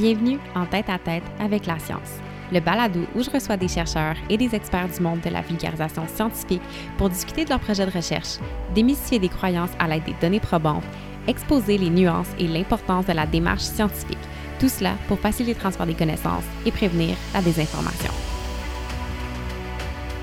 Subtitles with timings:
[0.00, 2.20] Bienvenue en tête à tête avec la science,
[2.52, 6.06] le balado où je reçois des chercheurs et des experts du monde de la vulgarisation
[6.06, 6.62] scientifique
[6.96, 8.38] pour discuter de leurs projets de recherche,
[8.76, 10.84] démystifier des croyances à l'aide des données probantes,
[11.26, 14.18] exposer les nuances et l'importance de la démarche scientifique.
[14.60, 18.12] Tout cela pour faciliter le transfert des connaissances et prévenir la désinformation.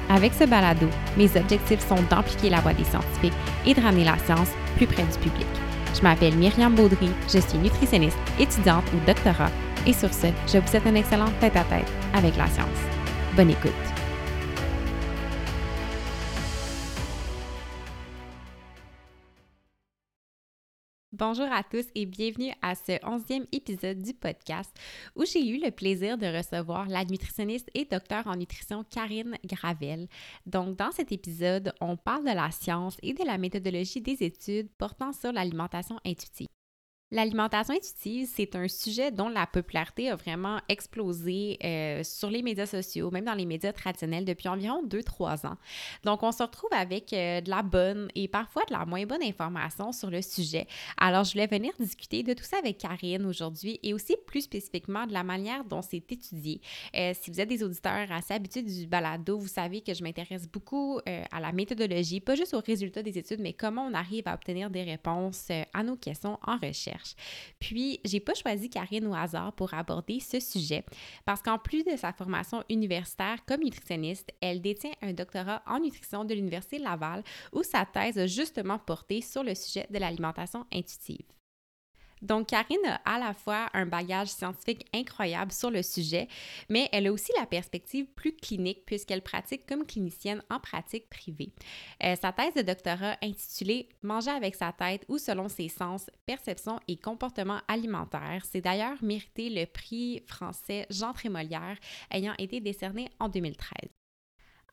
[0.10, 0.88] Avec ce balado,
[1.18, 3.34] mes objectifs sont d'amplifier la voix des scientifiques
[3.66, 5.48] et de ramener la science plus près du public.
[5.94, 9.52] Je m'appelle Myriam Baudry, je suis nutritionniste, étudiante ou doctorat
[9.88, 12.80] et sur ce, je vous souhaite un excellent tête-à-tête avec la science.
[13.36, 13.72] Bonne écoute.
[21.18, 24.76] Bonjour à tous et bienvenue à ce onzième épisode du podcast
[25.16, 30.10] où j'ai eu le plaisir de recevoir la nutritionniste et docteur en nutrition Karine Gravel.
[30.46, 34.70] Donc, dans cet épisode, on parle de la science et de la méthodologie des études
[34.78, 36.48] portant sur l'alimentation intuitive.
[37.16, 42.66] L'alimentation intuitive, c'est un sujet dont la popularité a vraiment explosé euh, sur les médias
[42.66, 45.56] sociaux, même dans les médias traditionnels depuis environ 2-3 ans.
[46.04, 49.24] Donc, on se retrouve avec euh, de la bonne et parfois de la moins bonne
[49.24, 50.68] information sur le sujet.
[50.98, 55.08] Alors, je voulais venir discuter de tout ça avec Karine aujourd'hui et aussi plus spécifiquement
[55.08, 56.60] de la manière dont c'est étudié.
[56.98, 60.50] Euh, si vous êtes des auditeurs assez habitués du balado, vous savez que je m'intéresse
[60.50, 64.34] beaucoup à la méthodologie, pas juste aux résultats des études, mais comment on arrive à
[64.34, 67.05] obtenir des réponses à nos questions en recherche.
[67.60, 70.84] Puis, j'ai pas choisi Karine au hasard pour aborder ce sujet
[71.26, 76.26] parce qu'en plus de sa formation universitaire comme nutritionniste, elle détient un doctorat en nutrition
[76.26, 81.35] de l'Université Laval où sa thèse a justement porté sur le sujet de l'alimentation intuitive.
[82.22, 86.28] Donc, Karine a à la fois un bagage scientifique incroyable sur le sujet,
[86.70, 91.52] mais elle a aussi la perspective plus clinique puisqu'elle pratique comme clinicienne en pratique privée.
[92.04, 96.80] Euh, sa thèse de doctorat intitulée Manger avec sa tête ou selon ses sens, perception
[96.88, 101.78] et comportement alimentaire, c'est d'ailleurs mérité le prix français Jean Trémolière
[102.12, 103.95] ayant été décerné en 2013.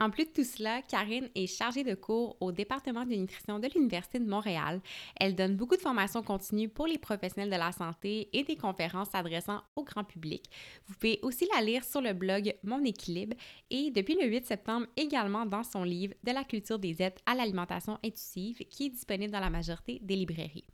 [0.00, 3.68] En plus de tout cela, Karine est chargée de cours au département de nutrition de
[3.74, 4.80] l'Université de Montréal.
[5.20, 9.10] Elle donne beaucoup de formations continues pour les professionnels de la santé et des conférences
[9.10, 10.44] s'adressant au grand public.
[10.86, 13.36] Vous pouvez aussi la lire sur le blog Mon équilibre
[13.70, 17.34] et depuis le 8 septembre également dans son livre De la culture des aides à
[17.34, 20.66] l'alimentation intuitive qui est disponible dans la majorité des librairies.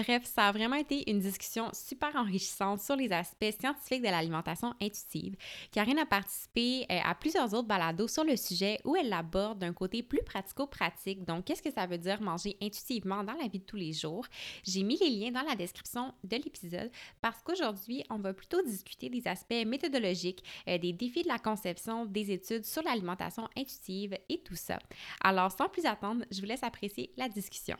[0.00, 4.72] Bref, ça a vraiment été une discussion super enrichissante sur les aspects scientifiques de l'alimentation
[4.80, 5.36] intuitive.
[5.72, 9.74] Karine a participé euh, à plusieurs autres balados sur le sujet où elle l'aborde d'un
[9.74, 11.26] côté plus pratico-pratique.
[11.26, 14.24] Donc, qu'est-ce que ça veut dire manger intuitivement dans la vie de tous les jours?
[14.64, 16.90] J'ai mis les liens dans la description de l'épisode
[17.20, 22.06] parce qu'aujourd'hui, on va plutôt discuter des aspects méthodologiques, euh, des défis de la conception,
[22.06, 24.78] des études sur l'alimentation intuitive et tout ça.
[25.22, 27.76] Alors, sans plus attendre, je vous laisse apprécier la discussion.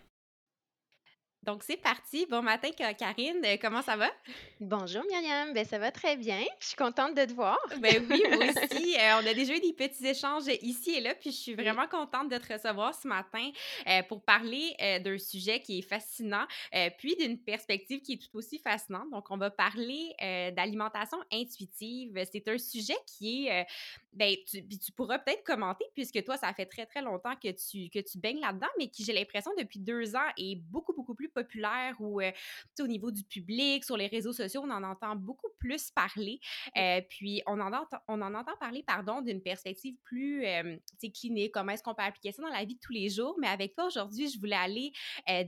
[1.43, 2.27] Donc, c'est parti.
[2.27, 3.41] Bon matin, Karine.
[3.47, 4.11] Euh, comment ça va?
[4.61, 5.55] Bonjour, Myriam.
[5.55, 6.45] Ben, ça va très bien.
[6.61, 7.59] Je suis contente de te voir.
[7.81, 8.95] Ben oui, moi aussi.
[8.95, 11.87] Euh, on a déjà eu des petits échanges ici et là, puis je suis vraiment
[11.87, 13.51] contente de te recevoir ce matin
[13.89, 16.47] euh, pour parler d'un sujet qui est fascinant,
[16.99, 19.11] puis d'une perspective qui est tout aussi fascinante.
[19.11, 20.15] Donc, on va parler
[20.55, 22.23] d'alimentation intuitive.
[22.31, 23.67] C'est un sujet qui est,
[24.13, 27.89] ben, tu, tu pourras peut-être commenter, puisque toi, ça fait très, très longtemps que tu,
[27.91, 31.30] que tu baignes là-dedans, mais qui, j'ai l'impression, depuis deux ans, est beaucoup, beaucoup plus
[31.31, 32.31] populaire ou euh,
[32.81, 36.41] au niveau du public, sur les réseaux sociaux, on en entend beaucoup plus parler.
[36.77, 40.77] Euh, puis on en, entend, on en entend parler, pardon, d'une perspective plus euh,
[41.15, 43.37] clinique, comment est-ce qu'on peut appliquer ça dans la vie de tous les jours.
[43.41, 44.93] Mais avec toi aujourd'hui, je voulais aller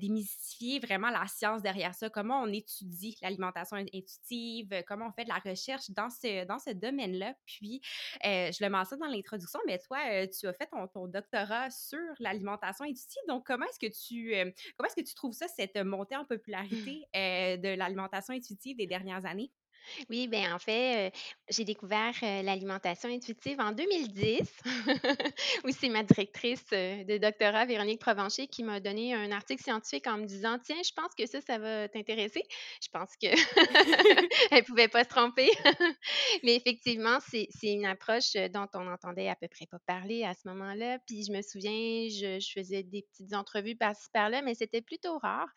[0.00, 5.28] démystifier vraiment la science derrière ça, comment on étudie l'alimentation intuitive, comment on fait de
[5.28, 7.34] la recherche dans ce, dans ce domaine-là.
[7.46, 7.80] Puis
[8.22, 12.84] je le mentionne dans l'introduction, mais toi, tu as fait ton, ton doctorat sur l'alimentation
[12.84, 13.22] intuitive.
[13.28, 14.34] Donc, comment est-ce que tu
[14.76, 18.86] comment est-ce que tu trouves ça, cette montée en popularité euh, de l'alimentation intuitive des
[18.86, 19.50] dernières années?
[20.10, 21.12] Oui, bien, en fait,
[21.48, 24.40] j'ai découvert, l'alimentation intuitive en 2010,
[25.64, 30.18] où c'est ma directrice, de doctorat, Véronique Provencher, qui m'a donné un article scientifique en
[30.18, 32.42] me disant: «Tiens, je pense que ça, ça va t'intéresser».
[32.82, 33.34] Je pense qu'elle
[34.52, 35.50] ne pouvait pas se tromper.
[36.42, 40.48] Mais effectivement, c'est une approche, dont on n'entendait à peu près pas parler à ce
[40.48, 40.98] moment-là.
[41.06, 45.18] Puis je me souviens, je je faisais des petites entrevues par-ci par-là, mais c'était plutôt
[45.18, 45.48] rare.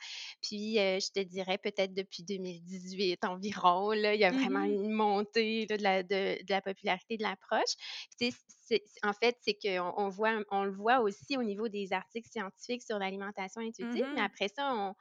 [0.42, 4.92] Puis, je te dirais peut-être depuis 2018 environ, là, il y a vraiment mmh une
[4.92, 7.76] montée de, la, de, la popularité de l'approche.
[9.04, 12.84] en fait, c'est qu'on on voit, on le voit aussi au niveau des articles scientifiques
[12.84, 14.96] sur l'alimentation intuitive, mais mmh après ça, on,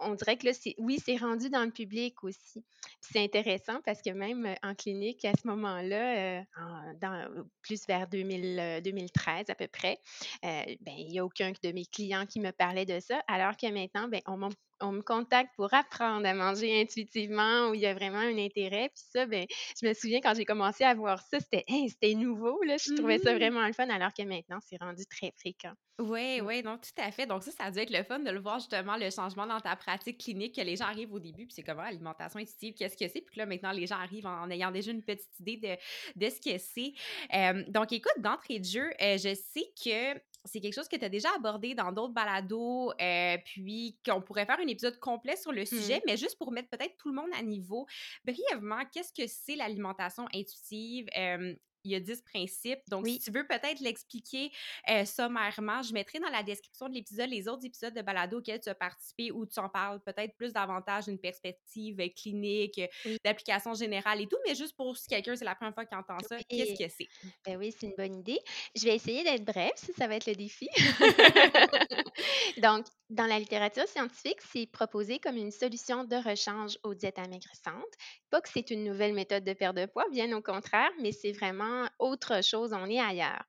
[0.00, 2.64] on dirait que là, oui, c'est rendu dans le public aussi.
[3.00, 8.80] c'est intéressant parce que même euh, en clinique, à ce moment-là, euh, plus vers 2000,
[8.84, 9.98] 2013 euh, à peu près,
[10.42, 13.70] ben, il n'y a aucun de mes clients qui me parlait de ça, alors que
[13.70, 14.48] maintenant, ben, on,
[14.80, 18.88] on me contacte pour apprendre à manger intuitivement, où il y a vraiment un intérêt.
[18.94, 19.44] Puis ça, ben,
[19.80, 22.76] je me souviens quand j'ai commencé à voir ça, c'était c'était nouveau, là.
[22.78, 25.74] Je trouvais ça Mmh vraiment le fun, alors que maintenant, c'est rendu très fréquent.
[26.00, 27.26] Oui, oui, non, tout à fait.
[27.26, 29.60] Donc ça, ça a dû être le fun de le voir justement, le changement dans
[29.60, 32.96] ta pratique clinique, que les gens arrivent au début, puis c'est comment alimentation intuitive, qu'est-ce
[32.96, 33.20] que c'est?
[33.20, 36.40] Puis là, maintenant, les gens arrivent en ayant déjà une petite idée de, de ce
[36.40, 36.94] que c'est.
[37.34, 41.04] Euh, donc écoute, d'entrée de jeu, euh, je sais que c'est quelque chose que tu
[41.04, 45.52] as déjà abordé dans d'autres balados, euh, puis qu'on pourrait faire un épisode complet sur
[45.52, 45.66] le Mmh.
[45.66, 47.86] sujet, mais juste pour mettre peut-être tout le monde à niveau,
[48.24, 51.06] brièvement, qu'est-ce que c'est l'alimentation intuitive?
[51.16, 52.80] Euh, il y a 10 principes.
[52.88, 54.50] Donc, si tu veux peut-être l'expliquer
[54.90, 58.60] euh, sommairement, je mettrai dans la description de l'épisode les autres épisodes de balado auxquels
[58.60, 62.86] tu as participé où tu en parles peut-être plus davantage d'une perspective euh, clinique, euh,
[63.04, 63.16] Oui.
[63.24, 66.18] d'application générale et tout, mais juste pour si quelqu'un, c'est la première fois qu'il entend
[66.20, 66.78] ça, qu'est-ce Oui.
[66.78, 67.08] que c'est?
[67.46, 68.38] Ben oui, c'est une bonne idée.
[68.74, 70.68] Je vais essayer d'être brève, ça, ça va être le défi.
[72.58, 77.82] Donc, dans la littérature scientifique, c'est proposé comme une solution de rechange aux diètes amaigrissantes.
[78.30, 81.32] Pas que c'est une nouvelle méthode de perte de poids, bien au contraire, mais c'est
[81.32, 83.44] vraiment autre chose, on est ailleurs.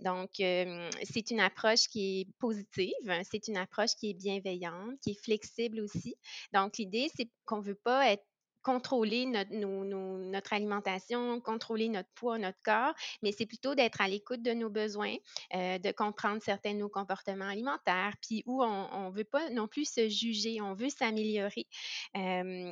[0.00, 5.24] Donc, c'est une approche qui est positive, c'est une approche qui est bienveillante, qui est
[5.24, 6.16] flexible aussi.
[6.52, 8.16] Donc, l'idée, c'est qu'on ne veut pas
[8.62, 12.92] contrôler notre, alimentation, contrôler notre poids, notre corps,
[13.22, 15.14] mais c'est plutôt d'être à l'écoute de nos besoins,
[15.54, 19.68] euh, de comprendre certains de nos comportements alimentaires, puis où on ne veut pas non
[19.68, 21.66] plus se juger, on veut s'améliorer.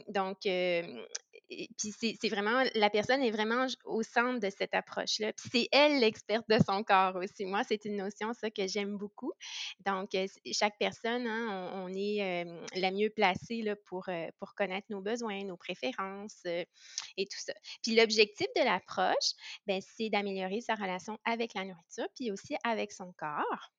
[0.09, 0.47] Donc,
[1.49, 5.33] puis c'est vraiment, la personne est vraiment au centre de cette approche-là.
[5.33, 7.45] Puis c'est elle l'experte de son corps aussi.
[7.45, 9.33] Moi, c'est une notion, ça, que j'aime beaucoup.
[9.81, 14.55] Donc, euh, chaque personne, hein, on, est euh, la mieux placée là, pour, euh, pour
[14.55, 17.53] connaître nos besoins, nos préférences et tout ça.
[17.83, 19.33] Puis l'objectif de l'approche,
[19.67, 23.76] ben, c'est d'améliorer sa relation avec la nourriture, puis aussi avec son corps.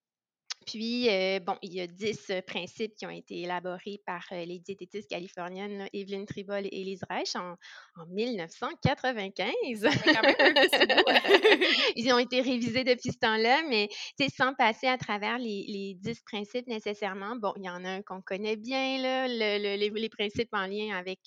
[0.66, 4.44] Puis, euh, bon, il y a 10 euh, principes qui ont été élaborés par euh,
[4.44, 7.56] les diététistes californiennes là, Evelyn Tribol et Elise Reich en,
[7.96, 9.46] en 1995.
[9.82, 11.04] Ça fait quand même un petit bout.
[11.96, 13.88] Ils ont été révisés depuis ce temps-là, mais
[14.36, 17.36] sans passer à travers les, 10 principes nécessairement.
[17.38, 20.50] Bon, il y en a un qu'on connaît bien, là, le- le- les, les principes
[20.54, 21.20] en lien avec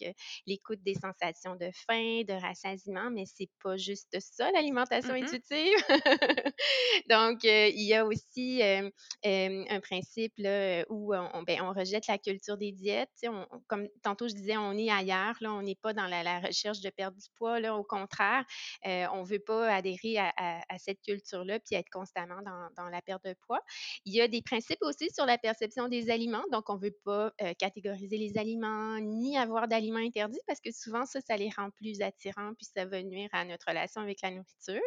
[0.47, 5.23] l'écoute des sensations de faim, de rassasiement, mais c'est pas juste ça, l'alimentation Mhm.
[5.25, 5.77] intuitive.
[7.09, 8.61] Donc, il y a aussi
[9.25, 11.13] un principe là, où
[11.47, 13.11] ben, on rejette la culture des diètes.
[13.67, 16.91] Comme tantôt je disais, on est ailleurs, là, on n'est pas dans la, recherche de
[16.91, 17.61] perdre du poids.
[17.61, 18.45] Là, au contraire,
[18.85, 23.35] on ne veut pas adhérer à, cette culture-là puis être constamment dans, la perte de
[23.47, 23.61] poids.
[24.05, 26.45] Il y a des principes aussi sur la perception des aliments.
[26.51, 31.05] Donc, on ne veut pas catégoriser les aliments ni avoir d'aliments interdits parce que souvent,
[31.05, 34.31] ça, ça les rend plus attirants puis ça va nuire à notre relation avec la
[34.31, 34.81] nourriture.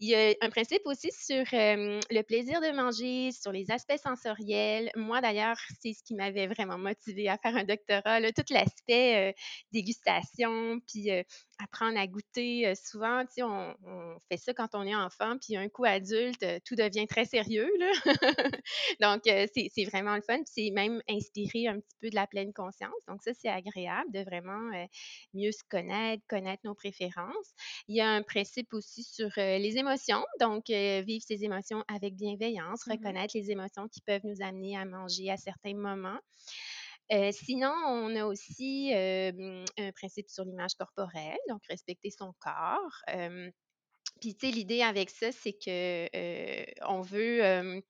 [0.00, 4.90] Il y a un principe aussi sur le plaisir de manger, sur les aspects sensoriels.
[4.96, 9.30] Moi, d'ailleurs, c'est ce qui m'avait vraiment motivée à faire un doctorat, là, tout l'aspect
[9.30, 9.32] euh,
[9.72, 11.22] dégustation, puis euh,
[11.62, 12.66] apprendre à goûter.
[12.68, 15.84] Euh, souvent, tu sais, on, on fait ça quand on est enfant, puis un coup
[15.84, 17.68] adulte, tout devient très sérieux.
[17.78, 17.90] Là.
[19.00, 20.36] Donc, c'est vraiment le fun.
[20.38, 22.94] Puis c'est même inspiré un petit peu de la pleine conscience.
[23.08, 24.70] Donc, ça, c'est agréable de vraiment
[25.34, 27.54] mieux se connaître, connaître nos préférences.
[27.88, 30.24] Il y a un principe aussi sur les émotions.
[30.40, 32.92] Donc, vivre ses émotions avec bienveillance, Mhm.
[32.92, 36.18] reconnaître les émotions qui peuvent nous amener à manger à certains moments.
[37.12, 43.02] Euh, sinon, on a aussi euh, un principe sur l'image corporelle, donc respecter son corps.
[43.12, 43.50] Euh,
[44.20, 47.82] puis, tu sais, l'idée avec ça, c'est que on veut,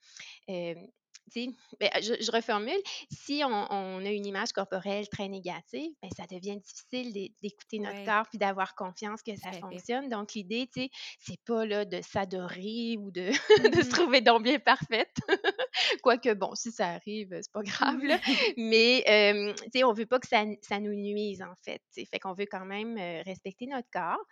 [1.79, 6.25] ben, je, je reformule, si on, on a une image corporelle très négative, ben, ça
[6.27, 9.61] devient difficile d'é- d'écouter notre Ouais, corps puis d'avoir confiance que ça fait.
[9.61, 10.09] fonctionne.
[10.09, 13.31] Donc, l'idée, tu sais, c'est pas là de s'adorer ou de,
[13.75, 13.89] de se Mhm.
[13.89, 15.15] trouver donc bien parfaite.
[16.03, 18.19] Quoique, bon, si ça arrive, c'est pas grave, là.
[18.57, 21.83] Mais, euh, tu sais, on veut pas que ça, ça nous nuise, en fait.
[21.95, 24.23] Fait qu'on veut quand même respecter notre corps.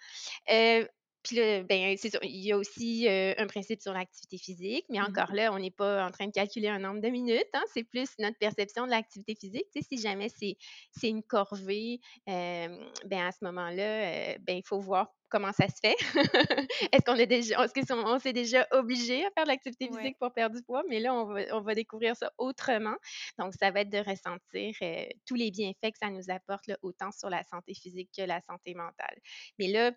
[0.50, 0.86] Euh,
[1.28, 1.96] puis là, ben.
[2.22, 5.08] Il y a aussi euh, un principe sur l'activité physique, mais Mhm.
[5.08, 7.46] encore là, on n'est pas en train de calculer un nombre de minutes.
[7.54, 9.66] hein, c'est plus notre perception de l'activité physique.
[9.74, 10.56] Tu sais, si jamais c'est
[10.92, 12.68] c'est une corvée, euh,
[13.06, 15.96] ben à ce moment-là, euh, ben il faut voir comment ça se fait?
[16.92, 19.98] est-ce qu'on est déjà, est-ce qu'on on s'est déjà obligé à faire de l'activité Ouais.
[19.98, 20.82] physique pour perdre du poids?
[20.88, 22.96] Mais là, on va, on va découvrir ça autrement.
[23.38, 26.76] Donc, ça va être de ressentir euh, tous les bienfaits que ça nous apporte, là,
[26.82, 29.18] autant sur la santé physique que la santé mentale.
[29.58, 29.92] Mais là,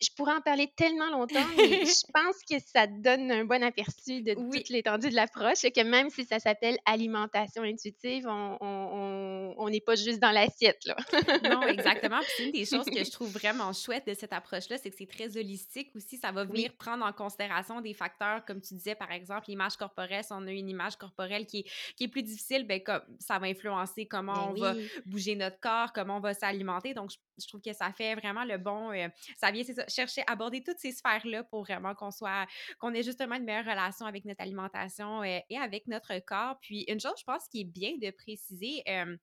[0.00, 4.22] je pourrais en parler tellement longtemps, mais je pense que ça donne un bon aperçu
[4.22, 9.68] de Oui, toute l'étendue de l'approche et que même si ça s'appelle alimentation intuitive, on
[9.70, 10.96] n'est pas juste dans l'assiette, là.
[11.44, 12.20] Non, exactement.
[12.36, 14.96] C'est une des choses que je trouve vraiment chouette de cette approche-là, approche-là, c'est que
[14.96, 16.16] c'est très holistique aussi.
[16.18, 16.48] Ça va Oui.
[16.48, 20.24] venir prendre en considération des facteurs, comme tu disais, par exemple, l'image corporelle.
[20.24, 23.38] Si on a une image corporelle qui est, qui est plus difficile, ben, comme, ça
[23.38, 24.74] va influencer comment Ben on va
[25.06, 26.94] bouger notre corps, comment on va s'alimenter.
[26.94, 28.90] Donc, je, je trouve que ça fait vraiment le bon.
[28.92, 32.46] euh, ça vient, c'est ça, chercher, aborder toutes ces sphères-là pour vraiment qu'on soit,
[32.78, 36.58] qu'on ait justement une meilleure relation avec notre alimentation euh, et avec notre corps.
[36.60, 39.16] Puis, une chose, je pense, qui est bien de préciser, euh,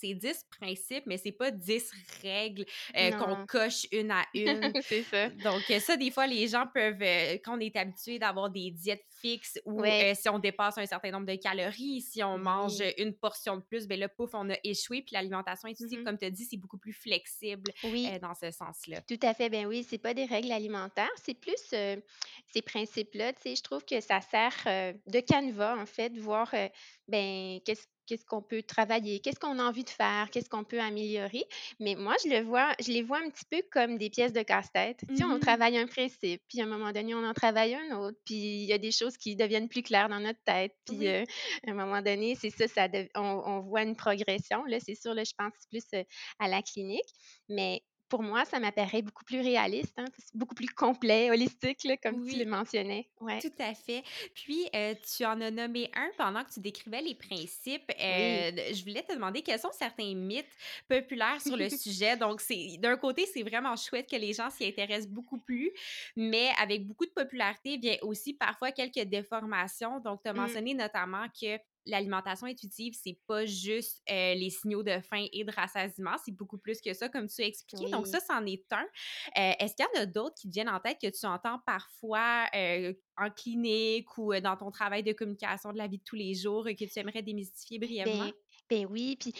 [0.00, 1.90] c'est 10 principes, mais c'est pas 10
[2.22, 2.64] règles
[2.96, 4.72] euh, qu'on coche une à une.
[4.82, 5.28] c'est ça.
[5.30, 8.70] Donc, euh, ça, des fois, les gens peuvent, euh, quand on est habitué d'avoir des
[8.70, 10.12] diètes fixes ou Ouais.
[10.12, 12.92] euh, si on dépasse un certain nombre de calories, si on mange Oui.
[12.98, 15.02] une portion de plus, ben là, pouf, on a échoué.
[15.02, 16.04] Puis l'alimentation intuitive, Mhm.
[16.04, 18.08] comme tu as dit, c'est beaucoup plus flexible Oui.
[18.20, 19.00] dans ce sens-là.
[19.02, 21.56] Tout à fait, ben oui, c'est pas des règles alimentaires, c'est plus,
[22.52, 24.54] ces principes-là, tu sais, je trouve que ça sert,
[25.06, 26.54] de canevas, en fait, de voir,
[27.08, 30.80] ben, qu'est-ce qu'est-ce qu'on peut travailler, qu'est-ce qu'on a envie de faire, qu'est-ce qu'on peut
[30.80, 31.44] améliorer.
[31.80, 34.42] Mais moi, je le vois je les vois un petit peu comme des pièces de
[34.42, 35.00] casse-tête.
[35.00, 35.40] Tu sais, on Mhm.
[35.40, 38.64] travaille un principe, puis à un moment donné, on en travaille un autre, puis il
[38.66, 41.08] y a des choses qui deviennent plus claires dans notre tête, puis, Oui.
[41.08, 41.24] heu,
[41.66, 42.66] à un moment donné, c'est ça,
[43.14, 44.64] on on voit une progression.
[44.64, 46.04] Là, c'est sûr, là, je pense plus, heu,
[46.38, 47.08] à la clinique,
[47.48, 52.20] mais pour moi, ça m'apparaît beaucoup plus réaliste, hein, beaucoup plus complet, holistique, là, comme
[52.20, 52.46] tu le Oui.
[52.46, 53.10] mentionnais.
[53.20, 53.42] Ouais.
[53.42, 54.02] Tout à fait.
[54.34, 57.90] Puis, euh, tu en as nommé un pendant que tu décrivais les principes.
[58.08, 58.48] Oui.
[58.50, 60.46] Euh, je voulais te demander quels sont certains mythes
[60.88, 62.16] populaires sur le sujet.
[62.16, 65.72] Donc, c'est d'un côté, c'est vraiment chouette que les gens s'y intéressent beaucoup plus,
[66.16, 70.00] mais avec beaucoup de popularité vient aussi parfois quelques déformations.
[70.00, 70.34] Donc, tu as Mmh.
[70.34, 75.50] mentionné notamment que l'alimentation intuitive, c'est pas juste euh, les signaux de faim et de
[75.50, 77.90] rassasiement, c'est beaucoup plus que ça, comme tu as expliqué.
[77.90, 78.82] Donc, ça, c'en est un.
[78.82, 81.58] Euh, Est-ce qu'il y en a d'autres qui te viennent en tête que tu entends
[81.66, 86.16] parfois euh, en clinique ou dans ton travail de communication de la vie de tous
[86.16, 88.24] les jours que tu aimerais démystifier brièvement?
[88.24, 88.32] Ben
[88.70, 89.32] ben oui, puis,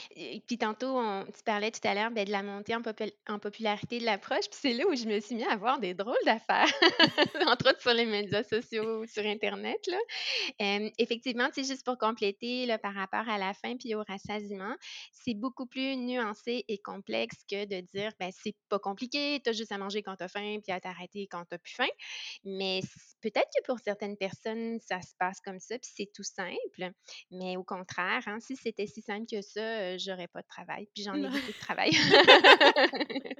[0.47, 3.39] puis tantôt on tu parlais tout à l'heure, ben, de la montée en popul en
[3.39, 6.17] popularité de l'approche, puis c'est là où je me suis mis à voir des drôles
[6.25, 6.69] d'affaires,
[7.47, 9.99] entre autres sur les médias sociaux, sur internet, là.
[10.99, 14.75] Effectivement, sais, juste pour compléter, là, par rapport à la faim puis au rassasiement,
[15.13, 19.53] c'est beaucoup plus nuancé et complexe que de dire, ben, c'est pas compliqué, tu as
[19.53, 21.89] juste à manger quand tu as faim puis à t'arrêter quand tu as plus faim.
[22.45, 22.81] Mais
[23.21, 26.93] peut-être que pour certaines personnes, ça se passe comme ça, puis c'est tout simple.
[27.31, 31.03] Mais au contraire, hein, si c'était si simple que ça, j'aurais pas de travail, puis
[31.03, 31.91] j'en ai beaucoup de travail.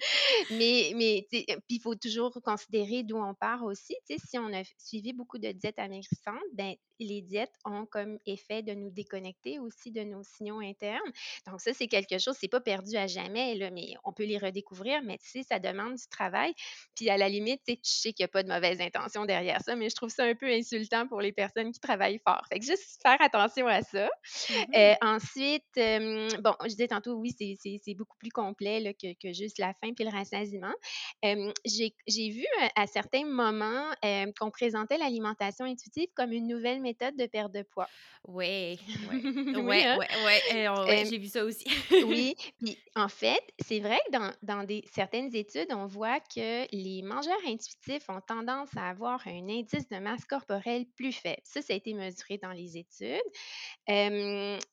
[0.51, 1.27] Mais mais
[1.69, 3.95] il faut toujours considérer d'où on part aussi.
[4.07, 8.75] Si on a suivi beaucoup de diètes amaigrissantes, ben, les diètes ont comme effet de
[8.75, 11.13] nous déconnecter aussi de nos signaux internes.
[11.47, 14.39] Donc ça, c'est quelque chose, c'est pas perdu à jamais, là, mais on peut les
[14.39, 16.55] redécouvrir, mais tu sais, ça demande du travail.
[16.95, 19.25] Puis à la limite, tu sais, je sais qu'il y a pas de mauvaise intention
[19.25, 22.43] derrière ça, mais je trouve ça un peu insultant pour les personnes qui travaillent fort.
[22.49, 24.09] Fait que juste faire attention à ça.
[24.51, 24.65] Mhm.
[24.77, 29.59] Heu, ensuite, bon, je disais tantôt, oui, c'est beaucoup plus complet, là, que que juste
[29.59, 30.75] la faim puis le rassasiement.
[31.23, 32.45] J'ai vu,
[32.77, 33.91] à certains moments,
[34.39, 37.89] qu'on présentait l'alimentation intuitive comme une nouvelle méthode de perte de poids.
[38.27, 38.79] Ouais,
[39.09, 39.23] ouais.
[39.59, 39.97] Oui, Ouais, hein?
[39.99, 41.65] ouais, ouais, euh, on- ouais, Hem, j'ai vu ça aussi.
[42.05, 46.67] oui, puis en fait, c'est vrai que dans dans des certaines études, on voit que
[46.75, 51.41] les mangeurs intuitifs ont tendance à avoir un indice de masse corporelle plus faible.
[51.45, 53.23] Ça, ça a été mesuré dans les études.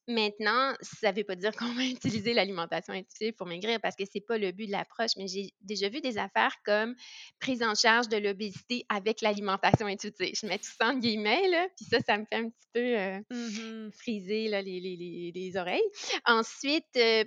[0.08, 1.84] Maintenant, ça ne veut pas dire qu'on va
[2.24, 5.52] utiliser l'alimentation intuitive pour maigrir parce que c'est pas le but de l'approche, mais j'ai
[5.62, 6.96] déjà vu des affaires comme
[7.40, 10.32] prise en charge de l'obésité avec l'alimentation intuitive.
[10.42, 12.80] Je mets tout ça entre guillemets, là, puis ça, ça me fait un petit peu,
[12.98, 13.92] heu, Mhm.
[13.94, 15.84] friser là, les les les les oreilles.
[16.26, 17.26] Ensuite, heu,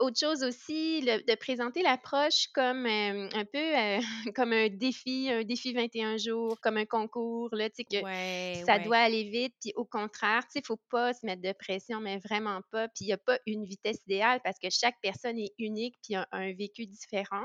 [0.00, 3.74] autre chose aussi, le de présenter l'approche comme, hem, un peu,
[4.36, 8.64] comme un défi, un défi 21 jours, comme un concours, là, tu sais, que Ouais,
[8.66, 8.78] ça ouais.
[8.78, 12.00] doit aller vite, puis au contraire, tu sais, il faut pas se mettre de pression,
[12.00, 12.88] mais vraiment pas.
[12.88, 16.14] Puis il y a pas une vitesse idéale parce que chaque personne est unique puis
[16.16, 17.44] a un vécu différent.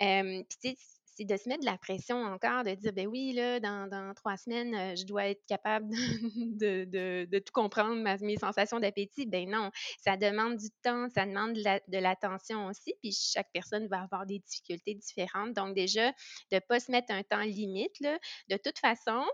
[0.00, 3.06] Hem, puis tu sais, c'est de se mettre de la pression encore, de dire: «Ben
[3.06, 5.88] oui, là, dans dans 3 semaines, heu, je dois être capable
[6.36, 9.26] de de de tout comprendre, ma mes sensations d'appétit».
[9.26, 13.50] Ben non, ça demande du temps, ça demande de la de l'attention aussi, puis chaque
[13.52, 15.52] personne va avoir des difficultés différentes.
[15.54, 16.12] Donc déjà,
[16.52, 18.18] de pas se mettre un temps limite, là.
[18.48, 19.24] De toute façon,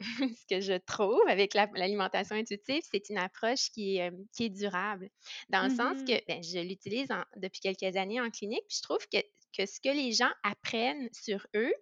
[0.00, 4.50] ce que je trouve avec la l'alimentation intuitive, c'est une approche qui est, qui est
[4.50, 5.08] durable.
[5.48, 6.22] Dans le sens que, Mhm.
[6.26, 9.18] ben, je l'utilise depuis quelques années en clinique, puis je trouve que
[9.56, 11.72] que ce que les gens apprennent sur eux,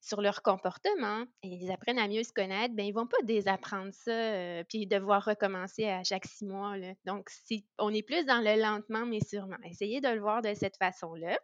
[0.00, 3.92] sur leur comportement et ils apprennent à mieux se connaître, ben, ils vont pas désapprendre
[3.92, 4.12] ça,
[4.60, 6.76] heu, puis devoir recommencer à chaque 6 mois.
[7.06, 9.56] Donc c'est on est plus dans le lentement mais sûrement.
[9.64, 11.38] Essayez de le voir de cette façon-là.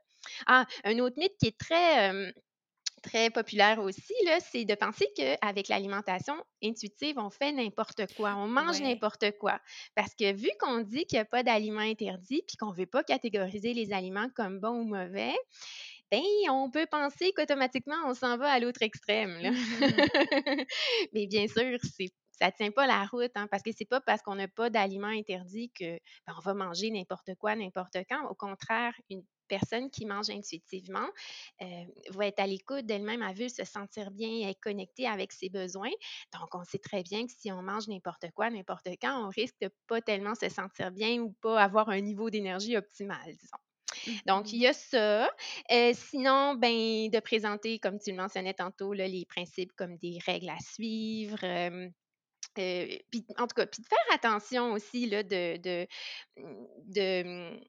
[0.47, 2.33] Ah, un autre mythe qui est très, hem
[3.05, 8.49] Très populaire aussi, là, c'est de penser qu'avec l'alimentation intuitive, on fait n'importe quoi, on
[8.49, 8.81] mange Ouais.
[8.81, 9.61] n'importe quoi.
[9.95, 13.05] Parce que vu qu'on dit qu'il y a pas d'aliments interdits, puis qu'on veut pas
[13.05, 15.35] catégoriser les aliments comme bons ou mauvais,
[16.11, 19.53] ben, on peut penser qu'automatiquement, on s'en va à l'autre extrême, là.
[19.79, 20.09] Mmh
[21.13, 22.09] Mais bien sûr, c'est
[22.41, 25.07] ça tient pas la route, hein, parce que c'est pas parce qu'on n'a pas d'aliments
[25.07, 25.85] interdits que,
[26.27, 28.27] ben, on va manger n'importe quoi, n'importe quand.
[28.29, 31.09] Au contraire, une personne qui mange intuitivement,
[31.63, 31.67] heu,
[32.11, 35.91] va être à l'écoute d'elle-même, elle veut se sentir bien, être connectée avec ses besoins.
[36.33, 39.57] Donc on sait très bien que si on mange n'importe quoi, n'importe quand, on risque
[39.61, 43.59] de pas tellement se sentir bien ou pas avoir un niveau d'énergie optimal, disons.
[44.27, 45.31] Donc, il Mmh y a ça.
[45.73, 50.19] Heu, sinon, ben, de présenter, comme tu le mentionnais tantôt, là, les principes comme des
[50.27, 55.57] règles à suivre, heu, puis en tout cas, puis de faire attention aussi là, de
[55.59, 55.87] de,
[56.37, 57.61] de,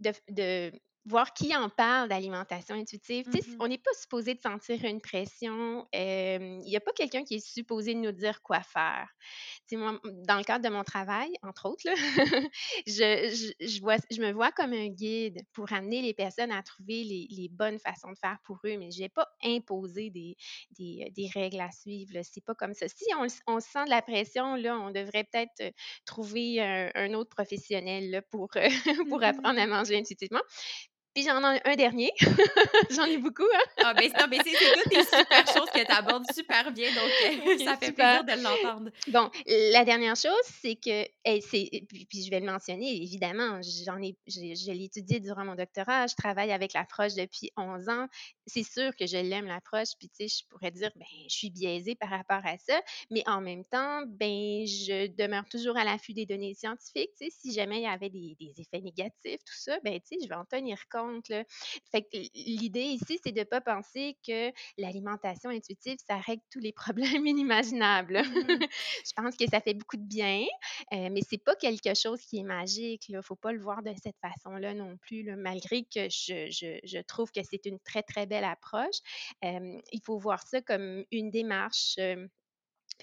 [0.00, 0.72] de f de
[1.04, 3.26] voir qui en parle d'alimentation intuitive.
[3.30, 6.92] Tu sais, Mmh on n'est pas supposé de sentir une pression, il y a pas
[6.92, 9.08] quelqu'un qui est supposé nous dire quoi faire.
[9.72, 11.94] Moi, dans le cadre de mon travail, entre autres, là,
[12.86, 16.62] je je je vois je me vois comme un guide pour amener les personnes à
[16.62, 20.36] trouver les les bonnes façons de faire pour eux, mais je vais pas imposer des
[20.78, 22.12] des, règles à suivre.
[22.22, 22.86] C'est pas comme ça.
[22.88, 25.70] Si on on sent de la pression, là, on devrait peut-être, heu,
[26.04, 28.50] trouver un un autre professionnel, là, pour,
[29.08, 30.40] pour apprendre à manger intuitivement.
[31.14, 32.10] Puis j'en ai un dernier,
[32.90, 33.82] j'en ai beaucoup, hein.
[33.84, 37.04] Ah, ben, non, mais c'est toutes des super choses que tu abordes super bien, donc
[37.04, 38.24] OK, ça fait super.
[38.24, 38.90] plaisir de l'entendre.
[39.08, 43.60] Bon, la dernière chose, c'est que et c'est puis puis je vais le mentionner évidemment,
[43.84, 48.06] j'en ai je l'ai étudié durant mon doctorat, je travaille avec l'approche depuis 11 ans.
[48.46, 51.50] C'est sûr que je l'aime l'approche, puis tu sais, je pourrais dire: «Ben, je suis
[51.50, 56.14] biaisée par rapport à ça», mais en même temps, ben, je demeure toujours à l'affût
[56.14, 59.54] des données scientifiques, tu sais, si jamais il y avait des des effets négatifs, tout
[59.56, 61.44] ça, ben, tu sais, je vais en tenir compte, là.
[61.90, 66.42] Fait que l l'idée ici, c'est de ne pas penser que l'alimentation intuitive, ça règle
[66.50, 66.72] tous les
[67.22, 68.22] problèmes inimaginables.
[68.24, 68.62] Mmh
[69.06, 70.44] Je pense que ça fait beaucoup de bien,
[70.92, 73.22] heu, mais c'est pas quelque chose qui est magique, là.
[73.22, 76.98] Faut pas le voir de cette façon-là non plus, là, malgré que je je je
[77.02, 78.96] trouve que c'est une très, très belle approche.
[79.42, 82.28] Hem, il faut voir ça comme une démarche, hem,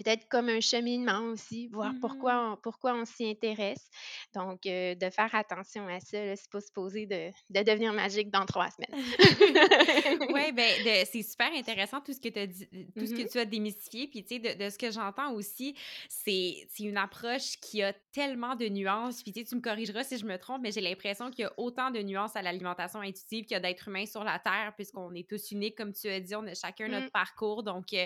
[0.04, 3.90] peut-être comme un cheminement aussi, voir pourquoi on pourquoi on s'y intéresse.
[4.36, 8.46] Donc, heu, de faire attention à ça, c'est pas supposé de de devenir magique dans
[8.46, 8.96] 3 semaines.
[10.30, 13.22] Ouais, ben, de c'est super intéressant tout ce que tu as dit tout ce que
[13.22, 15.76] Mmh tu as démystifié, puis tu sais, de de ce que j'entends aussi,
[16.10, 20.04] c'est c'est une approche qui a tellement de nuances, puis tu sais, tu me corrigeras
[20.04, 23.00] si je me trompe, mais j'ai l'impression qu'il y a autant de nuances à l'alimentation
[23.02, 26.08] intuitive qu'il y a d'êtres humains sur la terre, puisqu'on est tous uniques, comme tu
[26.08, 27.10] as dit, on a chacun notre Mmh.
[27.12, 28.06] parcours, donc heu,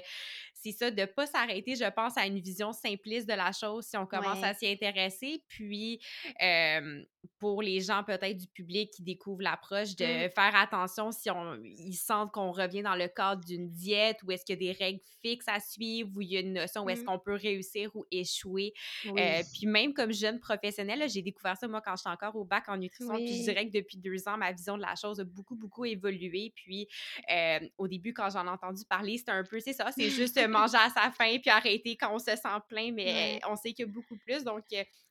[0.64, 3.98] c'est ça, de pas s'arrêter, je pense, à une vision simpliste de la chose si
[3.98, 6.00] on commence à s'y intéresser, puis,
[6.40, 7.06] hem,
[7.40, 10.30] pour les gens peut-être du public qui découvrent l'approche, de Mmh.
[10.30, 14.46] faire attention si on ils sentent qu'on revient dans le cadre d'une diète ou est-ce
[14.46, 16.90] qu'il y a des règles fixes à suivre ou il y a une notion où
[16.90, 17.06] est-ce Mmh.
[17.06, 18.74] qu'on peut réussir ou échouer.
[19.04, 19.40] Oui.
[19.40, 22.66] Heu, puis même comme jeune professionnelle, j'ai découvert ça moi quand j'étais encore au bac
[22.70, 23.52] en nutrition, puis je Oui.
[23.52, 26.52] dirais que depuis 2 ans, ma vision de la chose a beaucoup, beaucoup évolué.
[26.56, 26.88] Puis,
[27.28, 30.38] hem, au début, quand j'en ai entendu parler, c'était un peu c'est ça, c'est juste,
[30.48, 33.86] manger à sa faim puis arrêter quand on se sent plein, mais on sait qu'il
[33.86, 34.64] y a beaucoup plus donc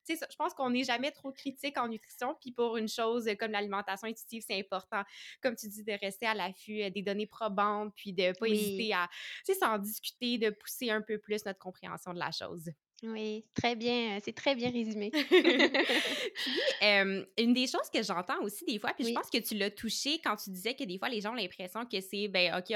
[0.08, 4.08] je pense qu'on n'est jamais trop critique en nutrition, puis pour une chose, comme l'alimentation
[4.08, 5.02] intuitive, c'est important,
[5.42, 8.48] comme tu dis, de rester à l'affût, heu, des données probantes, puis de pas Oui.
[8.48, 9.08] hésiter à,
[9.44, 12.70] tu sais, s'en discuter, de pousser un peu plus notre compréhension de la chose.
[13.02, 13.44] Oui.
[13.54, 15.10] Très bien, heu, c'est très bien résumé.
[16.34, 19.56] Puis, hem, une des choses que j'entends aussi des fois, puis je pense que tu
[19.56, 22.54] l'as touché quand tu disais que des fois les gens ont l'impression que c'est, ben,
[22.56, 22.72] OK,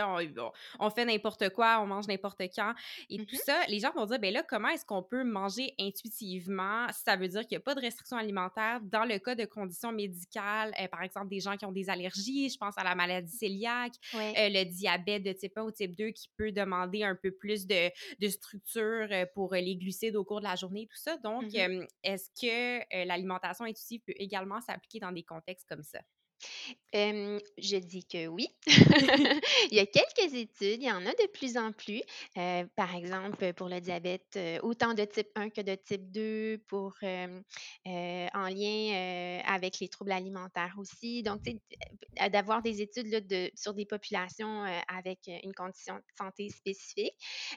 [0.81, 2.75] on fait n'importe quoi, on mange n'importe quand
[3.09, 3.37] et tout mh.
[3.37, 3.65] ça.
[3.69, 6.89] Les gens vont dire, ben là, comment est-ce qu'on peut manger intuitivement?
[6.93, 9.93] Ça veut dire qu'il y a pas de restriction alimentaire dans le cas de conditions
[9.93, 13.39] médicales, heu, par exemple, des gens qui ont des allergies, je pense à la maladie
[13.39, 17.67] cœliaque, le diabète de type 1 ou type 2 qui peut demander un peu plus
[17.67, 17.77] de
[18.21, 21.16] de structure, pour, les glucides au cours de la journée, tout ça.
[21.18, 26.00] Donc, Mmh est-ce que, l'alimentation intuitive peut également s'appliquer dans des contextes comme ça?
[26.92, 28.49] Hem, je dis que oui.
[29.70, 32.03] Il y a quelques études, il y en a de plus en plus.
[32.37, 36.59] Heu, par exemple, pour le diabète, heu, autant de type 1 que de type 2,
[36.68, 37.42] pour, hem,
[37.87, 41.22] heu, en lien, heu, avec les troubles alimentaires aussi.
[41.22, 45.55] Donc, tu sais, d'avoir des études là de sur des populations, heu, avec, heu, une
[45.55, 47.14] condition de santé spécifique.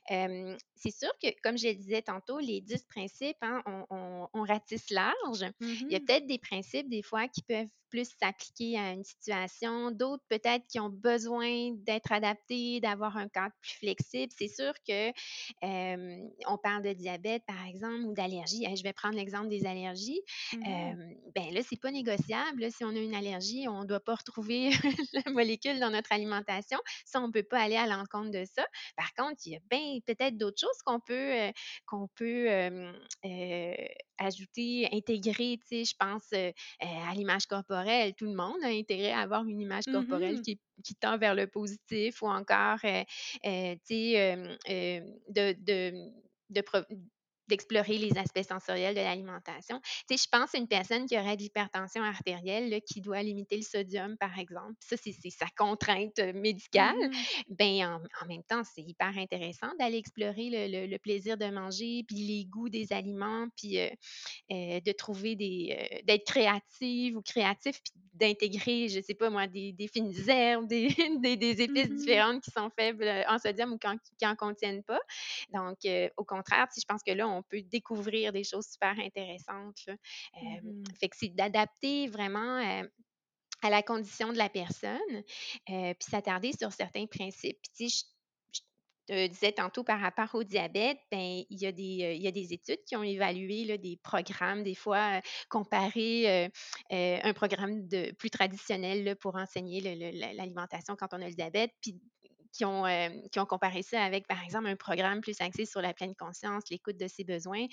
[0.09, 4.27] Hem, c'est sûr que, comme je le disais tantôt, les 10 principes, hein, on on
[4.33, 5.45] on ratisse large.
[5.89, 9.03] Il y a Mmh peut-être des principes, des fois, qui peuvent plus s'appliquer à une
[9.03, 14.31] situation, d'autres peut-être qui ont besoin d'être adaptés, d'avoir un cadre plus flexible.
[14.37, 15.11] C'est sûr que,
[16.47, 18.65] on parle de diabète, par exemple, ou d'allergie.
[18.75, 20.21] Je vais prendre l'exemple des allergies.
[20.51, 23.99] Mmh Hem, ben là, c'est pas négociable, là, si on a une allergie, on doit
[23.99, 24.69] pas retrouver
[25.13, 26.79] la molécule dans notre alimentation.
[27.05, 28.65] Ça, on peut pas aller à l'encontre de ça.
[28.95, 31.51] Par contre, il y a bien peut-être d'autres choses qu'on peut,
[31.85, 32.93] qu'on peut, heu,
[34.19, 36.51] ajouter, intégrer, tu sais, je pense euh,
[36.81, 38.13] à l'image corporelle.
[38.15, 40.43] Tout le monde a intérêt à avoir une image corporelle Mhm.
[40.43, 42.89] qui, qui tend vers le positif ou encore, tu
[43.85, 44.35] sais,
[45.29, 45.53] de,
[46.49, 46.61] de,
[47.49, 49.79] d'explorer les aspects sensoriels de l'alimentation.
[50.09, 53.21] Tu sais, je pense à une personne qui aurait de l'hypertension artérielle, là, qui doit
[53.23, 54.75] limiter le sodium, par exemple.
[54.79, 56.93] Ça, c'est sa contrainte euh, médicale.
[57.01, 57.27] Mhm.
[57.49, 61.45] Ben, en, en même temps, c'est hyper intéressant d'aller explorer le, le- le plaisir de
[61.49, 63.89] manger, puis les goûts des aliments, puis euh,
[64.51, 69.47] euh, de trouver des, euh, d'être créative ou créatif, puis d'intégrer, je sais pas moi,
[69.47, 70.89] des, des fines herbes, des,
[71.21, 71.95] des, des épices Mhm.
[71.95, 74.99] différentes qui sont faibles en sodium ou qui en contiennent pas.
[75.53, 75.77] Donc,
[76.17, 79.77] au contraire, sais, je pense que là, on peut découvrir des choses super intéressantes.
[79.87, 79.95] là.
[80.41, 82.83] Euh, fait que c'est d'adapter vraiment euh,
[83.61, 84.99] à la condition de la personne,
[85.69, 87.59] euh, puis s'attarder sur certains principes.
[87.75, 88.03] Puis, je,
[89.09, 92.27] te disais tantôt par rapport au diabète, ben, il y a des, euh, il y
[92.27, 96.47] a des études qui ont évalué là, des programmes, des fois, euh, comparé euh,
[96.91, 101.71] euh, un programme de, plus traditionnel là, pour enseigner l'alimentation quand on a le diabète,
[101.81, 101.99] puis
[102.51, 105.81] qui ont, euh, qui ont comparé ça avec, par exemple, un programme plus axé sur
[105.81, 107.65] la pleine conscience, l'écoute de ses besoins.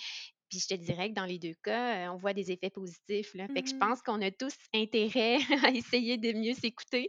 [0.49, 3.49] Puis je te dirais que dans les 2 cas, on voit des effets positifs, là.
[3.49, 3.87] Fait que je Mhm.
[3.87, 5.37] pense qu'on a tous intérêt
[5.69, 7.09] à essayer de mieux s'écouter,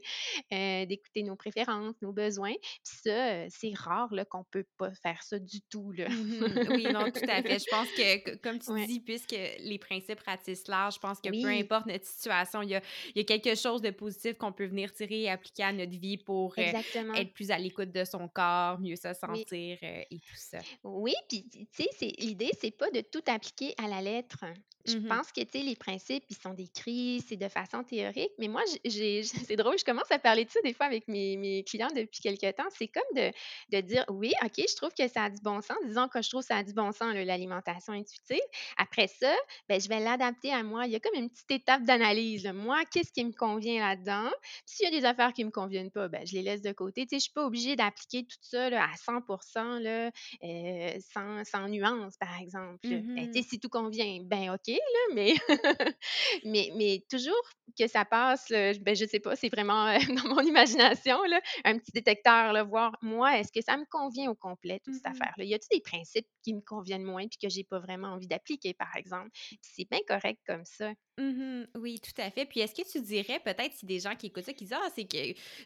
[0.52, 2.54] d'écouter nos préférences, nos besoins.
[2.54, 6.08] Puis ça, c'est rare, qu'on peut pas faire ça du tout, là.
[6.08, 6.68] Mhm.
[6.70, 7.60] Oui, non, tout à fait.
[7.60, 8.88] Je pense que, comme tu Ouais.
[8.88, 12.76] dis, puisque les principes ratissent large, je pense que peu importe notre situation, il y
[12.76, 12.82] a,
[13.16, 15.98] il y a quelque chose de positif qu'on peut venir tirer et appliquer à notre
[15.98, 16.72] vie pour euh,
[17.14, 20.64] être plus à l'écoute de son corps, mieux se sentir et tout ça.
[20.84, 24.46] Oui, puis tu sais, l'idée, c'est pas de tout appliquer à la lettre.
[24.86, 25.10] Je Mhm.
[25.10, 28.62] pense que, tu sais, les principes, ils sont décrits, c'est de façon théorique, mais moi,
[28.86, 32.22] c'est drôle, je commence à parler de ça des fois avec mes mes clients depuis
[32.22, 32.68] quelque temps.
[32.70, 33.32] C'est comme de
[33.70, 35.78] de dire: «Oui, OK, je trouve que ça a du bon sens».
[35.86, 38.40] Disons que je trouve que ça a du bon sens, l'alimentation intuitive.
[38.78, 39.36] Après ça,
[39.70, 40.86] ben, je vais l'adapter à moi.
[40.86, 42.46] Il y a comme une petite étape d'analyse.
[42.54, 44.30] Moi, qu'est-ce qui me convient là-dedans?
[44.66, 47.04] S'il y a des affaires qui me conviennent pas, ben, je les laisse de côté.
[47.06, 50.12] Tu sais, je suis pas obligée d'appliquer tout ça, là, à 100 là,
[50.44, 53.04] heu, sans sans nuance, par exemple.
[53.18, 55.34] Ben, sais, si tout convient, ben OK, là, mais
[56.46, 57.36] mais mais toujours
[57.78, 61.42] que ça passe, là, ben, je sais pas, c'est vraiment, heu, dans mon imagination, là,
[61.66, 65.06] un petit détecteur, là, voir, moi, est-ce que ça me convient au complet, toute cette
[65.06, 65.08] Mhm.
[65.08, 65.44] affaire-là?
[65.46, 68.74] Y a-t-il des principes qui me conviennent moins puis que j'ai pas vraiment envie d'appliquer,
[68.74, 69.30] par exemple?
[69.62, 70.94] C'est bien correct comme ça.
[71.20, 71.68] Mhm.
[71.78, 72.46] Oui, tout à fait.
[72.46, 74.88] Puis est-ce que tu dirais peut-être si des gens qui écoutent ça qui disent ah
[74.94, 75.18] c'est que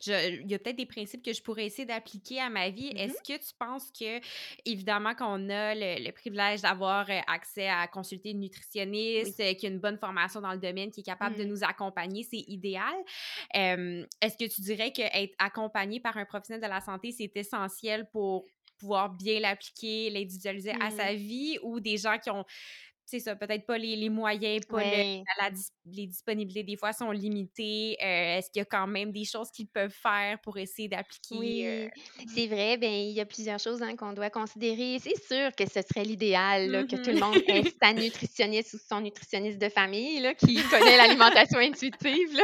[0.01, 2.93] je il y a peut-être des principes que je pourrais essayer d'appliquer à ma vie.
[2.93, 4.21] Mmh Est-ce que tu penses que
[4.65, 8.43] évidemment qu'on a le, le privilège d'avoir euh, accès à consulter une Oui.
[8.43, 11.47] nutritionniste euh, qui a une bonne formation dans le domaine qui est capable de Mmh.
[11.47, 12.95] nous accompagner, c'est idéal.
[13.55, 17.31] Euh, est-ce que tu dirais que être accompagné par un professionnel de la santé c'est
[17.35, 18.45] essentiel pour
[18.77, 20.97] pouvoir bien l'appliquer, l'individualiser à Mmh.
[20.97, 22.45] sa vie ou des gens qui ont
[23.11, 24.97] c'est ça, peut-être pas les les moyens, pas le
[25.39, 25.51] la
[25.85, 27.97] les disponibilités des fois sont limitées.
[28.01, 31.27] Heu, est-ce qu'il y a quand même des choses qu'ils peuvent faire pour essayer d'appliquer,
[31.33, 31.89] Oui, heu
[32.27, 34.99] c'est vrai, ben, il y a plusieurs choses, hein, qu'on doit considérer.
[34.99, 38.77] C'est sûr que ce serait l'idéal, que tout le mmh monde ait sa nutritionniste ou
[38.85, 42.43] son nutritionniste de famille, là, qui connaît l'alimentation intuitive, là.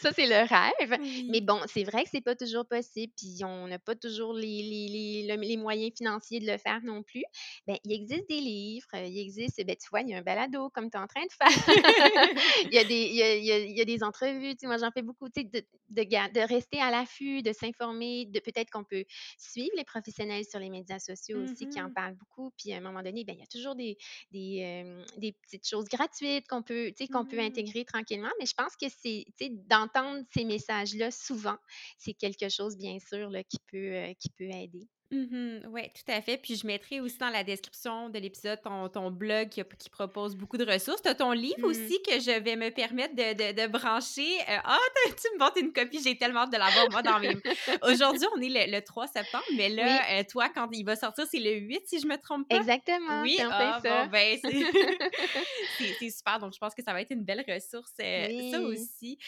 [0.00, 0.98] Ça, c'est le rêve.
[1.28, 1.42] Mais Oui.
[1.42, 4.88] bon, c'est vrai que c'est pas toujours possible, puis on n'a pas toujours les les
[4.88, 7.22] les le les moyens financiers de le faire non plus.
[7.66, 10.70] Ben, il existe des livres, il existe, ben, tu vois, il y a un balado
[10.70, 11.48] comme tu es en train de faire.
[12.70, 14.78] Il y a des il y a il y a des entrevues, tu sais, moi,
[14.78, 18.84] j'en fais beaucoup, tu sais, de de rester à l'affût, de s'informer, de peut-être qu'on
[18.84, 19.04] peut
[19.38, 22.50] suivre les professionnels sur les médias sociaux aussi qui en Mmh parlent beaucoup.
[22.58, 23.96] Puis à un moment donné, ben, il y a toujours des
[24.30, 28.30] des, hem, des petites choses gratuites qu'on peut, tu sais, qu'on peut Mmh intégrer tranquillement.
[28.38, 31.56] Mais je pense que c'est, tu sais, d'entendre ces messages-là souvent,
[31.98, 34.88] c'est quelque chose, bien sûr, là, qui peut, heu, qui peut aider.
[35.12, 36.36] Mmh Ouais, tout à fait.
[36.38, 40.56] Puis je mettrai aussi dans la description de l'épisode ton, ton blog qui, propose beaucoup
[40.56, 41.02] de ressources.
[41.02, 41.64] Tu as ton livre Mmh.
[41.64, 44.40] aussi que je vais me permettre de, de, de brancher.
[44.48, 47.18] Euh, ah, t'as- tu me montres une copie, j'ai tellement hâte de l'avoir, moi, dans
[47.18, 47.34] mes...
[47.82, 50.94] Aujourd'hui, on est le, le 3 septembre, mais Oui, là, euh, toi, quand il va
[50.94, 52.56] sortir, c'est le 8, si je me trompe pas.
[52.56, 54.06] exactement, Oui, ah bon, ça.
[54.06, 54.38] ben,
[55.78, 56.38] c'est super.
[56.38, 59.18] Donc, je pense que ça va être une belle ressource, euh, ça Oui, aussi.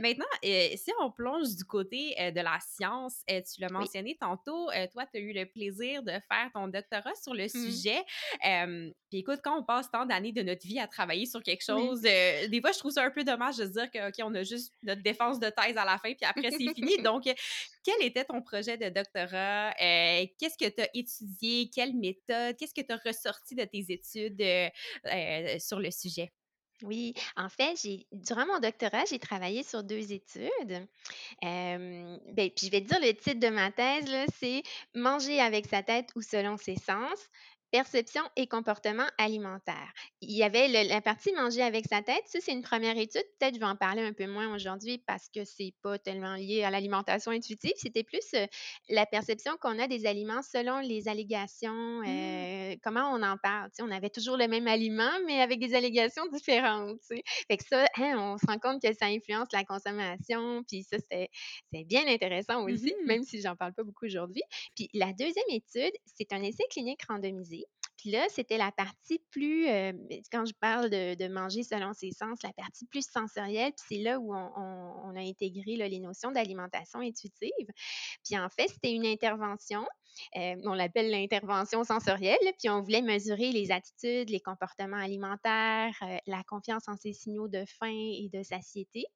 [0.00, 3.72] Maintenant, si on plonge du côté de la science, tu l'as oui.
[3.72, 7.48] mentionné tantôt, toi, tu as eu le plaisir de faire ton doctorat sur le Mmh.
[7.70, 8.02] sujet.
[8.46, 11.64] Euh, puis écoute, quand on passe tant d'années de notre vie à travailler sur quelque
[11.64, 14.14] chose, euh, des fois, je trouve ça un peu dommage de se dire que, OK,
[14.20, 16.96] on a juste notre défense de thèse à la fin, puis après, c'est fini.
[17.02, 17.24] Donc,
[17.84, 19.70] quel était ton projet de doctorat?
[19.80, 21.70] Euh, qu'est-ce que tu as étudié?
[21.72, 22.56] Quelle méthode?
[22.56, 26.32] Qu'est-ce que tu as ressorti de tes études euh, sur le sujet?
[26.82, 27.74] Oui, en fait,
[28.12, 30.86] durant mon doctorat, j'ai travaillé sur 2 études.
[31.42, 34.62] Beh, puis je vais te dire le titre de ma thèse c'est
[34.94, 37.18] «Manger avec sa tête ou selon ses sens,
[37.76, 39.92] perception et comportement alimentaire.
[40.22, 42.22] Il y avait la partie manger avec sa tête.
[42.24, 43.22] Ça, c'est une première étude.
[43.38, 46.64] Peut-être je vais en parler un peu moins aujourd'hui parce que c'est pas tellement lié
[46.64, 47.72] à l'alimentation intuitive.
[47.76, 48.46] C'était plus euh,
[48.88, 52.06] la perception qu'on a des aliments selon les allégations, Mmh.
[52.06, 53.70] euh, comment on en parle.
[53.80, 57.00] on avait toujours le même aliment, mais avec des allégations différentes.
[57.48, 60.62] Fait que ça, hein, on se rend compte que ça influence la consommation.
[60.66, 61.28] Puis ça, c'est
[61.84, 64.42] bien intéressant aussi, Mmh même si j'en parle pas beaucoup aujourd'hui.
[64.74, 67.65] Puis la deuxième étude, c'est un essai clinique randomisé.
[68.06, 69.92] Puis là, c'était la partie plus, euh,
[70.30, 74.20] quand je parle de, manger selon ses sens, la partie plus sensorielle, puis c'est là
[74.20, 77.66] où on, a intégré les notions d'alimentation intuitive.
[78.24, 79.84] Puis en fait, c'était une intervention,
[80.36, 86.16] euh, on l'appelle l'intervention sensorielle, puis on voulait mesurer les attitudes, les comportements alimentaires, euh,
[86.28, 89.06] la confiance en ses signaux de faim et de satiété,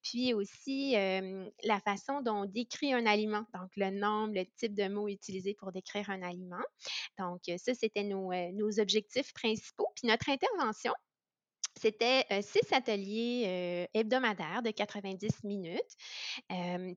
[0.00, 4.86] puis aussi la façon dont on décrit un aliment, donc le nombre, le type de
[4.86, 6.62] mots utilisés pour décrire un aliment.
[7.18, 9.88] Donc, ça, c'était nos, nos objectifs principaux.
[9.96, 10.92] Puis notre intervention,
[11.80, 15.80] c'était six ateliers hebdomadaires de 90 minutes.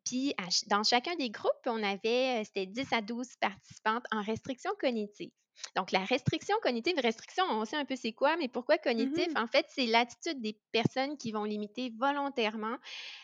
[0.06, 0.34] puis
[0.68, 5.32] dans chacun des groupes, on avait, c'était 10 à 12 participantes en restriction cognitive.
[5.76, 9.28] Donc, la restriction cognitive, restriction, on sait un peu c'est quoi, mais pourquoi cognitif?
[9.34, 12.78] Mmh En fait, c'est l'attitude des personnes qui vont limiter volontairement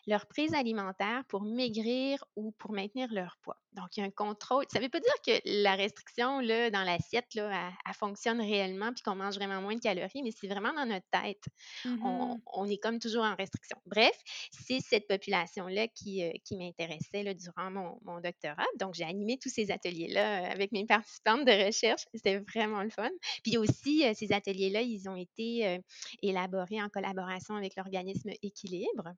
[0.06, 3.58] leur prise alimentaire pour maigrir ou pour maintenir leur poids.
[3.74, 4.66] Donc, il y a un contrôle.
[4.72, 8.92] Ça ne veut pas dire que la restriction là, dans l'assiette, là, elle, fonctionne réellement
[8.94, 11.44] puis qu'on mange vraiment moins de calories, mais c'est vraiment dans notre tête.
[11.86, 13.78] mmh On, est comme toujours en restriction.
[13.86, 14.18] Bref,
[14.52, 18.66] c'est cette population-là qui, euh, qui m'intéressait durant mon, mon, doctorat.
[18.80, 22.04] Donc, j'ai animé tous ces ateliers-là euh, avec mes participantes de recherche.
[22.28, 23.10] C'était vraiment le fun.
[23.44, 25.80] Puis aussi, euh, ces ateliers-là, ils ont été
[26.22, 29.14] élaborés en collaboration avec l'organisme Équilibre.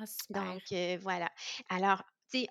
[0.00, 0.62] Ah, Donc,
[1.02, 1.28] voilà.
[1.68, 2.02] Alors,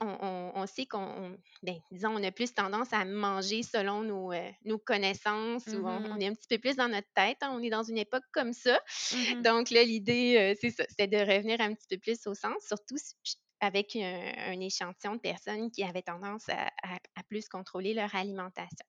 [0.02, 4.50] on, on, sait qu'on, ben, disons, on a plus tendance à manger selon nos, euh,
[4.65, 7.38] nos connaissances ou on, mmh est un petit peu plus dans notre tête.
[7.41, 8.80] Hein, on est dans une époque comme ça.
[9.13, 12.34] mmh Donc, là, l'idée, euh, c'est ça, c'est de revenir un petit peu plus au
[12.34, 12.95] sens, surtout
[13.60, 16.69] avec un, échantillon de personnes qui avaient tendance à,
[17.30, 18.86] plus contrôler leur alimentation.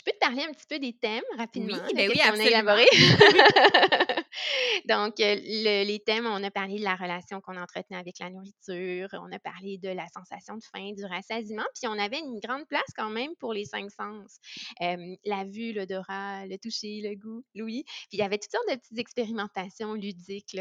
[0.00, 2.86] Je peux te parler un petit peu des thèmes rapidement, oui, ben oui, élaboré?
[4.88, 9.08] Donc, euh, les thèmes, on a parlé de la relation qu'on entretenait avec la nourriture,
[9.12, 12.66] on a parlé de la sensation de faim, du rassasiement, puis on avait une grande
[12.66, 14.38] place quand même pour les cinq sens.
[14.80, 17.84] la vue, l'odorat, le toucher, le goût, l'ouïe.
[17.84, 20.56] Puis il y avait toutes sortes de petites expérimentations ludiques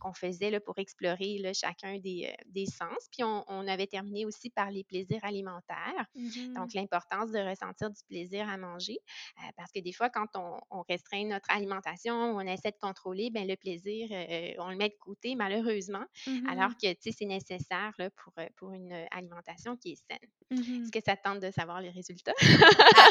[0.00, 3.08] qu'on faisait là, pour explorer là, chacun des, euh, des, sens.
[3.12, 6.06] Puis on, on, avait terminé aussi par les plaisirs alimentaires.
[6.14, 8.79] Mmh Donc, l'importance de ressentir du plaisir à manger.
[8.88, 13.30] Euh, parce que des fois, quand on, on, restreint notre alimentation, on essaie de contrôler,
[13.30, 17.92] bien, le plaisir, euh, on le met de côté malheureusement, mmh alors que c'est nécessaire
[17.98, 20.28] là, pour, euh, pour une alimentation qui est saine.
[20.50, 22.32] Mmh Est-ce que ça tente de savoir les résultats?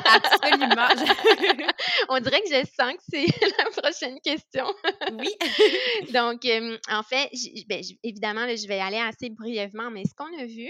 [0.06, 0.88] absolument.
[2.10, 3.26] on dirait que je sens que c'est
[3.58, 4.66] la prochaine question.
[5.14, 5.30] oui.
[6.14, 6.46] Donc,
[6.90, 7.30] en fait,
[7.68, 10.70] ben, évidemment, je vais aller assez brièvement, mais ce qu'on a vu,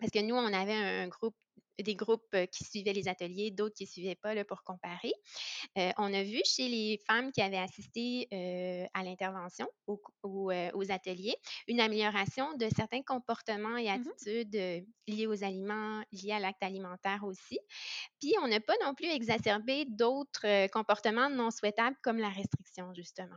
[0.00, 1.36] parce que nous, on avait un groupe
[1.78, 5.12] des groupes qui suivaient les ateliers, d'autres qui ne suivaient pas là, pour comparer.
[5.76, 8.28] on a vu chez les femmes qui avaient assisté
[8.94, 11.36] à l'intervention, ou aux ateliers,
[11.68, 17.24] une amélioration de certains comportements et mmh attitudes liés aux aliments, liés à l'acte alimentaire
[17.24, 17.58] aussi.
[18.20, 23.36] Puis, on n'a pas non plus exacerbé d'autres comportements non souhaitables comme la restriction, justement.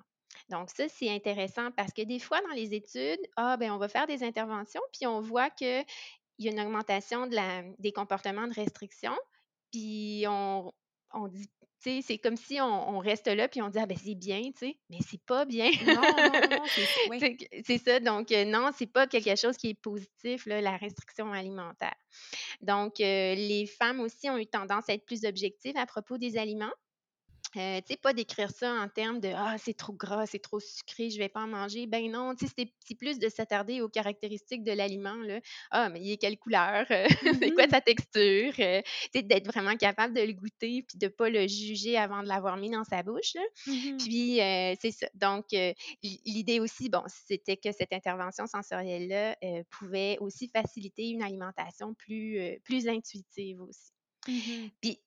[0.50, 3.88] Donc, ça, c'est intéressant parce que des fois, dans les études, ah, ben, on va
[3.88, 5.84] faire des interventions, puis on voit que
[6.38, 9.16] il y a une augmentation de la, des comportements de restriction.
[9.72, 10.72] Puis on,
[11.14, 11.48] on dit,
[11.82, 14.42] tu sais, c'est comme si on, reste là puis on dit, ah ben c'est bien,
[14.52, 15.70] tu sais, mais c'est pas bien.
[15.86, 18.00] Non, non, non, c'est C'est ça.
[18.00, 21.96] Donc, euh, non, c'est pas quelque chose qui est positif, là, la restriction alimentaire.
[22.62, 26.38] Donc, euh, les femmes aussi ont eu tendance à être plus objectives à propos des
[26.38, 26.74] aliments.
[27.58, 30.60] Euh, tu sais, pas d'écrire ça en termes de Ah, c'est trop gras, c'est trop
[30.60, 31.88] sucré, je vais pas en manger.
[31.88, 32.54] Ben non, tu sais,
[32.86, 35.16] c'est plus de s'attarder aux caractéristiques de l'aliment.
[35.16, 35.40] Là.
[35.72, 36.86] Ah, mais il est quelle couleur?
[37.42, 38.54] c'est quoi mmh sa texture?
[38.60, 42.22] Euh, tu sais, d'être vraiment capable de le goûter puis de pas le juger avant
[42.22, 43.34] de l'avoir mis dans sa bouche.
[43.36, 43.42] Là.
[43.66, 45.08] mmh Puis, euh, c'est ça.
[45.16, 45.46] Donc,
[46.04, 49.36] l'idée aussi, bon, c'était que cette intervention sensorielle-là
[49.72, 53.92] pouvait aussi faciliter une alimentation plus, plus intuitive aussi.
[54.28, 55.00] mmh Puis,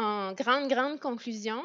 [0.00, 1.62] en grande, grande conclusion,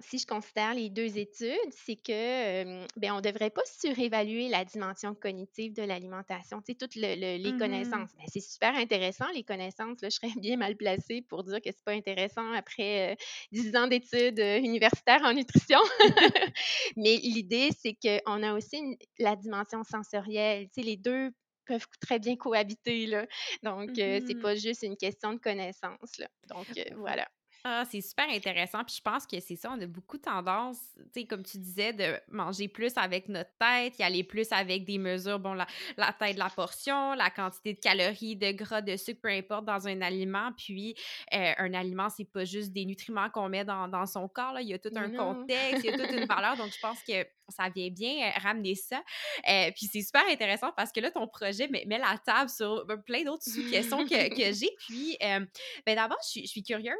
[0.00, 4.64] si je considère les deux études, c'est que ben, on ne devrait pas surévaluer la
[4.64, 6.62] dimension cognitive de l'alimentation.
[6.62, 8.10] Tu sais, toutes les mmh connaissances.
[8.16, 9.98] Ben, c'est super intéressant, les connaissances.
[10.00, 13.16] je serais bien mal placée pour dire que c'est pas intéressant après
[13.50, 15.80] dix ans d'études universitaires en nutrition.
[16.96, 20.68] Mais l'idée, c'est qu'on a aussi la dimension sensorielle.
[20.68, 21.32] Tu sais, les deux
[21.66, 23.06] peuvent très bien cohabiter.
[23.06, 23.26] Là.
[23.64, 26.18] Donc, ce c'est mmh pas juste une question de connaissance.
[26.18, 26.28] Là.
[26.48, 27.26] Donc, voilà.
[27.68, 28.84] Ah, c'est super intéressant.
[28.84, 30.78] Puis je pense que c'est ça, on a beaucoup tendance,
[31.12, 34.84] tu sais, comme tu disais, de manger plus avec notre tête, y aller plus avec
[34.84, 38.82] des mesures, bon, la, la taille de la portion, la quantité de calories, de gras,
[38.82, 40.52] de sucre, peu importe, dans un aliment.
[40.56, 40.94] Puis
[41.34, 44.60] euh, un aliment, c'est pas juste des nutriments qu'on met dans, dans, son corps, là.
[44.60, 46.56] il y a tout un contexte, il y a toute une valeur.
[46.56, 49.02] Donc je pense que ça vient bien euh, ramener ça.
[49.48, 52.84] Euh, puis c'est super intéressant parce que là, ton projet met, met la table sur
[52.86, 54.70] ben, plein d'autres sous-questions que, que j'ai.
[54.78, 55.44] Puis, euh,
[55.86, 56.96] ben d'abord, je, je suis, curieuse.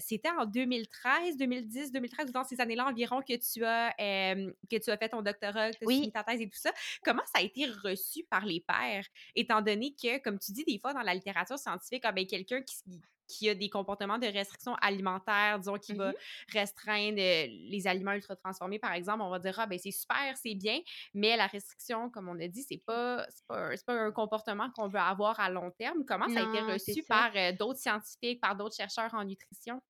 [0.00, 4.96] C'était en 2013, 2010, 2013, dans ces années-là environ que tu as que tu as
[4.96, 6.72] fait ton doctorat, que tu as ta thèse et tout ça.
[7.04, 10.78] Comment ça a été reçu par les pairs, étant donné que, comme tu dis des
[10.78, 12.74] fois dans la littérature scientifique, ah, ben, quelqu'un qui,
[13.30, 16.14] qui a des comportements de restriction alimentaire, disons, qui va mmh
[16.52, 20.36] restreindre euh, les aliments ultra transformés, par exemple, on va dire, ah, ben c'est super,
[20.36, 20.80] c'est bien,
[21.14, 24.98] mais la restriction, comme on a dit, c'est pas, pas, pas, un comportement qu'on veut
[24.98, 26.04] avoir à long terme.
[26.06, 29.80] Comment ça a été reçu par euh, d'autres scientifiques, par d'autres chercheurs en nutrition?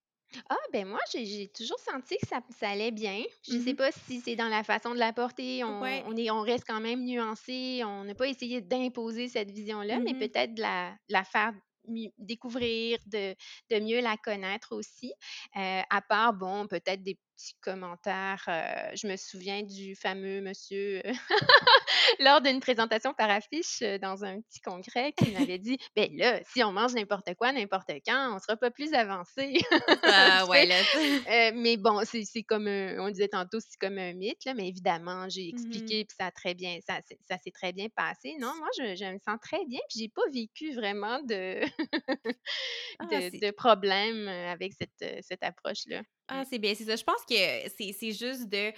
[0.49, 3.23] Ah, ben moi, j'ai toujours senti que ça, ça allait bien.
[3.49, 5.65] Je ne sais mmh pas si c'est dans la façon de l'apporter.
[5.65, 7.83] On, on, est, on reste quand même nuancé.
[7.85, 11.53] On n'a pas essayé d'imposer cette vision-là, mais mmh peut-être de la, la faire
[12.19, 13.35] découvrir, de,
[13.71, 15.13] mieux la connaître aussi.
[15.57, 18.45] Euh, à part, bon, peut-être des petits commentaires.
[18.49, 21.01] Euh, je me souviens du fameux monsieur
[22.21, 26.41] lors d'une présentation par affiche euh, dans un petit congrès qui m'avait dit ben là,
[26.45, 29.59] si on mange n'importe quoi, n'importe quand, on sera pas plus avancé.
[30.03, 31.53] ah, ouais, là.
[31.53, 35.53] mais bon, c'est comme on disait tantôt, c'est comme un mythe, là, mais évidemment, j'ai
[35.53, 38.37] mmh expliqué, puis ça a très bien, ça, ça s'est très bien passé.
[38.39, 41.61] Non, moi, je, je me sens très bien, puis j'ai pas vécu vraiment de,
[42.99, 46.03] ah, de, de problème avec cette, cette approche-là.
[46.33, 46.95] Ah, c'est bien, c'est ça.
[46.95, 48.73] Je pense c'est juste de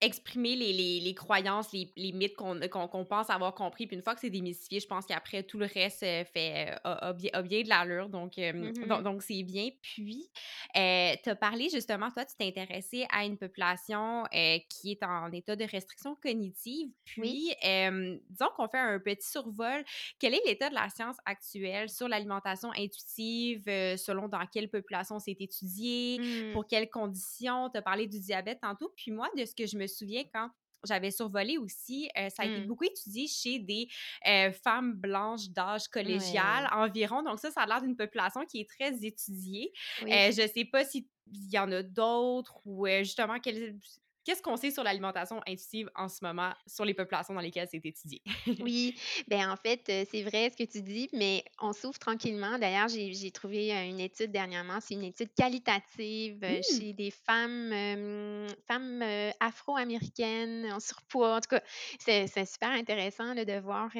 [0.00, 3.86] exprimer les, les, les, croyances, les, les mythes qu'on qu'on pense avoir compris.
[3.86, 6.96] Puis une fois que c'est démystifié, je pense qu'après, tout le reste euh, fait, euh,
[7.00, 8.08] a, bien, de l'allure.
[8.08, 9.02] Donc, euh, mm-hmm.
[9.02, 9.68] donc, c'est bien.
[9.82, 10.30] Puis,
[10.76, 14.24] euh, tu as parlé justement, toi, tu t'es intéressé à une population
[14.68, 16.90] qui est en état de restriction cognitive.
[17.04, 19.84] Puis, disons qu'on fait un petit survol.
[20.18, 23.64] Quel est l'état de la science actuelle sur l'alimentation intuitive,
[23.96, 26.52] selon dans quelle population c'est étudié, mm.
[26.52, 27.68] pour quelles conditions?
[27.70, 28.92] Tu as parlé du diabète tantôt.
[28.96, 30.50] Puis moi, de ce que je me souviens quand
[30.86, 32.66] j'avais survolé aussi, euh, ça a été mmh.
[32.66, 33.88] beaucoup étudié chez des
[34.26, 37.22] euh, femmes blanches d'âge collégial environ.
[37.22, 39.72] Donc ça, ça a l'air d'une population qui est très étudiée.
[40.02, 41.04] Euh, je ne sais pas s'il
[41.50, 43.76] y en a d'autres ou justement quelles
[44.24, 47.84] Qu'est-ce qu'on sait sur l'alimentation intuitive en ce moment sur les populations dans lesquelles c'est
[47.84, 48.22] étudié?
[48.60, 48.94] oui,
[49.28, 49.80] ben en fait,
[50.10, 52.58] c'est vrai ce que tu dis, mais on s'ouvre tranquillement.
[52.58, 56.62] D'ailleurs, j'ai trouvé une étude dernièrement, c'est une étude qualitative mmh.
[56.62, 59.02] chez des femmes, femmes
[59.40, 61.36] afro-américaines en surpoids.
[61.36, 61.62] En tout cas,
[61.98, 63.90] c'est super intéressant de voir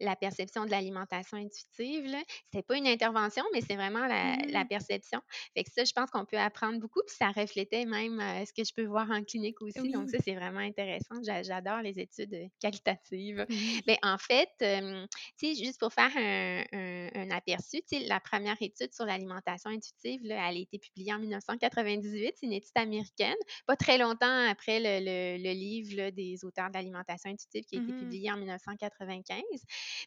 [0.00, 2.14] la perception de l'alimentation intuitive.
[2.52, 4.68] Ce n'est pas une intervention, mais c'est vraiment la, la, mmh.
[4.68, 5.20] perception.
[5.56, 8.62] Fait que ça, je pense qu'on peut apprendre beaucoup, puis ça reflétait même ce que
[8.62, 9.90] je peux voir en clinique aussi.
[9.90, 11.16] Donc, ça, c'est vraiment intéressant.
[11.22, 13.46] J'adore les études euh, qualitatives.
[13.86, 18.92] Mais en fait, tu sais, juste pour faire un, aperçu, tu sais, la première étude
[18.92, 22.34] sur l'alimentation intuitive, là, elle a été publiée en 1998.
[22.36, 23.34] C'est une étude américaine,
[23.66, 27.92] pas très longtemps après le, le, livre des auteurs de l'alimentation intuitive qui a été
[27.92, 29.42] mmh publié en 1995.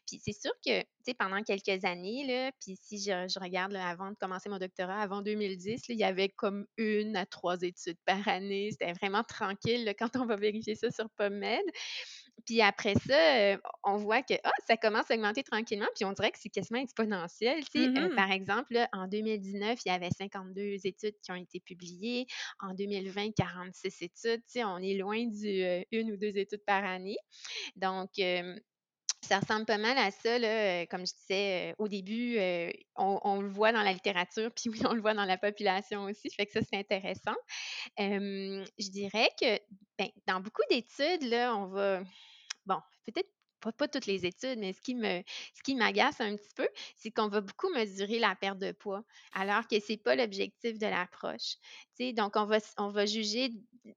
[0.06, 4.10] Puis c'est sûr que, tu sais, pendant quelques années, là, puis si je, regarde avant
[4.10, 8.26] de commencer mon doctorat, avant 2010, il y avait comme une à trois études par
[8.28, 8.70] année.
[8.72, 11.64] C'était vraiment tranquille quand on va vérifier ça sur PubMed.
[12.46, 16.30] Puis après ça, on voit que ah, ça commence à augmenter tranquillement, puis on dirait
[16.30, 17.62] que c'est quasiment exponentiel.
[17.74, 22.26] Mmh par exemple, en 2019, il y avait 52 études qui ont été publiées.
[22.60, 24.42] En 2020, 46 études.
[24.56, 27.18] on est loin du une ou deux études par année.
[27.76, 28.10] Donc,
[29.20, 32.38] ça ressemble pas mal à ça, là, comme je disais au début,
[32.96, 36.30] on, le voit dans la littérature, puis oui, on le voit dans la population aussi,
[36.30, 37.36] fait que ça, c'est intéressant.
[37.98, 39.58] je dirais que
[39.98, 42.02] ben, dans beaucoup d'études, là, on va,
[42.66, 43.28] bon, peut-être
[43.60, 45.22] pas, toutes les études, mais ce qui me
[45.54, 49.04] ce qui m'agace un petit peu, c'est qu'on va beaucoup mesurer la perte de poids,
[49.32, 51.56] alors que c'est pas l'objectif de l'approche.
[52.14, 53.50] Donc, on va, on va juger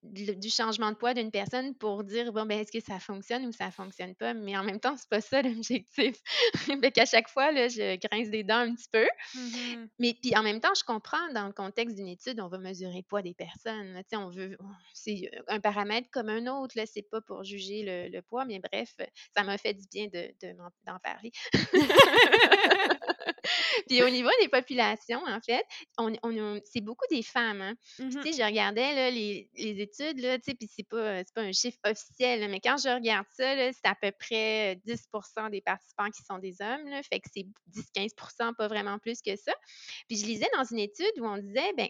[0.04, 3.52] du changement de poids d'une personne pour dire bon ben est-ce que ça fonctionne ou
[3.52, 4.34] ça fonctionne pas?
[4.34, 6.18] Mais en même temps c'est pas ça l'objectif.
[6.56, 9.08] Fait qu'à chaque fois là, je grince des dents un petit peu.
[9.36, 12.58] Mmh mais puis en même temps je comprends dans le contexte d'une étude on va
[12.58, 14.58] mesurer le poids des personnes on veut
[14.94, 18.96] c'est un paramètre comme un autre là c'est pas pour juger le, poids mais bref
[19.36, 20.34] ça m'a fait du bien de,
[20.86, 21.32] d'en parler.
[23.88, 25.64] Puis au niveau des populations, en fait,
[25.98, 26.14] on,
[26.66, 27.62] c'est beaucoup des femmes.
[27.62, 27.76] Hein.
[28.00, 31.24] Mmh tu sais, je regardais là, les, les études, là, tu sais, puis c'est pas,
[31.36, 35.62] pas un chiffre officiel, mais quand je regarde ça, c'est à peu près 10% des
[35.62, 37.46] participants qui sont des hommes, là, fait que c'est
[37.96, 39.54] 10-15% pas vraiment plus que ça.
[40.08, 41.88] Puis je lisais dans une étude où on disait, ben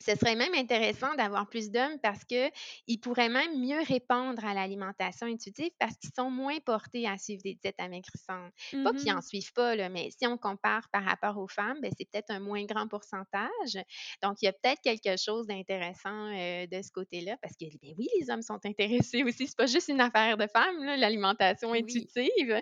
[0.00, 5.26] ce serait même intéressant d'avoir plus d'hommes parce qu'ils pourraient même mieux répondre à l'alimentation
[5.26, 8.52] intuitive parce qu'ils sont moins portés à suivre des diètes amaigrissantes.
[8.82, 11.78] Pas qu'ils n'en Mmh suivent pas, là, mais si on compare par rapport aux femmes,
[11.80, 13.76] ben, c'est peut-être un moins grand pourcentage.
[14.22, 17.94] Donc, il y a peut-être quelque chose d'intéressant euh, de ce côté-là parce que, ben
[17.98, 19.46] oui, les hommes sont intéressés aussi.
[19.46, 22.08] C'est pas juste une affaire de femmes, là, l'alimentation Oui.
[22.12, 22.60] intuitive.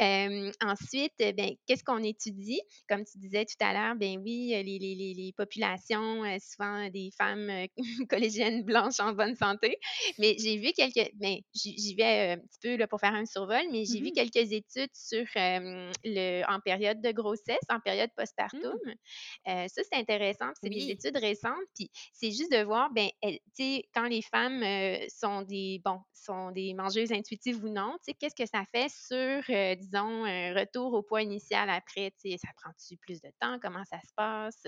[0.00, 2.60] Euh, ensuite, ben, qu'est-ce qu'on étudie?
[2.88, 6.88] Comme tu disais tout à l'heure, ben oui, les, les, les, les populations, euh, souvent
[6.90, 7.66] des femmes euh,
[8.10, 9.76] collégiennes blanches en bonne santé.
[10.18, 13.26] Mais j'ai vu quelques, ben, j'y vais euh, un petit peu là, pour faire un
[13.26, 17.80] survol, mais j'ai vu Mmh quelques études sur euh, le, en période de grossesse, en
[17.80, 18.78] période postpartum.
[19.48, 23.08] Euh, ça, c'est intéressant, c'est des études récentes, puis c'est juste de voir, ben,
[23.56, 28.12] tu quand les femmes euh, sont des, bon, sont des mangeuses intuitives ou non, tu
[28.12, 32.30] sais, qu'est-ce que ça fait sur, euh, disons, un retour au poids initial après, tu
[32.30, 34.62] sais, ça prend-tu plus de temps, comment ça se passe?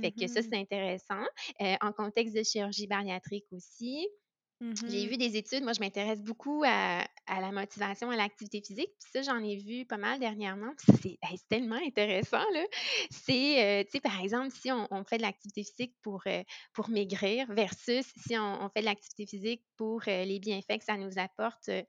[0.00, 1.15] Fait que ça, Mmh c'est intéressant.
[1.60, 4.08] Euh, en contexte de chirurgie bariatrique aussi,
[4.88, 8.60] j'ai Mmh vu des études, moi je m'intéresse beaucoup à, à la motivation, à l'activité
[8.60, 12.44] physique, puis ça j'en ai vu pas mal dernièrement, puis c'est hey, c'est tellement intéressant
[12.52, 12.64] là.
[13.10, 16.42] C'est, euh, tu sais, par exemple, si on, on fait de l'activité physique pour, euh,
[16.72, 20.84] pour maigrir versus si on, on fait de l'activité physique pour euh, les bienfaits que
[20.84, 21.82] ça nous apporte euh,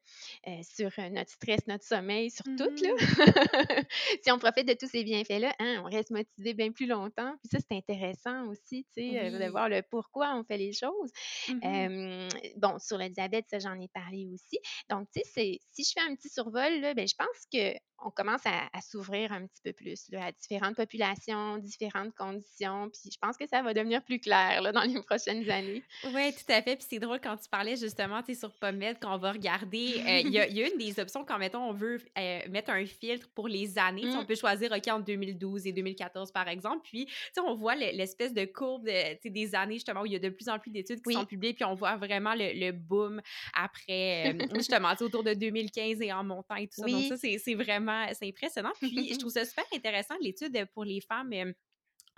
[0.48, 2.90] euh, sur notre stress, notre sommeil, sur tout là.
[2.90, 3.84] Mmh
[4.24, 7.34] si on profite de tous ces bienfaits-là, hein, on reste motivé bien plus longtemps.
[7.44, 11.12] Puis ça, c'est intéressant aussi, tu sais, de voir le pourquoi on fait les choses.
[11.48, 12.28] Mmh Hem,
[12.58, 14.60] bon, sur le diabète, ça, j'en ai parlé aussi.
[14.90, 18.46] Donc, tu sais, si je fais un petit survol, là, ben, je pense qu'on commence
[18.46, 23.18] à à s'ouvrir un petit peu plus, là, à différentes populations, différentes conditions, puis je
[23.20, 25.86] pense que ça va devenir plus clair, là, dans les prochaines années.
[26.04, 26.76] Ouais, tout à fait.
[26.78, 30.30] Puis c'est drôle quand tu parlais justement, sur PubMed, quand on va regarder, euh, il
[30.32, 32.86] y, a, il y a une des options quand, mettons, on veut euh, mettre un
[32.86, 34.08] filtre pour les années.
[34.16, 36.82] On Mmh, peut choisir, OK, entre 2012 et 2014, par exemple.
[36.84, 40.12] Puis, tu sais, on voit le- l'espèce de courbe de, des années, justement, où il
[40.14, 41.26] y a de plus en plus d'études qui sont oui.
[41.26, 41.56] publiées.
[41.56, 43.22] Puis, on voit vraiment le, le boom
[43.54, 46.88] après, euh, justement, autour de 2015 et en montant et tout ça.
[46.90, 48.72] Donc, ça, c'est vraiment, c'est impressionnant.
[48.82, 51.34] Puis, je trouve ça super intéressant, l'étude pour les femmes.
[51.34, 51.54] euh,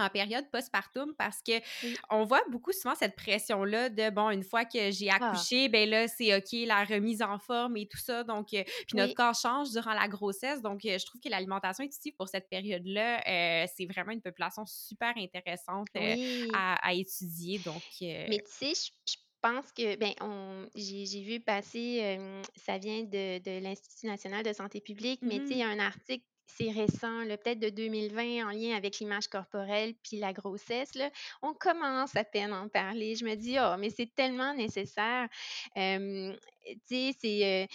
[0.01, 1.97] en période postpartum parce que oui.
[2.09, 5.89] on voit beaucoup souvent cette pression-là de bon, une fois que j'ai Ah, accouché, ben
[5.89, 8.23] là, c'est OK, la remise en forme et tout ça.
[8.23, 9.13] Donc, euh, puis notre oui.
[9.13, 10.61] corps change durant la grossesse.
[10.61, 14.65] Donc, euh, je trouve que l'alimentation intuitive pour cette période-là, euh, c'est vraiment une population
[14.65, 16.47] super intéressante Oui.
[16.53, 17.59] à, à étudier.
[17.59, 22.17] Donc, Mais tu sais, je je pense que, ben, on j'ai j'ai vu passer,
[22.55, 25.69] ça vient de de l'Institut national de santé publique, mais tu sais, il y a
[25.69, 26.25] un article,
[26.57, 31.09] c'est récent, peut-être de 2020 en lien avec l'image corporelle puis la grossesse, là.
[31.41, 33.15] On commence à peine à en parler.
[33.15, 35.27] Je me dis: «Oh, mais c'est tellement nécessaire».
[35.75, 37.67] Tu sais, c'est,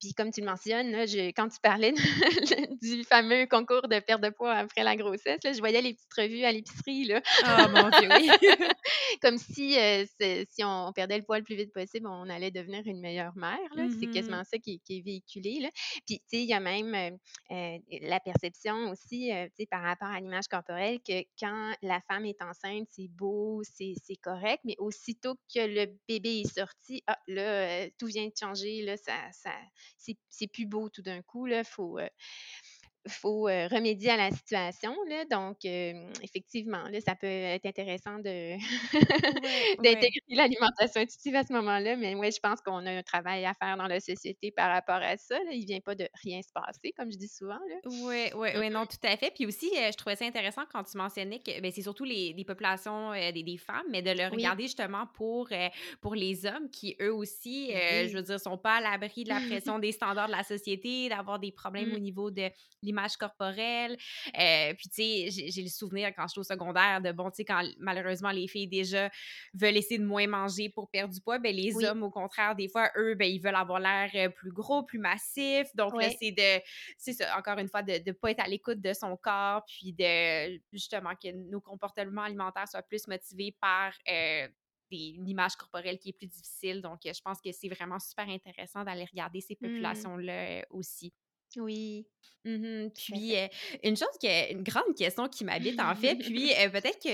[0.00, 1.96] puis comme tu le mentionnes, là, je quand tu parlais de
[2.80, 6.12] du fameux concours de perte de poids après la grossesse, là, je voyais les petites
[6.16, 7.20] revues à l'épicerie, là.
[7.44, 8.34] oh mon Dieu, oui.
[9.22, 12.82] Comme si, c'est si on perdait le poids le plus vite possible, on allait devenir
[12.86, 13.58] une meilleure mère.
[13.98, 15.68] C'est Mhm, quasiment ça qui est qui est véhiculé, là.
[16.06, 17.18] Puis, tu sais, il y a même, heu
[17.54, 17.78] heu,
[18.24, 23.08] perception aussi, sais, par rapport à l'image corporelle que quand la femme est enceinte, c'est
[23.08, 28.26] beau, c'est correct, mais aussitôt que le bébé est sorti, ah là, heu, tout vient
[28.26, 29.52] de changer, là, ça ça
[30.28, 31.64] c'est plus beau tout d'un coup, là.
[31.64, 32.08] Faut, heu
[33.08, 38.18] faut, heu, remédier à la situation, là, donc hem, effectivement, là, ça peut être intéressant
[38.18, 38.56] de
[39.24, 40.10] ouais, ouais.
[40.10, 43.54] d'intégrer l'alimentation intuitive à ce moment-là, mais ouais, je pense qu'on a un travail à
[43.54, 45.52] faire dans la société par rapport à ça, là.
[45.52, 47.58] Il vient pas de rien se passer, comme je dis souvent.
[47.86, 49.30] Oui, oui, oui, non, tout à fait.
[49.34, 52.34] Puis aussi, euh, je trouvais ça intéressant quand tu mentionnais que ben, c'est surtout les,
[52.34, 55.68] les populations euh, des, des femmes, mais de le Oui, regarder justement pour, euh,
[56.02, 58.22] pour les hommes qui, eux aussi, euh, je veux oui.
[58.22, 61.52] dire, sont pas à l'abri de la pression des standards de la société, d'avoir des
[61.52, 62.50] problèmes au Mmh, niveau de
[62.90, 63.96] l'image corporelle.
[64.38, 67.44] Euh, puis, tu sais, j'ai le souvenir quand j'étais au secondaire de, bon, tu sais,
[67.44, 69.10] quand malheureusement les filles déjà
[69.54, 72.54] veulent essayer de moins manger pour perdre du poids, ben, les oui, hommes, au contraire,
[72.56, 75.68] des fois, eux, ben, ils veulent avoir l'air euh, plus gros, plus massif.
[75.74, 76.60] Donc là, c'est de
[76.98, 79.92] c'est ça, encore une fois, de ne pas être à l'écoute de son corps, puis
[79.92, 84.48] de justement que nos comportements alimentaires soient plus motivés par euh,
[84.90, 86.82] des, une image corporelle qui est plus difficile.
[86.82, 89.68] Donc, euh, je pense que c'est vraiment super intéressant d'aller regarder ces Mmh.
[89.68, 91.12] populations-là euh, aussi.
[91.56, 92.06] Oui.
[92.44, 92.90] Mmh mh.
[92.94, 93.36] Tout à Puis, fait.
[93.36, 93.48] heu,
[93.84, 97.08] une chose que une grande question qui m'habite, en fait, puis, heu, peut-être que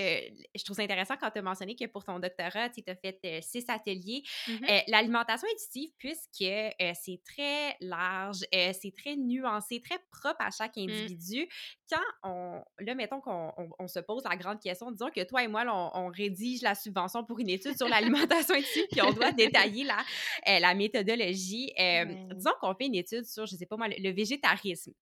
[0.57, 3.19] je trouve ça intéressant quand tu as mentionné que pour ton doctorat, tu as fait,
[3.25, 4.23] heu, 6 ateliers.
[4.47, 6.45] Mmh l'alimentation intuitive, puisque,
[6.95, 11.17] c'est très large, c'est très nuancé, très propre à chaque Mmh.
[11.17, 11.49] individu.
[11.91, 15.43] Quand on là, mettons qu'on on on se pose la grande question, disons que toi
[15.45, 19.03] et moi, là, on on rédige la subvention pour une étude sur l'alimentation intuitive, puis
[19.03, 19.99] on doit détailler la,
[20.61, 21.73] la méthodologie.
[22.01, 22.37] Ouais.
[22.37, 24.26] disons qu'on fait une étude sur, je sais pas moi, le le végétarisme.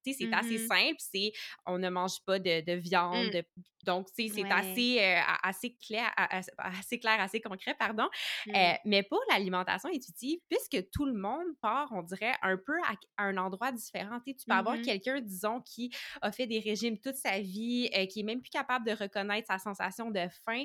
[0.05, 1.33] Tu sais, c'est Mmh assez simple, c'est
[1.67, 3.65] on ne mange pas de de viande, Mmh.
[3.85, 4.51] donc tu sais, c'est Ouais.
[4.51, 6.11] assez, heu, a assez clair
[6.59, 8.05] assez clair, assez concret, pardon.
[8.05, 8.09] Heu,
[8.47, 8.75] Mmh.
[8.85, 12.95] mais pour l'alimentation intuitive, puisque tout le monde part, on dirait, un peu à
[13.25, 14.21] un endroit différent.
[14.21, 15.91] Tu sais, tu peux avoir quelqu'un, disons, qui
[16.23, 19.47] a fait des régimes toute sa vie, heu, qui est même plus capable de reconnaître
[19.49, 20.65] sa sensation de faim,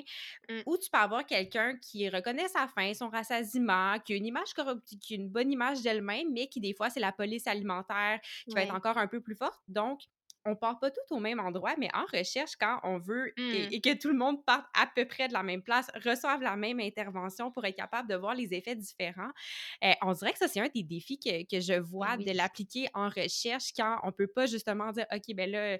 [0.66, 4.52] ou tu peux avoir quelqu'un qui reconnaît sa faim, son rassasiement, qui a une image
[4.54, 8.20] corrop qui a une bonne image d'elle-même, mais qui, des fois, c'est la police alimentaire
[8.50, 9.60] qui va être encore un peu plus forte.
[9.68, 10.00] Donc,
[10.46, 13.74] on part pas tous au même endroit, mais en recherche, quand on veut Mmh.
[13.76, 16.42] et et que tout le monde parte à peu près de la même place, reçoive
[16.42, 19.32] la même intervention pour être capable de voir les effets différents,
[19.84, 22.26] heu, on dirait que ça, c'est un des défis que que je Et vois oui.
[22.26, 25.78] de l'appliquer en recherche quand on peut pas justement dire: «OK, ben là,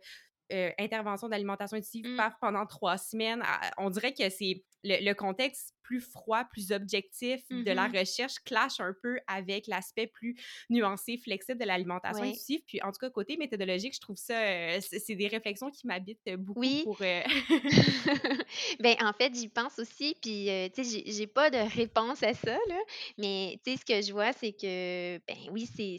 [0.52, 2.16] heu, intervention d'alimentation intuitive, Mmh.
[2.16, 3.42] paf, pendant 3 semaines».
[3.44, 7.89] À on dirait que c'est le le contexte plus froid, plus objectif Mmh de la
[7.89, 7.91] mh.
[7.91, 10.37] recherche clash un peu avec l'aspect plus
[10.70, 12.24] nuancé, flexible de l'alimentation Ouais.
[12.24, 12.61] intuitive.
[12.66, 16.35] Puis, en tout cas, côté méthodologique, je trouve ça, heu, c'est des réflexions qui m'habitent
[16.39, 16.85] beaucoup Oui.
[16.85, 17.22] pour, heu
[18.81, 22.35] Ben, en fait, j'y pense aussi, puis, heu, tu sais, j'ai pas de réponse à
[22.35, 22.78] ça, là,
[23.18, 25.99] mais tu sais, ce que je vois, c'est que, ben, oui, c'est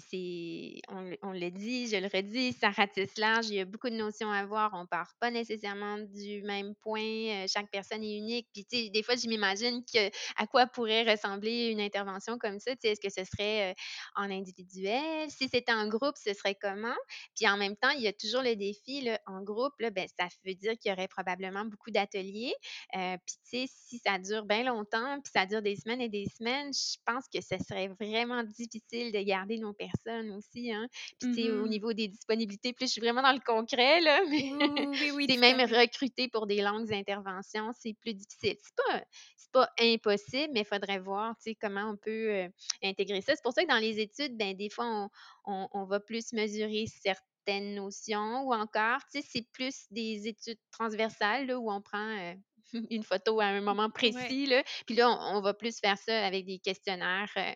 [0.90, 3.96] on on le dit, je le redis, ça ratisse large, il y a beaucoup de
[3.96, 8.50] notions à voir, on part pas nécessairement du même point, heu, chaque personne est unique.
[8.54, 12.72] Puis, sais, des fois, je m'imagine que à quoi pourrait ressembler une intervention comme ça,
[12.74, 13.76] tu sais, est-ce que ce serait, heu,
[14.16, 15.30] en individuel?
[15.30, 16.96] Si c'était en groupe, ce serait comment?
[17.36, 20.08] Puis, en même temps, il y a toujours le défi, là, en groupe, là, ben,
[20.20, 22.54] ça veut dire qu'il y aurait probablement beaucoup d'ateliers,
[22.96, 26.10] heu, puis tu sais, si ça dure bien longtemps, puis ça dure des semaines et
[26.10, 30.88] des semaines, je pense que ce serait vraiment difficile de garder nos personnes aussi, hein.
[31.20, 31.68] Puis Mmh tu sais, au mh.
[31.68, 35.30] niveau des disponibilités, là, je suis vraiment dans le concret, là, mais Oui, oui, oui,
[35.30, 38.58] tout même recruter pour des longues interventions, c'est plus difficile.
[38.62, 39.04] C'est pas
[39.38, 42.50] c'est pas impossible, mais il faudrait voir, comment on peut, heu,
[42.84, 43.34] intégrer ça.
[43.36, 45.10] C'est pour ça que dans les études, ben, des fois, on
[45.46, 50.60] on on va plus mesurer certaines notions ou encore, tu sais, c'est plus des études
[50.72, 52.36] transversales, là, où on prend, heu,
[52.92, 54.36] une photo à un moment Ouais.
[54.36, 57.54] précis, là, puis là, on on va plus faire ça avec des questionnaires, heu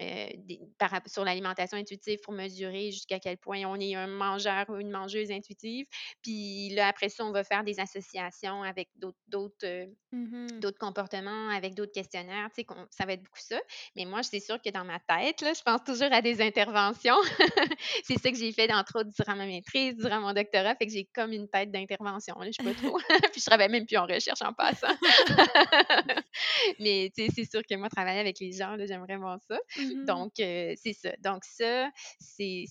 [0.00, 4.06] heu, des par rap sur l'alimentation intuitive pour mesurer jusqu'à quel point on est un
[4.06, 5.86] mangeur ou une mangeuse intuitive.
[6.22, 10.60] Puis là, après ça, on va faire des associations avec d'autres Mmh mh.
[10.60, 13.58] d'autres comportements, avec d'autres questionnaires, tu sais, qu'on ça va être beaucoup ça.
[13.96, 17.16] Mais moi, c'est sûr que dans ma tête, là, je pense toujours à des interventions.
[18.04, 20.92] C'est ça que j'ai fait, entre autres, durant ma maîtrise, durant mon doctorat, fait que
[20.92, 22.98] j'ai comme une tête d'intervention, je sais pas trop.
[23.32, 24.94] Puis je travaille même plus en recherche en passant.
[26.78, 29.58] Mais tu sais, c'est sûr que moi, travailler avec les gens, là, j'aime vraiment ça.
[29.88, 30.04] Mmh mh.
[30.06, 31.10] Donc c'est ça.
[31.20, 32.66] Donc ça, c'est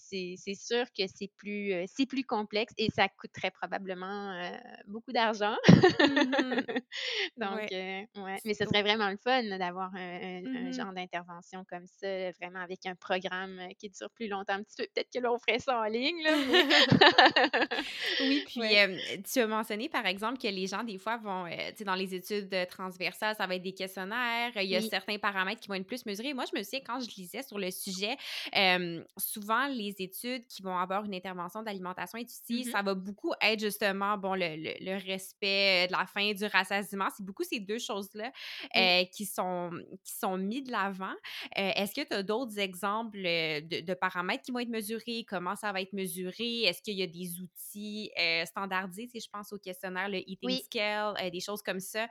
[0.56, 1.74] sûr que c'est plus,
[2.10, 4.52] plus complexe et ça coûterait probablement,
[4.88, 5.56] beaucoup d'argent.
[6.00, 6.64] Mmh mh.
[7.38, 8.42] Donc Ouais.
[8.46, 12.32] mais ce serait vraiment le fun, d'avoir un un Mmh un genre d'intervention comme ça,
[12.42, 14.86] vraiment avec un programme, qui dure plus longtemps un petit peu.
[14.94, 16.64] Peut-être que là, on ferait ça en ligne, là, mais
[18.20, 19.22] Oui, puis, ouais.
[19.32, 22.16] tu as mentionné, par exemple, que les gens, des fois, vont, tu sais, dans les
[22.16, 24.90] études, transversales, ça va être des questionnaires, il y a Oui.
[24.90, 26.34] certains paramètres qui vont être plus mesurés.
[26.34, 28.18] Moi, je me souviens, quand je lisais sur le sujet,
[29.18, 32.72] souvent, les études qui vont avoir une intervention d'alimentation Mmh intuitive, mh.
[32.72, 37.08] ça va beaucoup être, justement, bon, le le le respect, de la faim, du rassasiement.
[37.16, 38.32] C'est beaucoup ces 2 choses-là,
[39.12, 39.72] qui sont
[40.04, 41.14] qui sont mis de l'avant.
[41.56, 45.26] Est-ce que tu as d'autres exemples, de de paramètres qui vont être mesurés?
[45.28, 46.64] Comment ça va être mesuré?
[46.64, 48.12] Est-ce qu'il y a des outils,
[48.46, 49.08] standardisés?
[49.08, 50.62] Sais, je pense au questionnaire, le Eating Oui.
[50.66, 52.08] Scale, des choses comme ça.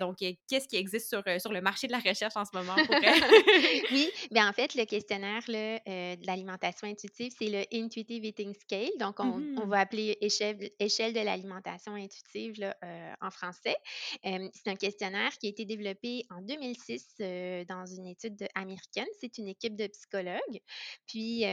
[0.00, 2.96] Donc, qu'est-ce qui existe sur, sur le marché de la recherche en ce moment pour,
[3.90, 8.54] Oui, ben, en fait, le questionnaire, là, heu, de l'alimentation intuitive, c'est le Intuitive Eating
[8.54, 8.90] Scale.
[8.98, 13.76] Donc Mmh on on va appeler échelle échelle de l'alimentation intuitive, là, heu, en français.
[14.22, 19.06] Hem, c'est un questionnaire qui a été développé en 2006, heu, dans une étude américaine.
[19.20, 20.60] C'est une équipe de psychologues.
[21.06, 21.44] Puis,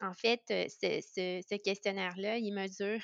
[0.00, 3.00] en fait, ce ce ce questionnaire-là, il mesure,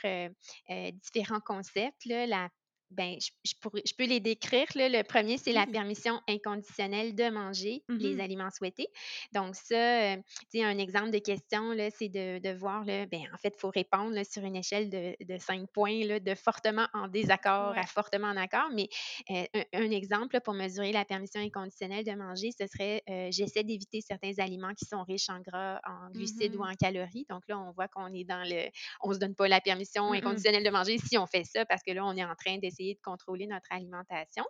[1.02, 2.48] différents concepts, là, la
[2.90, 4.66] ben, je, je peux les décrire.
[4.74, 8.20] Le premier, c'est la permission inconditionnelle de manger les Mhm.
[8.20, 8.88] aliments souhaités.
[9.32, 10.16] Donc, ça, euh,
[10.52, 13.70] tu un exemple de question, c'est de, de voir, là, ben, en fait, il faut
[13.70, 17.86] répondre là, sur une échelle de, de cinq points, là, de fortement en désaccord à
[17.86, 18.68] fortement en accord.
[18.74, 18.88] Mais
[19.30, 23.62] euh, un, un exemple pour mesurer la permission inconditionnelle de manger, ce serait euh, j'essaie
[23.64, 27.26] d'éviter certains aliments qui sont riches en gras, en glucides ou en calories.
[27.28, 28.68] Donc là, on voit qu'on est dans le
[29.02, 30.12] on se donne pas la permission Mm-mm.
[30.12, 32.79] inconditionnelle de manger si on fait ça parce que là, on est en train d'essayer
[32.88, 34.44] de contrôler notre alimentation.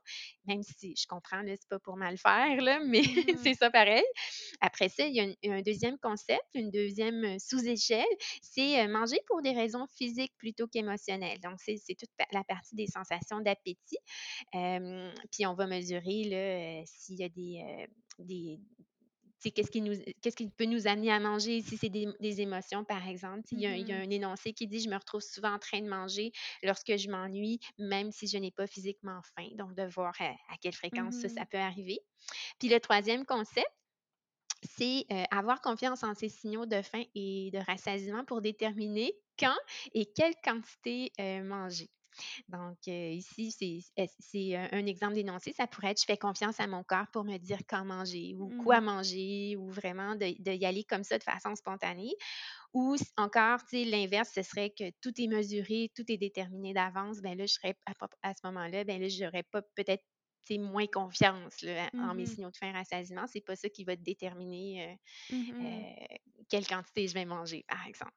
[0.47, 3.41] Même si je comprends, là, c'est pas pour mal faire, là, mais Mhm.
[3.43, 4.05] c'est ça pareil.
[4.61, 8.05] Après ça, il y a un, un deuxième concept, une deuxième sous-échelle,
[8.43, 11.41] c'est manger pour des raisons physiques plutôt qu'émotionnelles.
[11.41, 13.99] Donc, c'est c'est toute la partie des sensations d'appétit.
[14.55, 17.87] Euh, puis, on va mesurer là, s'il y a des, euh,
[19.49, 22.85] qu'est-ce qui nous qu'est-ce qui peut nous amener à manger si c'est des, des émotions,
[22.85, 23.43] par exemple.
[23.53, 24.01] Il y, a, il y a Mhm.
[24.01, 26.33] un énoncé qui dit Je me retrouve souvent en train de manger
[26.63, 29.49] lorsque je m'ennuie, même si je n'ai pas physiquement faim.
[29.55, 31.47] Donc, de voir à, à quelle fréquence ça, ça Mhm.
[31.47, 31.99] peut arriver.
[32.61, 33.71] Puis le troisième concept,
[34.63, 39.57] c'est euh, avoir confiance en ces signaux de faim et de rassasiement pour déterminer quand
[39.95, 41.89] et quelle quantité euh, manger.
[42.49, 45.53] Donc, euh, ici, c'est est- c'est un, exemple d'énoncé.
[45.53, 48.53] Ça pourrait être je fais confiance à mon corps pour me dire quand manger ou
[48.57, 48.83] quoi Mhm.
[48.83, 52.13] manger ou vraiment de, de y aller comme ça de façon spontanée.
[52.75, 57.21] Ou encore, tu sais, l'inverse, ce serait que tout est mesuré, tout est déterminé d'avance.
[57.21, 57.77] Ben là, je serais
[58.23, 60.05] à, ce moment-là, ben là, j'aurais pas peut-être
[60.59, 62.27] moins confiance là, en mes Mhm.
[62.27, 63.27] signaux de faim rassasiement.
[63.29, 64.95] C'est pas ça qui va déterminer euh,
[65.31, 65.87] Mhm.
[66.11, 66.17] euh,
[66.49, 68.13] quelle quantité je vais manger, par exemple.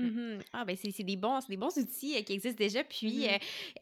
[0.00, 0.08] Mm.
[0.08, 0.44] Mhm.
[0.52, 3.26] Ah ben c'est c'est des bons c'est des bons outils, heu, qui existent déjà puis,
[3.28, 3.38] heu Mhm.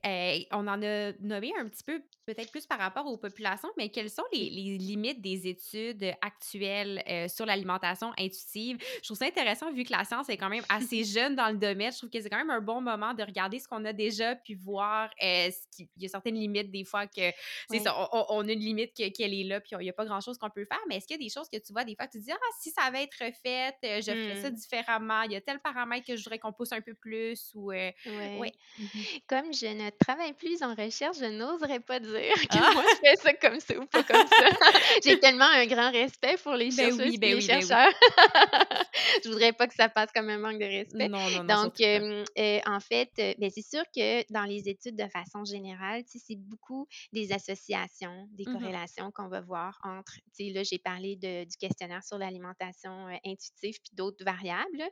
[0.06, 3.90] heu, on en a nommé un petit peu peut-être plus par rapport aux populations, mais
[3.90, 4.48] quelles sont les
[4.78, 8.78] limites des études actuelles, sur l'alimentation intuitive?
[9.02, 11.58] Je trouve ça intéressant vu que la science est quand même assez jeune dans le
[11.58, 11.92] domaine.
[11.92, 14.36] Je trouve que c'est quand même un bon moment de regarder ce qu'on a déjà
[14.36, 17.30] puis voir, ce qui il y a certaines limites des fois que
[17.68, 17.80] c'est Oui.
[17.80, 20.38] ça, on a une limite que qu'elle est là puis il y a pas grand-chose
[20.38, 22.06] qu'on peut faire, mais est-ce qu'il y a des choses que tu vois des fois
[22.06, 24.50] tu te dis: «Ah si ça avait être fait, je ferais ça Mm.
[24.50, 25.22] différemment.
[25.22, 27.92] Il y a tel paramètre que je voudrais qu'on pousse un peu plus» ou heu,
[28.04, 28.44] ouais.
[28.44, 28.52] Ouais.
[28.76, 32.72] Mmh Comme je ne travaille plus en recherche, je n'oserais pas dire que Ah!
[32.72, 34.46] moi je fais ça comme ça ou pas comme ça.
[35.04, 37.64] J'ai tellement un grand respect pour les Ben chercheuses oui, et ben les oui, ben
[37.66, 37.78] oui.
[37.80, 37.92] chercheurs.
[39.24, 41.10] Je voudrais pas que ça passe comme un manque de respect.
[41.12, 42.24] Non, non, non, Donc, heu,
[42.66, 46.86] en fait, heu, beh, c'est sûr que dans les études de façon générale, c'est beaucoup
[47.12, 51.44] des associations, des Mmh corrélations qu'on va voir entre tu sais, là, j'ai parlé de
[51.44, 54.84] du questionnaire sur l'alimentation, intuitive puis d'autres variables.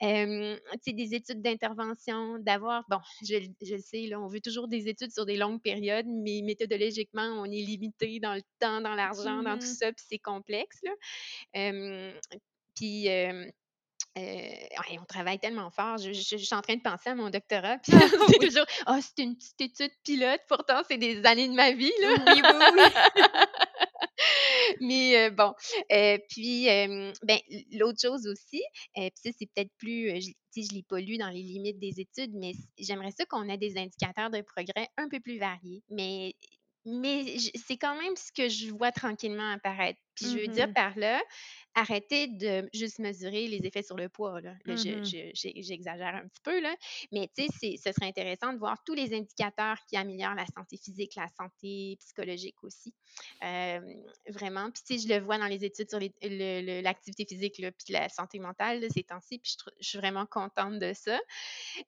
[0.00, 4.88] Tu sais, des études d'intervention, d'avoir bon, je le sais, là, on veut toujours des
[4.88, 9.42] études sur des longues périodes, mais méthodologiquement, on est limité dans le temps, dans l'argent,
[9.42, 10.92] dans tout Mmh ça, puis c'est complexe, là.
[12.74, 13.08] Puis,
[14.18, 15.98] ouais, on travaille tellement fort.
[15.98, 18.66] Je je je suis en train de penser à mon doctorat, puis Ah c'est toujours:
[18.86, 22.08] «Ah, c'est une petite étude pilote», pourtant c'est des années de ma vie, là.
[22.26, 22.82] Oui, oui, oui.
[24.80, 25.54] Mais, heu, bon,
[25.92, 26.66] heu, puis,
[27.22, 27.38] ben,
[27.72, 28.62] l'autre chose aussi,
[28.94, 32.32] puis ça, c'est peut-être plus, je je l'ai pas lu dans les limites des études,
[32.34, 35.84] mais j'aimerais ça qu'on ait des indicateurs de progrès un peu plus variés.
[35.88, 36.34] Mais
[36.84, 40.00] mais c'est quand même ce que je vois tranquillement apparaître.
[40.18, 40.74] Puis je Mmh veux dire mh.
[40.74, 41.22] par là,
[41.74, 44.54] arrêter de juste mesurer les effets sur le poids, là.
[44.66, 46.74] Là, Mmh je j'exagère un petit peu, là,
[47.12, 50.46] mais tu sais, c'est ce serait intéressant de voir tous les indicateurs qui améliorent la
[50.46, 52.94] santé physique, la santé psychologique aussi.
[54.28, 58.08] Vraiment, puis sais, je le vois dans les études sur l'activité physique, là, puis la
[58.08, 61.18] santé mentale, là, ces temps-ci, puis je suis vraiment contente de ça.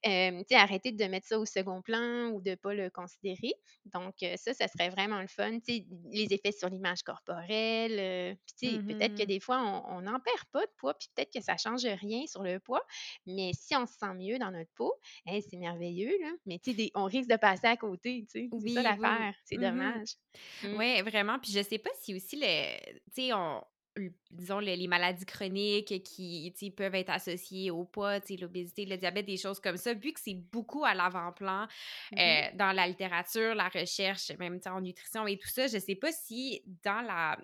[0.03, 3.53] Hem, tu sais, arrêter de mettre ça au second plan ou de pas le considérer.
[3.87, 5.59] Donc ça, ça serait vraiment le fun.
[5.61, 7.99] Tu sais, les effets sur l'image corporelle,
[8.33, 9.27] heu, puis tu sais, Mmh peut-être que mh.
[9.27, 9.59] des fois,
[9.89, 12.85] on n'en perd pas de poids, puis peut-être que ça change rien sur le poids,
[13.27, 14.95] mais si on se sent mieux dans notre peau,
[15.27, 16.33] hey, c'est merveilleux, là.
[16.47, 19.11] Mais tu sais, on risque de passer à côté, tu sais, c'est ça Oui, oui,
[19.18, 19.29] oui.
[19.29, 19.93] l'affaire, c'est Mmh mh.
[19.93, 20.14] dommage.
[20.62, 20.79] Mmh.
[20.79, 22.79] Ouais, vraiment, puis je sais pas si aussi le
[23.14, 23.64] tu sais, on
[24.31, 29.37] disons le les maladies chroniques qui, peuvent être associées au poids, l'obésité, le diabète, des
[29.39, 31.66] choses comme ça, vu que c'est beaucoup à l'avant-plan,
[32.11, 35.97] Mmh heu, dans la littérature, la recherche, même, en nutrition et tout ça, je sais
[35.97, 37.39] pas si dans la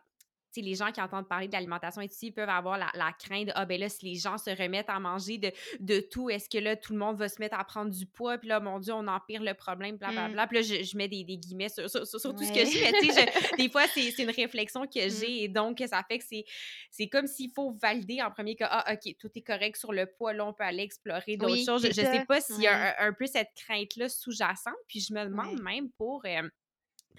[0.63, 3.65] les gens qui entendent parler de l'alimentation intuitive peuvent avoir la la crainte de: «Ah
[3.67, 6.77] ben là, si les gens se remettent à manger de de tout, est-ce que là,
[6.77, 8.39] tout le monde va se mettre à prendre du poids?
[8.39, 9.99] Puis là, mon Dieu, on empire le problème, Mmh.
[9.99, 10.47] blablabla».
[10.47, 12.65] Puis là, je je mets des des guillemets sur sur sur sur tout ce que
[12.65, 15.11] dis, mais tu sais, je des fois, c'est une réflexion que Mmh.
[15.21, 16.45] j'ai et donc ça fait que c'est
[16.91, 20.07] c'est comme s'il faut valider en premier que: «Ah OK, tout est correct sur le
[20.07, 21.83] poids, là, on peut aller explorer d'autres Oui, choses».
[21.83, 25.13] Je je sais pas s'il y a un un peu cette crainte-là sous-jacente, puis je
[25.13, 25.63] me demande ouais.
[25.63, 26.31] même pour, puis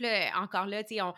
[0.01, 1.13] là, encore là, tu sais, on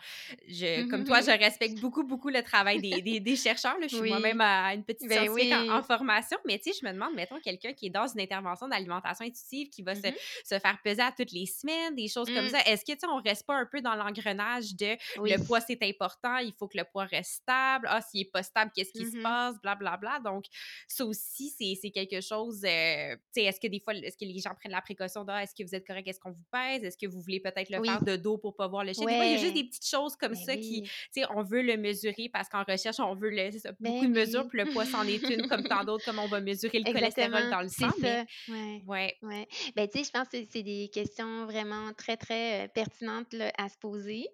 [0.48, 3.86] je comme toi, je Mmh respecte beaucoup, beaucoup le travail des des des chercheurs, là.
[3.88, 5.26] Je suis moi-même, heu, une petite Ben
[5.68, 8.68] en formation, mais tu sais, je me demande, mettons, quelqu'un qui est dans une intervention
[8.68, 10.08] d'alimentation intuitive, qui va Mmh se
[10.44, 12.50] se faire peser à toutes les semaines, des choses comme Mmh.
[12.50, 12.60] ça.
[12.66, 15.34] Est-ce que, tu sais, on reste pas un peu dans l'engrenage de Oui.
[15.34, 17.86] le poids, c'est important, il faut que le poids reste stable.
[17.90, 19.56] Ah, s'il est pas stable, qu'est-ce qui se Mmh passe?
[19.62, 20.20] Blablabla.
[20.20, 20.44] Donc
[20.88, 21.50] ça aussi,
[21.80, 24.72] c'est quelque chose, heu, tu sais, est-ce que des fois, est-ce que les gens prennent
[24.72, 26.06] la précaution de: «Ah, est-ce que vous êtes correct?
[26.08, 26.84] Est-ce qu'on vous pèse?
[26.84, 29.16] Est-ce que vous voulez peut-être le faire de dos pour pas voir le chien?» Des
[29.16, 31.42] fois, il y a juste des petites choses comme Ben ça qui, tu sais, on
[31.42, 34.42] veut le mesurer parce qu'en recherche, on veut le c'est ça, beaucoup Ben de mesures,
[34.42, 34.48] oui.
[34.50, 37.34] puis le poids, c'en est une comme tant d'autres, comme on va mesurer le cholestérol
[37.34, 38.52] Exactement, dans le sang, mais ça.
[38.52, 39.16] Ouais, ouais.
[39.22, 39.48] ouais.
[39.76, 43.52] Ben, tu sais, je pense que c'est des questions vraiment très, très, heu, pertinentes, là,
[43.58, 44.26] à se poser.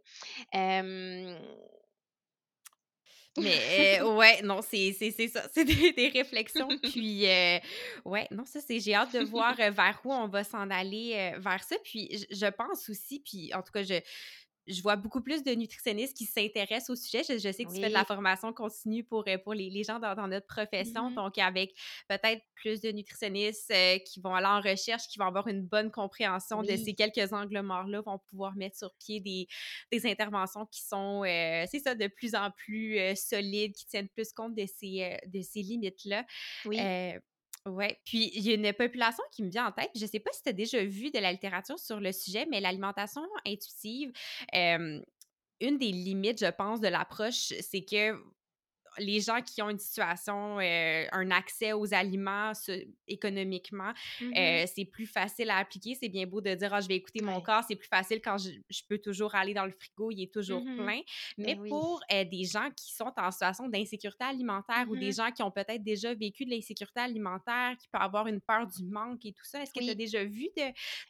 [3.38, 7.58] Mais heu, ouais, non, c'est c'est c'est ça, c'est des des réflexions, puis heu,
[8.06, 11.32] ouais, non, ça, c'est j'ai hâte de voir, heu, vers où on va s'en aller,
[11.36, 14.00] heu, vers ça, puis je je pense aussi, puis en tout cas, je
[14.66, 17.22] je vois beaucoup plus de nutritionnistes qui s'intéressent au sujet.
[17.28, 18.06] Je je sais que tu fais de la Oui.
[18.06, 21.74] formation continue pour, heu, pour les les gens dans dans notre profession, Mmh donc avec
[22.08, 25.90] peut-être plus de nutritionnistes, heu, qui vont aller en recherche, qui vont avoir une bonne
[25.90, 26.76] compréhension de Oui.
[26.76, 29.46] ces quelques angles morts-là, vont pouvoir mettre sur pied des
[29.92, 34.32] des interventions qui sont, heu, c'est ça, de plus en plus, solides, qui tiennent plus
[34.32, 36.24] compte de ces, de ces limites-là.
[36.64, 36.92] Oui.
[37.66, 40.30] Ouais, puis il y a une population qui me vient en tête, je sais pas
[40.32, 44.12] si tu as déjà vu de la littérature sur le sujet, mais l'alimentation intuitive,
[45.60, 48.22] une des limites, je pense, de l'approche, c'est que
[48.98, 52.52] les gens qui ont une situation, heu, un accès aux aliments
[53.08, 55.94] économiquement, Mmh heu, c'est plus facile à appliquer.
[55.94, 57.40] C'est bien beau de dire: «Ah, je vais écouter mon Ouais.
[57.40, 57.62] corps».
[57.66, 60.66] C'est plus facile quand je je peux toujours aller dans le frigo, il est toujours
[60.66, 61.00] Mmh plein.
[61.38, 65.12] Ben Mais pour, heu, des gens qui sont en situation d'insécurité alimentaire ou des Mmh
[65.12, 68.84] gens qui ont peut-être déjà vécu de l'insécurité alimentaire, qui peuvent avoir une peur du
[68.84, 70.62] manque et tout ça, est-ce que tu as déjà vu de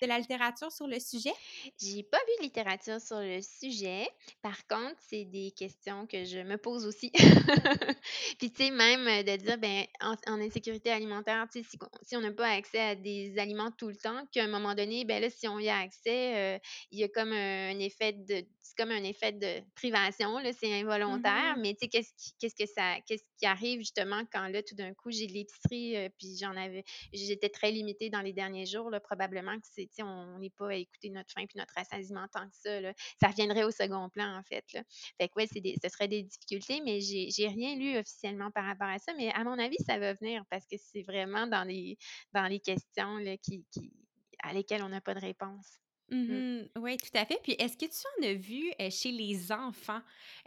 [0.02, 1.32] de la littérature sur le sujet?
[1.80, 4.08] J'ai pas vu de littérature sur le sujet.
[4.42, 7.10] Par contre, c'est des questions que je me pose aussi.
[8.38, 12.20] Puis, tu sais, même, heu, de dire, ben, en insécurité alimentaire, tu sais, si on
[12.20, 15.30] n'a pas accès à des aliments tout le temps, qu'à un moment donné, ben, là,
[15.30, 16.60] si on y a accès, heu,
[16.90, 20.72] il y a comme un effet de c'est comme un effet de privation, là, c'est
[20.80, 24.48] involontaire, Mmh mais tu sais, qu'est-ce qui qu'est-ce que ça qu'est-ce qui arrive justement quand
[24.48, 28.20] là, tout d'un coup, j'ai de l'épicerie, heu, puis j'en avais j'étais très limitée dans
[28.22, 31.32] les derniers jours, là, probablement que c'est tu sais, on n'est pas à écouter notre
[31.32, 32.92] faim puis notre rassasiement tant que ça, là.
[33.20, 34.82] Ça reviendrait au second plan, en fait, là.
[35.20, 38.50] Fait que ouais, c'est des ce serait des difficultés, mais j'ai j'ai rien lu officiellement
[38.50, 41.46] par rapport à ça, mais à mon avis, ça va venir parce que c'est vraiment
[41.46, 41.96] dans les
[42.32, 43.92] dans les questions, là, qui qui
[44.42, 45.78] à lesquelles on n'a pas de réponse.
[46.10, 46.16] Mmh.
[46.28, 47.38] Mmh Oui, tout à fait.
[47.42, 50.00] Puis est-ce que tu en as vu, heu, chez les enfants?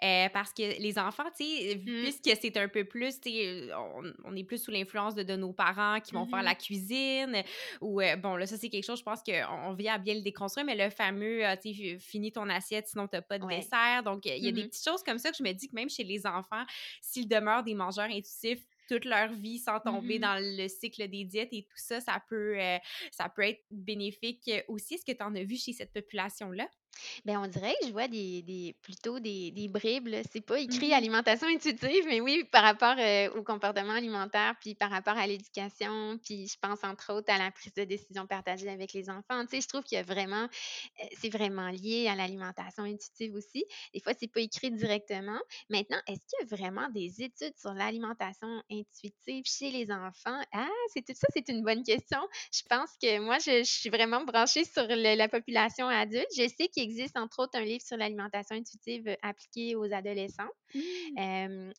[0.03, 2.19] Heu, parce que les enfants, tu sais, Mmh.
[2.19, 5.37] puisque c'est un peu plus, tu sais, on on est plus sous l'influence de de
[5.37, 7.43] nos parents qui vont faire la cuisine
[7.81, 10.21] ou, bon, là, ça, c'est quelque chose, je pense qu'on on vient à bien le
[10.21, 13.45] déconstruire, mais le fameux, heu, tu sais, finis ton assiette, sinon tu as pas de
[13.45, 13.69] Ouais.
[13.69, 14.03] dessert.
[14.03, 15.89] Donc, il y a des petites choses comme ça que je me dis que même
[15.89, 16.65] chez les enfants,
[17.01, 21.25] s'ils demeurent des mangeurs intuitifs toute leur vie sans tomber Mmh dans le cycle des
[21.25, 22.77] diètes et tout ça, ça peut, heu,
[23.11, 24.95] ça peut être bénéfique, heu, aussi.
[24.95, 26.67] Est-ce que tu en as vu chez cette population-là?
[27.25, 30.21] Ben, on dirait que je vois des des plutôt des des bribes, là.
[30.31, 34.75] C'est pas écrit Mmh alimentation intuitive, mais oui, par rapport, heu, au comportement alimentaire, puis
[34.75, 38.69] par rapport à l'éducation, puis je pense entre autres à la prise de décision partagée
[38.69, 39.45] avec les enfants.
[39.45, 43.33] Tu sais, je trouve qu'il y a vraiment, heu, c'est vraiment lié à l'alimentation intuitive
[43.35, 43.65] aussi.
[43.93, 45.39] Des fois, c'est pas écrit directement.
[45.69, 50.39] Maintenant, est-ce qu'il y a vraiment des études sur l'alimentation intuitive chez les enfants?
[50.53, 52.19] Ah, c'est tout ça, c'est une bonne question.
[52.53, 56.27] Je pense que moi, je je suis vraiment branchée sur le la population adulte.
[56.37, 60.49] Je sais qu'il existe, entre autres, un livre sur l'alimentation intuitive, heu, appliquée aux adolescents,
[60.73, 61.19] Mmh.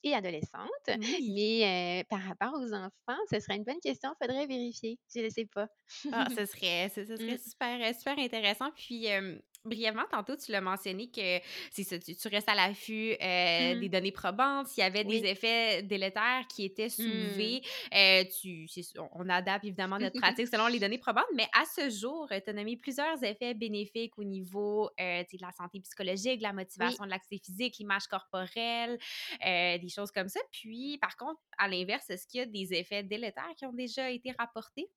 [0.02, 1.24] et adolescentes, Oui.
[1.26, 4.98] mais par rapport aux enfants, ce serait une bonne question, faudrait vérifier.
[5.14, 5.68] Je ne sais pas.
[6.10, 8.70] Ah, ce serait ce ce serait Mmh, super, super intéressant.
[8.72, 11.38] Puis, hem, brièvement, tantôt, tu l'as mentionné que
[11.70, 14.68] ça, tu tu restes à l'affût, des mmh, données probantes.
[14.68, 17.50] S'il y avait des effets délétères qui étaient mmh.
[17.50, 17.62] soulevés,
[17.94, 21.64] heu, tu c'est sûr, on adapte évidemment notre pratique selon les données probantes, mais à
[21.64, 25.80] ce jour, tu as nommé plusieurs effets bénéfiques au niveau, tu sais, de la santé
[25.80, 27.00] psychologique, de la Oui.
[27.00, 28.98] motivation, de l'activité physique, l'image corporelle,
[29.44, 30.40] des choses comme ça.
[30.52, 34.10] Puis, par contre, à l'inverse, est-ce qu'il y a des effets délétères qui ont déjà
[34.10, 34.90] été rapportés?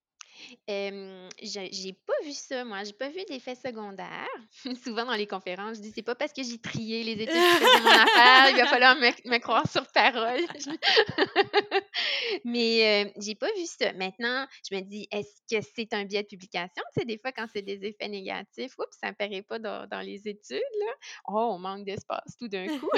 [0.67, 2.83] Hem, j'ai pas vu ça, moi.
[2.83, 4.27] J'ai pas vu d'effet secondaire.
[4.83, 7.55] Souvent dans les conférences, je dis: «C'est pas parce que j'ai trié les études qui
[7.57, 10.41] faisaient mon affaire, il va falloir me me croire sur parole».
[12.45, 13.93] Mais, heu, j'ai pas vu ça.
[13.93, 17.31] Maintenant, je me dis: «Est-ce que c'est un biais de publication?» Tu sais, des fois,
[17.31, 20.93] quand c'est des effets négatifs, oups, ça paraît pas dans dans les études, là.
[21.27, 22.89] Oh, on manque d'espace tout d'un coup.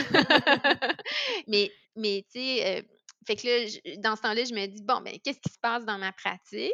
[1.48, 2.86] Mais mais tu sais, heu,
[3.26, 5.86] fait que là, dans ce temps-là, je me dis: «Bon, ben, qu'est-ce qui se passe
[5.86, 6.72] dans ma pratique?»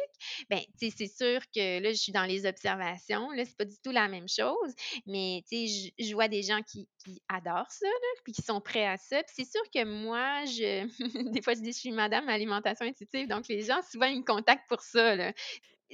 [0.50, 3.64] Ben, tu sais, c'est sûr que là, je suis dans les observations, là, c'est pas
[3.64, 4.74] du tout la même chose,
[5.06, 8.42] mais tu sais, je je vois des gens qui qui adorent ça, là, puis qui
[8.42, 9.22] sont prêts à ça.
[9.22, 10.86] Puis c'est sûr que moi, je
[11.32, 14.24] des fois, je dis: «Je suis madame alimentation intuitive», donc les gens, souvent, ils me
[14.24, 15.32] contactent pour ça, là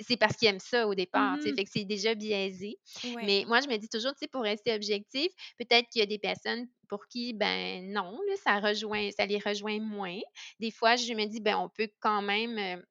[0.02, 2.78] c'est parce qu'ils aiment ça au départ, tu sais, Mmh fait que c'est déjà biaisé.
[3.04, 3.22] Ouais.
[3.22, 5.28] Mais moi, je me dis toujours, tu sais, pour rester objectif,
[5.58, 9.38] peut-être qu'il y a des personnes pour qui, ben non, là, ça rejoint, ça les
[9.38, 10.18] rejoint moins.
[10.60, 12.82] Des fois, je me dis, ben on peut quand même, euh,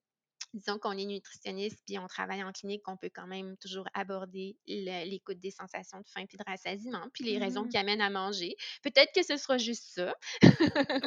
[0.54, 4.58] disons qu'on est nutritionniste puis on travaille en clinique, on peut quand même toujours aborder
[4.68, 8.10] l'écoute des sensations de faim puis de rassasiement, puis les raisons Mmh qui amènent à
[8.10, 8.56] manger.
[8.84, 10.16] Peut-être que ce sera juste ça,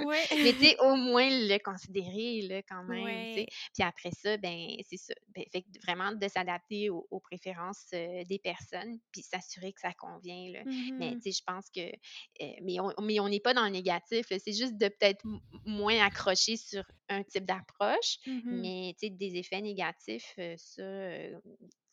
[0.05, 0.25] Ouais.
[0.45, 3.05] mais tu au moins le considérer là, quand même.
[3.05, 3.47] Ouais.
[3.75, 5.15] Puis après ça, ben c'est ça.
[5.35, 9.81] Ben, fait que vraiment de s'adapter aux, aux préférences euh, des personnes, puis s'assurer que
[9.81, 10.51] ça convient.
[10.53, 10.61] Là.
[10.99, 13.65] Mais Mmh tu sais, je pense que, euh, mais on mais on n'est pas dans
[13.65, 14.27] le négatif.
[14.29, 15.25] C'est juste de peut-être
[15.65, 21.41] moins accrocher sur un type d'approche, Mmh mais tu sais, effets négatifs, heu, ça, heu,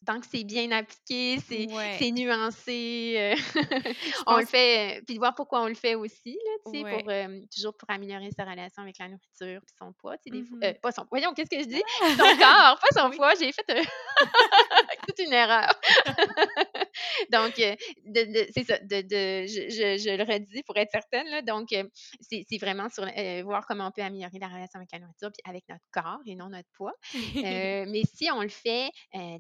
[0.05, 2.07] tant que c'est bien appliqué, c'est Ouais.
[2.11, 3.35] nuancé,
[4.05, 6.85] Je on le fait, puis de voir pourquoi on le fait aussi là, tu sais,
[6.85, 6.85] ouais.
[6.85, 7.09] pour,
[7.53, 10.57] toujours pour améliorer sa relation avec la nourriture puis son poids, tu sais, des fois
[10.65, 11.83] heu, Mmh pas son voyons, qu'est-ce que je dis?
[12.17, 13.17] Son corps, pas son Oui.
[13.17, 13.63] poids, j'ai fait,
[15.07, 15.73] toute une erreur.
[17.31, 17.75] Donc, de
[18.05, 21.71] de c'est ça, de de je je je le redis pour être certaine là, donc,
[21.73, 21.89] heu,
[22.21, 25.29] c'est c'est vraiment sur, heu, voir comment on peut améliorer la relation avec la nourriture
[25.31, 26.93] puis avec notre corps et non notre poids.
[27.87, 28.89] Mais si on le fait,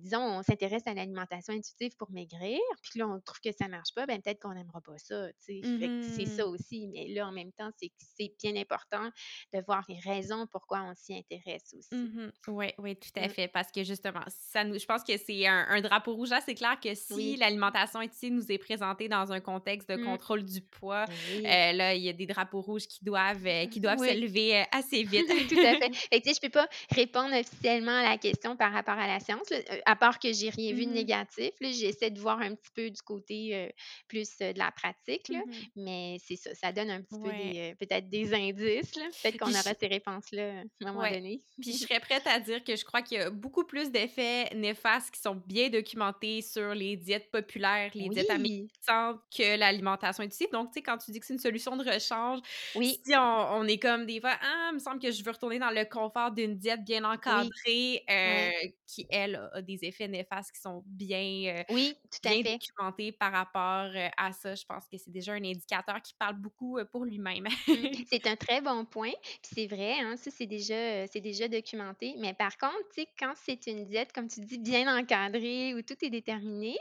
[0.01, 3.93] disons, on s'intéresse à l'alimentation intuitive pour maigrir, puis là, on trouve que ça marche
[3.95, 7.51] pas, ben peut-être qu'on n'aimera pas ça, c'est Mmh ça aussi, mais là, en même
[7.53, 9.09] temps, c'est c'est bien important
[9.53, 11.91] de voir les raisons pourquoi on s'y intéresse aussi.
[11.91, 13.29] Mmh Ouais, ouais, tout à Mmh.
[13.29, 16.53] fait, parce que justement, ça nous je pense que c'est un un drapeau rouge assez
[16.53, 17.37] clair que si Oui.
[17.37, 20.17] l'alimentation ici nous est présentée dans un contexte de Mmh.
[20.17, 21.43] contrôle du poids, Oui.
[21.45, 24.17] heu, là, il y a des drapeaux rouges qui doivent, heu, qui doivent se Oui.
[24.17, 25.31] lever, heu, assez vite.
[25.49, 25.91] Tout à fait.
[26.11, 29.49] Fait que, je peux pas répondre officiellement à la question par rapport à la science,
[29.49, 31.51] là, heu, à part que j'ai rien vu de Mmh négatif.
[31.61, 33.71] J'essaie de voir un petit peu du côté,
[34.07, 37.57] plus, de la pratique, là, Mmh mais c'est ça, ça donne un petit peu Ouais.
[37.77, 38.93] peut-être des indices.
[39.21, 41.11] Peut-être qu'on aura je ces réponses-là, à un moment ouais.
[41.11, 41.43] donné.
[41.59, 44.53] Puis je serais prête à dire que je crois qu'il y a beaucoup plus d'effets
[44.55, 48.53] néfastes qui sont bien documentés sur les diètes populaires, les diètes Oui,
[48.87, 50.49] amaigrissantes que l'alimentation intuitive.
[50.51, 52.39] Donc, tu sais, quand tu dis que c'est une solution de rechange,
[52.73, 53.19] oui, si on
[53.57, 55.85] on est comme des fois: «Ah, il me semble que je veux retourner dans le
[55.85, 60.83] confort d'une diète bien encadrée», oui, heu, qui elle a des effets néfastes qui sont
[60.85, 62.59] bien, heu, oui, tout à bien fait.
[62.59, 64.55] documentés par rapport, heu, à ça.
[64.55, 67.45] Je pense que c'est déjà un indicateur qui parle beaucoup, pour lui-même.
[67.73, 69.11] Mmh, c'est un très bon point,
[69.41, 72.15] c'est vrai, hein, ça c'est déjà, déjà documenté.
[72.17, 75.81] Mais par contre, tu sais, quand c'est une diète, comme tu dis, bien encadrée, où
[75.81, 76.77] tout est déterminé,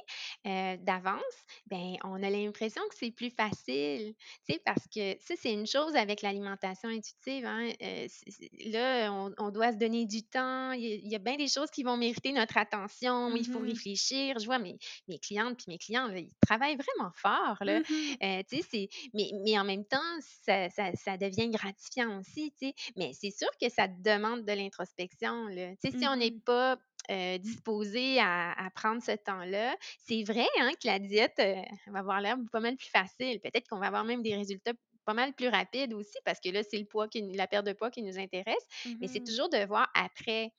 [0.76, 1.22] heu, d'avance,
[1.66, 4.14] ben, on a l'impression que c'est plus facile,
[4.46, 9.32] tu sais, parce que ça, c'est une chose avec l'alimentation intuitive, hein, c'est là, on
[9.38, 11.70] on doit se donner du temps, il y a il y a bien des choses
[11.70, 14.38] qui vont mériter notre attention, il faut Mmh réfléchir.
[14.38, 18.16] Je vois mes mes clientes puis mes clients, là, ils travaillent vraiment fort, là, Mmh
[18.22, 22.68] heu, tu sais, mais mais en même temps, ça ça ça devient gratifiant aussi, tu
[22.68, 22.74] sais.
[22.96, 25.72] Mais c'est sûr que ça demande de l'introspection, là.
[25.76, 26.76] Tu sais, si on n'est Mmh
[27.08, 29.76] pas disposé à, prendre ce temps-là.
[29.98, 31.40] C'est vrai hein, que la diète
[31.86, 33.40] va avoir l'air pas mal plus facile.
[33.40, 34.72] Peut-être qu'on va avoir même des résultats
[35.04, 37.72] pas mal plus rapides aussi parce que là, c'est le poids qui, la perte de
[37.72, 38.66] poids qui nous intéresse.
[39.00, 40.52] Mais c'est mmh toujours de voir après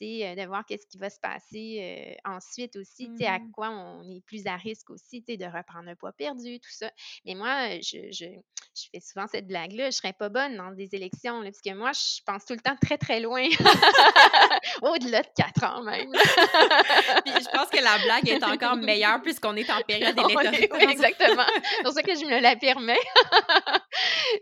[0.00, 4.20] de voir qu'est-ce qui va se passer ensuite aussi, sais, à mmh quoi on est
[4.24, 6.90] plus à risque aussi, de reprendre un poids perdu, tout ça.
[7.24, 8.26] Mais moi, je, je,
[8.74, 11.74] je fais souvent cette blague-là, je serais pas bonne dans des élections, là, parce que
[11.74, 13.42] moi, je pense tout le temps très, très loin.
[14.82, 16.10] Au-delà de quatre ans même.
[17.24, 20.68] Puis je pense que la blague est encore meilleure puisqu'on est en période électorale.
[20.72, 21.46] Oui, exactement.
[21.76, 22.98] C'est pour ça que je me la permets.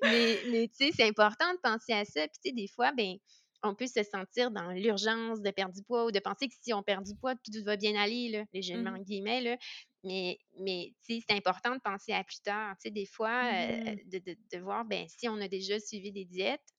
[0.02, 2.20] mais, mais tu sais, c'est important de penser à ça.
[2.20, 3.16] Puis tu sais, des fois, ben
[3.62, 6.72] on peut se sentir dans l'urgence de perdre du poids ou de penser que si
[6.72, 9.40] on perd du poids, tout va bien aller, là, légèrement mmh guillemets.
[9.40, 9.56] Là.
[10.04, 12.76] Mais, mais c'est important de penser à plus tard.
[12.84, 16.74] Des fois, euh, mmh de, de, voir ben, si on a déjà suivi des diètes,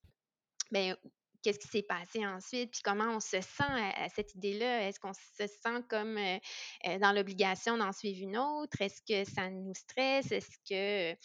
[0.72, 0.96] ben,
[1.42, 4.88] qu'est-ce qui s'est passé ensuite, puis comment on se sent à, cette idée-là?
[4.88, 6.38] Est-ce qu'on se sent comme euh,
[6.88, 8.82] euh, dans l'obligation d'en suivre une autre?
[8.82, 10.32] Est-ce que ça nous stresse?
[10.32, 11.18] Est-ce que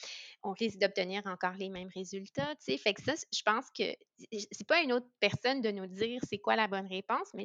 [0.43, 2.55] on risque d'obtenir encore les mêmes résultats?
[2.61, 3.85] Fait que ça, je pense que
[4.31, 7.45] c'est pas une autre personne de nous dire c'est quoi la bonne réponse, mais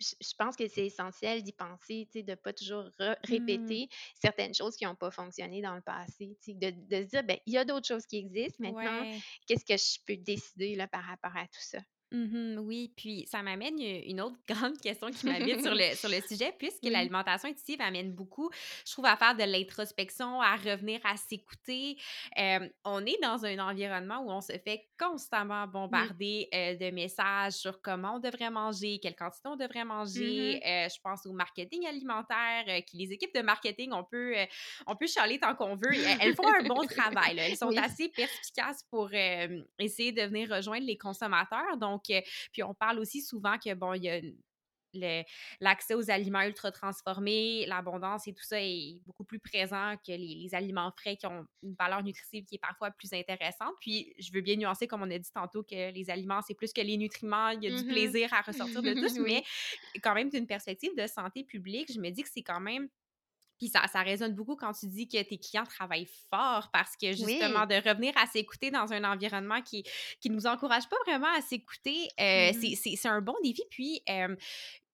[0.00, 3.14] je, pense que c'est essentiel d'y penser, de ne pas toujours mmh.
[3.24, 3.88] répéter
[4.20, 6.36] certaines choses qui n'ont pas fonctionné dans le passé.
[6.46, 9.10] De, de, se dire, ben, il y a d'autres choses qui existent maintenant.
[9.46, 11.78] Qu'est-ce que je peux décider là, par rapport à tout ça?
[12.14, 16.20] Mmh oui, puis ça m'amène une autre grande question qui m'habite sur le, sur le
[16.28, 18.50] sujet, puisque l'alimentation intuitive amène beaucoup,
[18.86, 21.96] je trouve, à faire de l'introspection, à revenir à s'écouter.
[22.84, 28.16] on est dans un environnement où on se fait constamment bombarder de messages sur comment
[28.16, 30.60] on devrait manger, quelle quantité on devrait manger.
[30.64, 34.34] Mmh je pense au marketing alimentaire, qui les équipes de marketing, on peut,
[34.86, 35.94] on peut chialer tant qu'on veut.
[36.20, 37.38] Elles, font un bon travail.
[37.38, 39.10] Elles sont assez perspicaces pour
[39.78, 41.76] essayer de venir rejoindre les consommateurs.
[41.78, 42.03] Donc,
[42.52, 44.20] puis on parle aussi souvent que, bon, il y a
[45.60, 50.54] l'accès aux aliments ultra transformés, l'abondance et tout ça est beaucoup plus présent que les,
[50.54, 53.74] aliments frais qui ont une valeur nutritive qui est parfois plus intéressante.
[53.80, 56.72] Puis je veux bien nuancer, comme on a dit tantôt, que les aliments, c'est plus
[56.72, 57.88] que les nutriments, il y a du mm-hmm.
[57.88, 59.42] plaisir à ressortir de tout, mais
[60.02, 62.88] quand même d'une perspective de santé publique, je me dis que c'est quand même
[63.64, 67.12] puis ça, ça résonne beaucoup quand tu dis que tes clients travaillent fort parce que
[67.12, 69.84] justement, de revenir à s'écouter dans un environnement qui
[70.20, 73.62] qui nous encourage pas vraiment à s'écouter, euh, mmh c'est un bon défi.
[73.70, 74.02] Puis,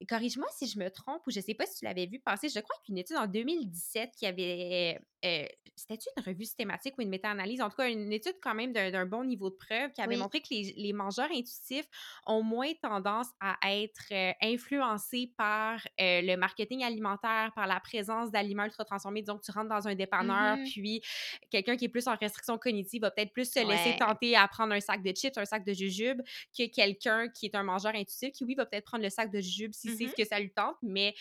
[0.08, 2.60] corrige-moi si je me trompe ou je sais pas si tu l'avais vu passer, je
[2.60, 5.44] crois qu'une étude en 2017 qui avait, euh,
[5.76, 9.06] c'était-tu une revue systématique ou une méta-analyse, en tout cas une étude quand même d'un
[9.06, 11.86] bon niveau de preuve qui avait montré que les, les, mangeurs intuitifs
[12.26, 18.30] ont moins tendance à être euh, influencés par euh, le marketing alimentaire, par la présence
[18.30, 19.22] d'aliments ultra transformés.
[19.22, 21.02] Disons que tu rentres dans un dépanneur, mmh puis
[21.50, 24.72] quelqu'un qui est plus en restriction cognitive va peut-être plus se laisser tenter à prendre
[24.72, 26.22] un sac de chips, un sac de jujubes,
[26.56, 29.40] que quelqu'un qui est un mangeur intuitif qui, oui, va peut-être prendre le sac de
[29.40, 31.14] jujubes si c'est ce que ça lui tente, mais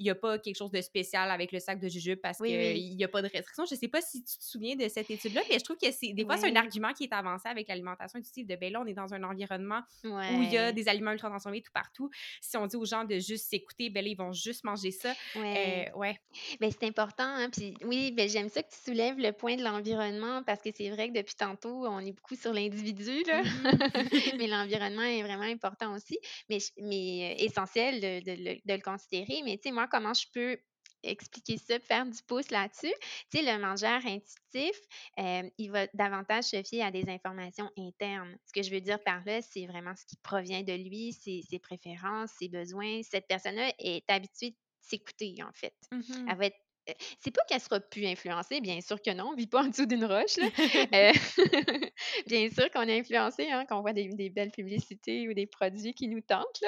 [0.00, 2.96] il n'y a pas quelque chose de spécial avec le sac de jujube parce qu'il
[2.96, 3.64] n'y a pas de restriction.
[3.66, 5.90] Je ne sais pas si tu te souviens de cette étude-là, mais je trouve que
[5.92, 8.80] c'est des fois, c'est un argument qui est avancé avec l'alimentation intuitive de ben là,
[8.80, 12.10] on est dans un environnement où il y a des aliments ultra transformés tout partout.
[12.40, 15.12] Si on dit aux gens de juste s'écouter, ben là, ils vont juste manger ça.
[15.36, 15.90] Ouais.
[15.94, 16.18] Euh, ouais.
[16.60, 17.24] Ben, c'est important.
[17.24, 20.70] Hein, puis oui, ben, j'aime ça que tu soulèves le point de l'environnement parce que
[20.74, 23.42] c'est vrai que depuis tantôt, on est beaucoup sur l'individu, là.
[24.38, 29.42] Mais l'environnement est vraiment important aussi, mais, mais euh, essentiel de, de, de le considérer.
[29.44, 30.58] Mais tu sais, moi, comment je peux
[31.02, 32.92] expliquer ça, faire du pouce là-dessus.
[33.30, 34.78] Tu sais, le mangeur intuitif,
[35.18, 38.36] euh, il va davantage se fier à des informations internes.
[38.46, 41.42] Ce que je veux dire par là, c'est vraiment ce qui provient de lui, ses,
[41.48, 43.02] ses préférences, ses besoins.
[43.02, 45.74] Cette personne-là est habituée de s'écouter, en fait.
[45.92, 49.30] Mmh Elle va être euh, c'est pas qu'elle sera plus influencée, bien sûr que non,
[49.32, 50.38] on vit pas en dessous d'une roche.
[50.92, 51.12] Euh,
[52.26, 55.94] bien sûr qu'on est influencé hein, quand on voit des, belles publicités ou des produits
[55.94, 56.64] qui nous tentent.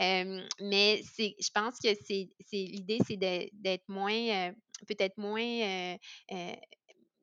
[0.00, 4.52] Euh, mais c'est, je pense que c'est, l'idée, c'est d'être moins,
[4.86, 5.96] peut-être moins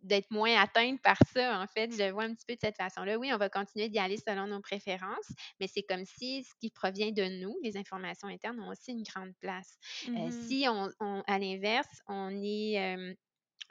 [0.03, 1.91] d'être moins atteinte par ça, en fait.
[1.91, 3.17] Je le vois un petit peu de cette façon-là.
[3.17, 5.29] Oui, on va continuer d'y aller selon nos préférences,
[5.59, 9.03] mais c'est comme si ce qui provient de nous, les informations internes, ont aussi une
[9.03, 9.77] grande place.
[10.15, 10.89] Euh, mmh si on,
[11.27, 13.13] à l'inverse, on est euh,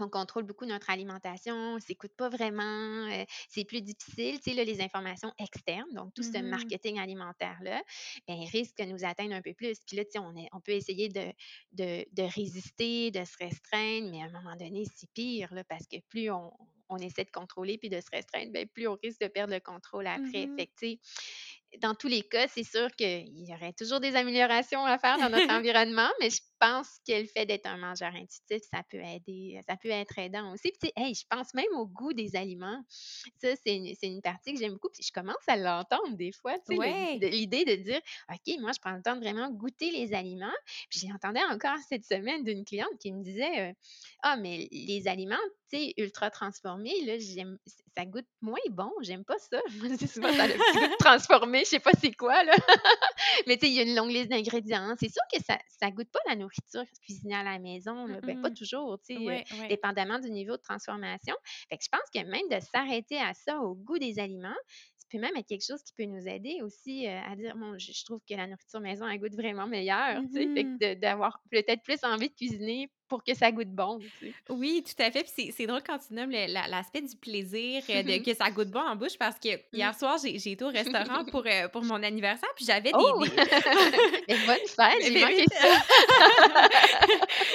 [0.01, 4.39] on contrôle beaucoup notre alimentation, on s'écoute pas vraiment, euh, c'est plus difficile.
[4.41, 7.83] Tu sais, là, les informations externes, donc tout ce mmh marketing alimentaire-là,
[8.29, 9.79] ben, risque de nous atteindre un peu plus.
[9.87, 11.33] Puis là, tu sais, on, est, on peut essayer de,
[11.73, 15.97] de, résister, de se restreindre, mais à un moment donné, c'est pire, là, parce que
[16.09, 16.53] plus on,
[16.89, 19.61] on essaie de contrôler puis de se restreindre, bien, plus on risque de perdre le
[19.61, 20.47] contrôle après.
[20.47, 21.01] Mmh fait que, tu sais,
[21.81, 25.29] dans tous les cas, c'est sûr qu'il y aurait toujours des améliorations à faire dans
[25.29, 29.61] notre environnement, mais je pense que le fait d'être un mangeur intuitif, ça peut aider,
[29.69, 30.71] ça peut être aidant aussi.
[30.73, 32.81] Puis, tu sais, hey, je pense même au goût des aliments.
[33.41, 34.89] Ça, c'est une, une partie que j'aime beaucoup.
[34.93, 37.19] Puis, je commence à l'entendre des fois, tu sais, le- Ouais.
[37.19, 38.01] de- l'idée de dire,
[38.33, 40.53] OK, moi, je prends le temps de vraiment goûter les aliments.
[40.91, 43.73] Puis, j'entendais encore cette semaine d'une cliente qui me disait, euh,
[44.23, 45.37] ah, mais les aliments,
[45.71, 47.59] tu sais, ultra transformés, là, j'aime,
[47.97, 48.91] ça goûte moins bon.
[49.03, 49.61] J'aime pas ça.
[49.81, 51.61] Moi, je dis souvent, ça a le petit goût transformé.
[51.61, 52.53] Je sais pas c'est quoi, là.
[53.47, 54.95] Mais tu sais, il y a une longue liste d'ingrédients.
[55.01, 56.46] C'est sûr que ça ça goûte pas la nourriture
[57.03, 58.21] cuisinée à la maison, là.
[58.23, 59.51] Ben, pas toujours, tu sais, ouais.
[59.69, 61.35] dépendamment du niveau de transformation.
[61.69, 64.55] Fait que je pense que même de s'arrêter à ça, au goût des aliments,
[64.99, 67.79] ça peut même être quelque chose qui peut nous aider aussi, heu, à dire: «Bon,
[67.79, 70.51] je je trouve que la nourriture maison, vraiment meilleure», tu sais?
[70.55, 70.79] Fait Mhm.
[70.79, 74.35] que de d'avoir peut-être plus envie de cuisiner pour que ça goûte bon, tu sais?
[74.51, 75.23] Oui, tout à fait.
[75.23, 78.51] Puis c'est c'est drôle quand tu nommes la- l'aspect du plaisir, euh, de que ça
[78.51, 79.61] goûte bon en bouche, parce que Mmh.
[79.73, 83.23] hier soir, j'ai été au restaurant pour, euh, pour mon anniversaire, puis j'avais des, Oh!
[83.25, 83.31] des...
[84.29, 85.39] Mais bonne fête, j'ai ben oui.
[85.39, 85.83] manqué ça.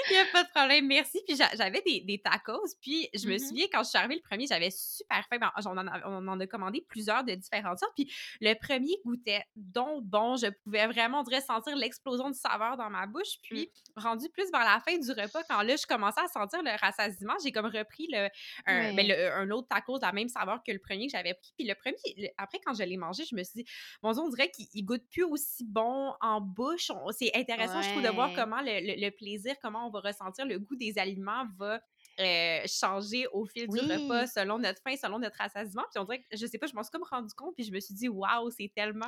[0.10, 1.20] Il n'y a pas de problème, merci.
[1.28, 4.16] Puis j'a- j'avais des, des tacos, puis je me Mmh souviens, quand je suis arrivée
[4.16, 5.38] le premier, j'avais super faim.
[5.40, 8.98] Ben, on, en a, on en a commandé plusieurs de différentes sortes, puis le premier
[9.06, 10.36] goûtait donc bon.
[10.36, 13.38] Je pouvais vraiment, on dirait, sentir l'explosion de saveur dans ma bouche.
[13.44, 16.72] Puis, rendu plus vers la fin du repas, quand là, je commençais à sentir le
[16.80, 18.28] rassasiement, j'ai comme repris le,
[18.66, 19.04] un, ben, Ouais.
[19.04, 21.54] le- un autre tacos de la même saveur que le premier que j'avais pris.
[21.58, 24.30] Puis le premier, le- après, quand je l'ai mangé, je me suis dit, Dieu, on
[24.30, 26.92] dirait qu'il il goûte plus aussi bon en bouche.
[27.18, 30.46] C'est intéressant, je trouve, de voir comment le, le- le plaisir, comment on va ressentir
[30.46, 31.82] le goût des aliments va
[32.22, 35.84] euh, changer au fil du repas selon notre faim, selon notre rassasiement.
[35.94, 37.72] Puis on dirait que, je sais pas, je m'en suis comme rendu compte, puis je
[37.72, 39.08] me suis dit, waouh, c'est tellement,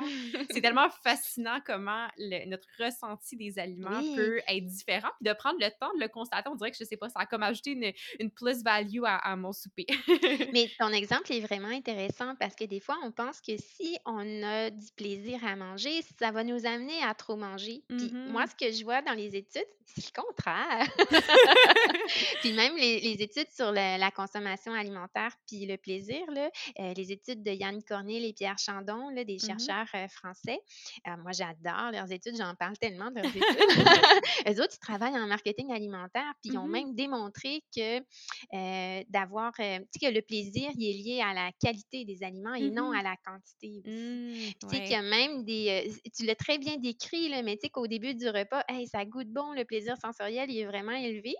[0.50, 4.16] c'est tellement fascinant comment le- notre ressenti des aliments Oui.
[4.16, 5.08] peut être différent.
[5.20, 7.20] Puis de prendre le temps de le constater, on dirait que, je sais pas, ça
[7.20, 9.86] a comme ajouté une, une plus-value à, à mon souper.
[10.52, 14.42] Mais ton exemple est vraiment intéressant parce que des fois, on pense que si on
[14.42, 17.82] a du plaisir à manger, ça va nous amener à trop manger.
[17.88, 18.48] Puis moi, Mhm.
[18.50, 20.88] ce que je vois dans les études, c'est le contraire.
[22.40, 26.50] Puis même les, les études sur le- la consommation alimentaire puis le plaisir, là,
[26.80, 29.74] euh, les études de Yann Cornil et Pierre Chandon, là, des Mhm.
[29.74, 30.58] chercheurs euh, français,
[31.08, 33.66] euh, moi j'adore leurs études, j'en parle tellement de leurs études.
[34.48, 36.68] Eux autres, ils travaillent en marketing alimentaire, puis ils ont Mhm.
[36.68, 38.00] même démontré que
[39.10, 42.98] d'avoir, que le plaisir, il est lié à la qualité des aliments et non Mhm.
[42.98, 44.10] à la quantité aussi.
[44.58, 47.56] Puis tu sais qu'il y a même des, tu l'as très bien décrit, là, mais
[47.56, 50.66] tu sais qu'au début du repas, hey, ça goûte bon, le plaisir sensoriel, il est
[50.66, 51.34] vraiment élevé.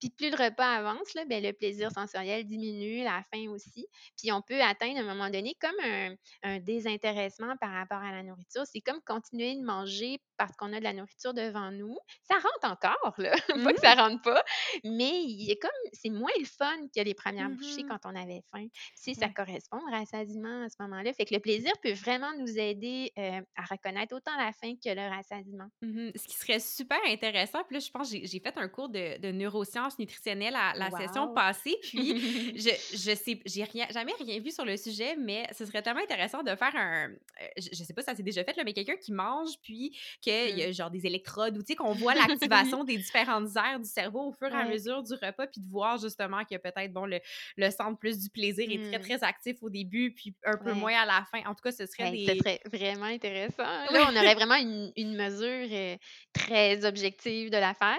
[0.00, 3.86] Puis plus le repas avance, là, ben, le plaisir sensoriel diminue, la faim aussi.
[4.16, 8.12] Puis on peut atteindre à un moment donné comme un, un désintéressement par rapport à
[8.12, 8.64] la nourriture.
[8.66, 11.98] C'est comme continuer de manger parce qu'on a de la nourriture devant nous.
[12.22, 13.32] Ça rentre encore, là.
[13.72, 14.00] pas que ça Mhm.
[14.00, 14.44] rentre pas,
[14.84, 17.88] mais il est comme c'est moins le fun que les premières bouchées Mhm.
[17.88, 18.66] quand on avait faim.
[18.94, 19.32] Sais, ça Ouais.
[19.34, 21.12] correspond au rassasiement à ce moment-là.
[21.12, 24.90] Fait que le plaisir peut vraiment nous aider euh, à reconnaître autant la faim que
[24.90, 25.68] le rassasiement.
[25.82, 26.12] Mhm.
[26.14, 29.18] Ce qui serait super intéressant, puis là, je pense que j'ai fait un cours de,
[29.18, 32.14] de neurosciences nutritionnelles à la session passée, puis
[32.56, 36.02] je, je sais, j'ai rien, jamais rien vu sur le sujet, mais ce serait tellement
[36.02, 37.14] intéressant de faire un, euh,
[37.56, 39.96] je, je sais pas si ça s'est déjà fait, là, mais quelqu'un qui mange, puis
[40.28, 43.78] qu'il y a genre des électrodes, ou tu sais, qu'on voit l'activation des différentes aires
[43.80, 46.92] du cerveau au fur et à mesure du repas, puis de voir justement que peut-être,
[46.92, 47.20] bon, le,
[47.56, 49.02] le centre plus du plaisir est très, Hmm.
[49.02, 50.74] très actif au début, puis un peu Ouais.
[50.74, 51.40] moins à la fin.
[51.48, 53.62] En tout cas, ce serait ce serait vraiment intéressant.
[53.62, 55.96] Là, on aurait vraiment une, une mesure euh,
[56.32, 57.98] très objective de l'affaire.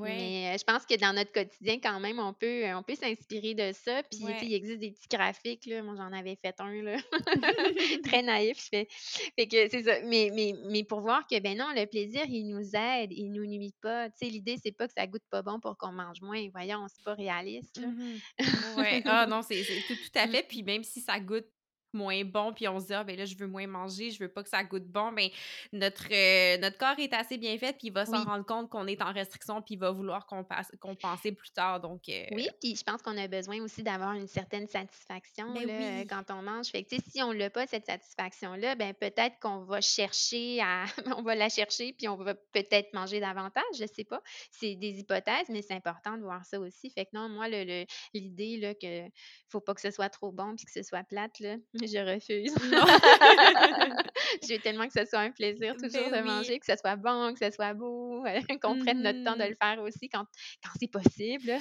[0.00, 2.94] Mais euh, je pense que dans notre quotidien, quand même, on peut, euh, on peut
[2.94, 4.02] s'inspirer de ça.
[4.04, 5.66] Puis, il existe des petits graphiques.
[5.66, 5.82] Là.
[5.82, 6.96] Moi, j'en avais fait un, là.
[8.04, 8.58] très naïf.
[8.64, 8.88] Je fais.
[9.36, 9.94] Fait que c'est ça.
[10.04, 13.44] Mais, mais, mais pour voir que, ben non, le plaisir, il nous aide, il nous
[13.44, 14.08] nuit pas.
[14.10, 16.48] Tu sais, l'idée, c'est pas que ça goûte pas bon pour qu'on mange moins.
[16.52, 17.88] Voyons, c'est pas réaliste, là.
[17.88, 18.18] Mhm.
[18.78, 19.02] Ouais.
[19.04, 20.44] Ah non, c'est tout, tout à fait.
[20.48, 21.48] Puis même si ça goûte
[21.92, 24.28] moins bon, puis on se dit, ah, ben là, je veux moins manger, je veux
[24.28, 25.28] pas que ça goûte bon, ben
[25.72, 28.24] notre, euh, notre corps est assez bien fait, puis il va s'en Oui.
[28.24, 31.80] rendre compte qu'on est en restriction, puis il va vouloir compenser plus tard.
[31.80, 35.66] Donc, euh, Oui, puis je pense qu'on a besoin aussi d'avoir une certaine satisfaction ben
[35.66, 36.06] là, oui.
[36.06, 36.66] quand on mange.
[36.68, 40.84] Fait que, si on l'a pas, cette satisfaction-là, ben peut-être qu'on va chercher à
[41.18, 44.22] on va la chercher, puis on va peut-être manger davantage, je sais pas.
[44.50, 46.90] C'est des hypothèses, mais c'est important de voir ça aussi.
[46.90, 49.08] Fait que non, moi, le, le- l'idée là, que
[49.48, 51.56] faut pas que ce soit trop bon puis que ce soit plate, là,
[51.86, 52.54] je refuse.
[54.42, 56.34] Je veux tellement que ce soit un plaisir toujours ben de oui.
[56.34, 58.24] manger, que ce soit bon, que ce soit beau,
[58.62, 59.48] qu'on prenne notre temps de Mhm.
[59.50, 60.24] le faire aussi quand,
[60.62, 61.52] quand c'est possible.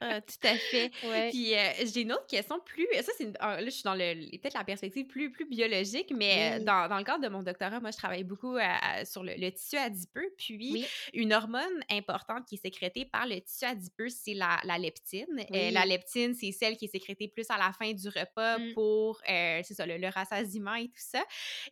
[0.00, 0.90] Ah, tout à fait.
[1.04, 1.30] Ouais.
[1.30, 1.58] Puis euh,
[1.92, 2.86] j'ai une autre question plus.
[3.02, 6.58] Ça, c'est là, je suis dans le peut-être la perspective plus, plus biologique, mais euh,
[6.58, 9.22] Oui, dans, dans le cadre de mon doctorat, moi, je travaille beaucoup à- à- sur
[9.22, 10.32] le, le tissu adipeux.
[10.38, 14.78] Puis oui, une hormone importante qui est sécrétée par le tissu adipeux, c'est la, la
[14.78, 15.26] leptine.
[15.54, 18.72] Euh, la leptine, c'est celle qui est sécrétée plus à la fin du repas Mm.
[18.74, 21.24] pour euh, c'est ça, le, le rassasiement et tout ça.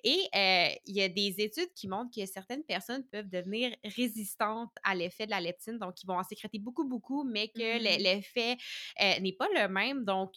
[0.03, 4.73] Et euh, il y a des études qui montrent que certaines personnes peuvent devenir résistantes
[4.83, 8.03] à l'effet de la leptine, donc ils vont en sécréter beaucoup, beaucoup, mais que Mmh.
[8.03, 8.57] l'effet
[9.01, 10.05] euh, n'est pas le même.
[10.05, 10.35] Donc,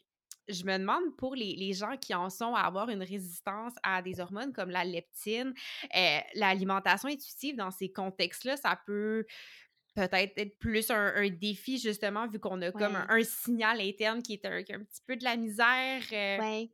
[0.47, 4.01] je me demande pour les, les, gens qui en sont à avoir une résistance à
[4.01, 5.53] des hormones comme la leptine,
[6.35, 9.25] l'alimentation intuitive dans ces contextes-là, ça peut
[9.97, 14.21] peut-être être plus un, un, défi, justement, vu qu'on a comme un, un, signal interne
[14.21, 16.01] qui est un, qui a un petit peu de la misère.
[16.11, 16.37] Euh...
[16.39, 16.71] Oui.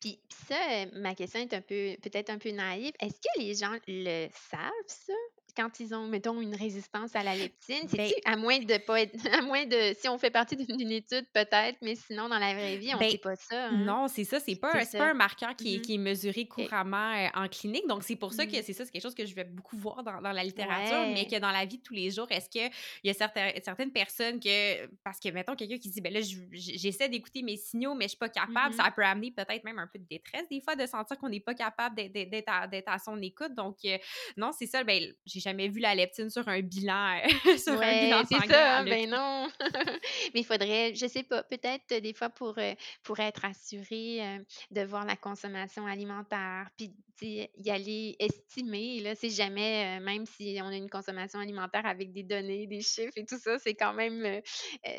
[0.00, 0.18] Puis,
[0.48, 2.92] ça, euh, ma question est un peu, peut-être un peu naïve.
[3.00, 5.12] Est-ce que les gens le savent, ça?
[5.56, 9.02] Quand ils ont, mettons, une résistance à la leptine, Ben, c'est à moins de pas
[9.02, 12.54] être, à moins de, si on fait partie d'une étude peut-être, mais sinon dans la
[12.54, 13.68] vraie vie, on ben, sait pas ça.
[13.68, 13.84] hein?
[13.84, 15.82] Non, c'est ça, c'est pas, pas un marqueur qui est, Mhm.
[15.82, 17.86] qui est mesuré couramment euh, en clinique.
[17.86, 18.62] Donc, c'est pour ça que Mhm.
[18.62, 21.26] c'est ça, c'est quelque chose que je vais beaucoup voir dans, dans la littérature, mais
[21.26, 22.70] que dans la vie de tous les jours, est-ce qu'il
[23.04, 27.08] y a certaines personnes que, parce que, mettons, quelqu'un qui dit, ben là, je- j'essaie
[27.08, 28.80] d'écouter mes signaux, mais je suis pas capable, Mhm.
[28.80, 31.40] ça peut amener peut-être même un peu de détresse, des fois, de sentir qu'on n'est
[31.40, 32.00] pas capable
[32.46, 33.54] à, d'être à son écoute.
[33.54, 33.98] Donc, euh,
[34.36, 38.04] non, c'est ça, ben, j'ai jamais vu la leptine sur un bilan, euh, sur un
[38.04, 39.48] bilan c'est ça, ben non.
[40.34, 44.22] Mais il faudrait, je sais pas, peut-être euh, des fois pour, euh, pour être assuré
[44.22, 44.38] euh,
[44.70, 50.58] de voir la consommation alimentaire, puis y aller estimer, là, c'est jamais, euh, même si
[50.60, 53.92] on a une consommation alimentaire avec des données, des chiffres et tout ça, c'est quand
[53.92, 54.40] même, euh,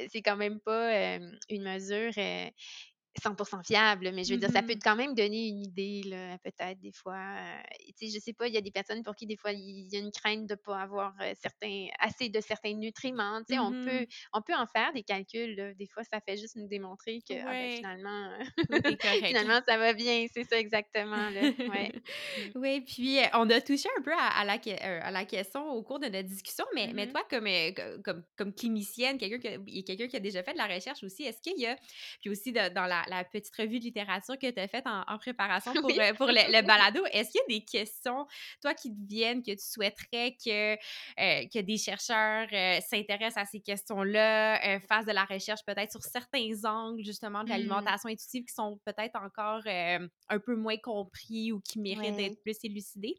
[0.09, 1.17] c'est quand même pas
[1.49, 2.13] une mesure
[3.21, 4.79] 100% fiable, mais je veux dire, ça peut Mhm.
[4.83, 6.01] quand même donner une idée,
[6.43, 7.13] peut-être des fois.
[7.15, 7.61] euh,
[7.97, 9.87] tu sais, je sais pas, il y a des personnes pour qui des fois il
[9.91, 13.39] y a une crainte de pas avoir euh, certains, assez de certains nutriments.
[13.47, 14.05] Tu sais, on peut, Mhm.
[14.33, 15.55] on peut en faire des calculs.
[15.55, 15.73] là.
[15.75, 18.31] Des fois, ça fait juste nous démontrer que ah, ben, finalement,
[19.57, 20.25] finalement, ça va bien.
[20.33, 21.29] C'est ça exactement.
[21.29, 21.41] Là.
[21.69, 21.91] Ouais.
[21.93, 22.59] Mm.
[22.59, 25.69] Oui, puis euh, on a touché un peu à, à la, euh, à la question
[25.71, 27.11] au cours de notre discussion, mais, mais Mhm.
[27.11, 30.67] toi, comme, co- comme, comme clinicienne, quelqu'un qui, quelqu'un qui a déjà fait de la
[30.67, 31.75] recherche aussi, est-ce qu'il y a,
[32.21, 35.03] puis aussi de- dans la, la petite revue de littérature que tu as faite en,
[35.07, 35.99] en préparation pour, Oui.
[35.99, 38.25] euh, pour le, le balado, est-ce qu'il y a des questions,
[38.61, 43.45] toi, qui te viennent, que tu souhaiterais que, euh, que des chercheurs euh, s'intéressent à
[43.45, 47.49] ces questions-là, fassent de la recherche peut-être sur certains angles, justement, de Mm.
[47.49, 52.57] l'alimentation intuitive qui sont peut-être encore un peu moins compris ou qui méritent d'être plus
[52.63, 53.15] élucidés?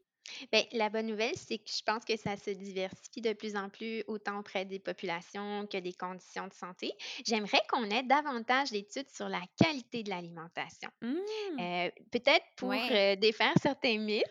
[0.53, 3.69] Ben, la bonne nouvelle, c'est que je pense que ça se diversifie de plus en
[3.69, 6.93] plus, autant auprès des populations que des conditions de santé.
[7.27, 10.91] J'aimerais qu'on ait davantage d'études sur la qualité de l'alimentation.
[11.03, 11.15] Mmh.
[11.61, 12.91] Euh, Peut-être pour Ouais.
[12.91, 14.25] euh, défaire certains mythes,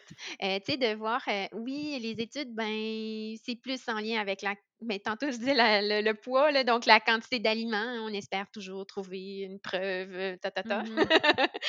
[0.44, 4.42] euh, tu sais, de voir, euh, oui, les études, ben, c'est plus en lien avec
[4.42, 4.56] la.
[4.86, 7.96] Mais tantôt, je disais la- le, le poids, là, donc la quantité d'aliments.
[8.04, 11.08] On espère toujours trouver une preuve, euh, ta, ta, ta, Mhm.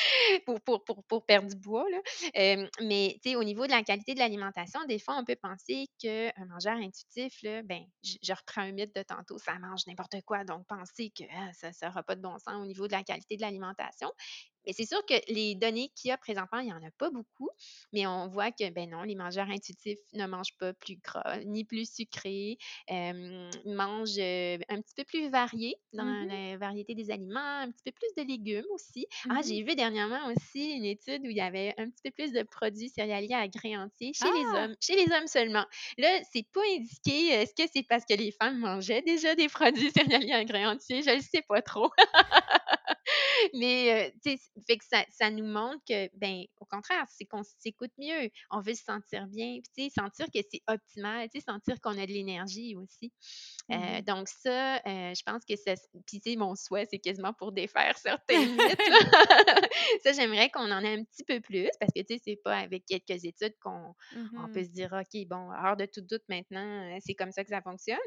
[0.46, 1.84] pour, pour, pour, pour perdre du poids.
[1.90, 1.98] Là.
[2.38, 6.30] Euh, mais au niveau de la qualité de l'alimentation, des fois, on peut penser qu'un
[6.48, 10.44] mangeur intuitif, là, ben, je, je reprends un mythe de tantôt, ça mange n'importe quoi.
[10.44, 13.36] Donc, penser que ah, ça n'aura pas de bon sens au niveau de la qualité
[13.36, 14.10] de l'alimentation.
[14.66, 17.10] Mais c'est sûr que les données qu'il y a présentement, il n'y en a pas
[17.10, 17.50] beaucoup,
[17.92, 21.64] mais on voit que, ben non, les mangeurs intuitifs ne mangent pas plus gras ni
[21.64, 22.56] plus sucré,
[22.90, 26.28] euh, mangent un petit peu plus varié dans Mhm.
[26.28, 29.06] la variété des aliments, un petit peu plus de légumes aussi.
[29.28, 29.44] Ah, Mhm.
[29.46, 32.42] j'ai vu dernièrement aussi une étude où il y avait un petit peu plus de
[32.42, 34.64] produits céréaliers à grains entiers chez les Ah!
[34.64, 35.64] hommes, chez les hommes seulement.
[35.98, 37.28] Là, c'est pas indiqué.
[37.28, 41.02] Est-ce que c'est parce que les femmes mangeaient déjà des produits céréaliers à grains entiers?
[41.02, 41.90] Je le sais pas trop.
[43.54, 47.24] Mais, euh, tu sais, fait que ça, ça nous montre que, ben, au contraire, c'est
[47.24, 48.30] qu'on s'écoute mieux.
[48.50, 51.80] On veut se sentir bien, puis, tu sais, sentir que c'est optimal, tu sais, sentir
[51.80, 53.12] qu'on a de l'énergie aussi.
[53.72, 54.00] Euh, Mhm.
[54.02, 55.74] donc, ça, euh, je pense que ça.
[56.06, 58.36] Puis, tu sais, mon souhait, c'est quasiment pour défaire certains
[58.74, 58.78] mythes.
[60.02, 62.58] ça, j'aimerais qu'on en ait un petit peu plus parce que, tu sais, c'est pas
[62.58, 63.94] avec quelques études qu'on
[64.36, 67.42] on peut se dire, OK, bon, hors de tout doute maintenant, euh, c'est comme ça
[67.44, 67.98] que ça fonctionne.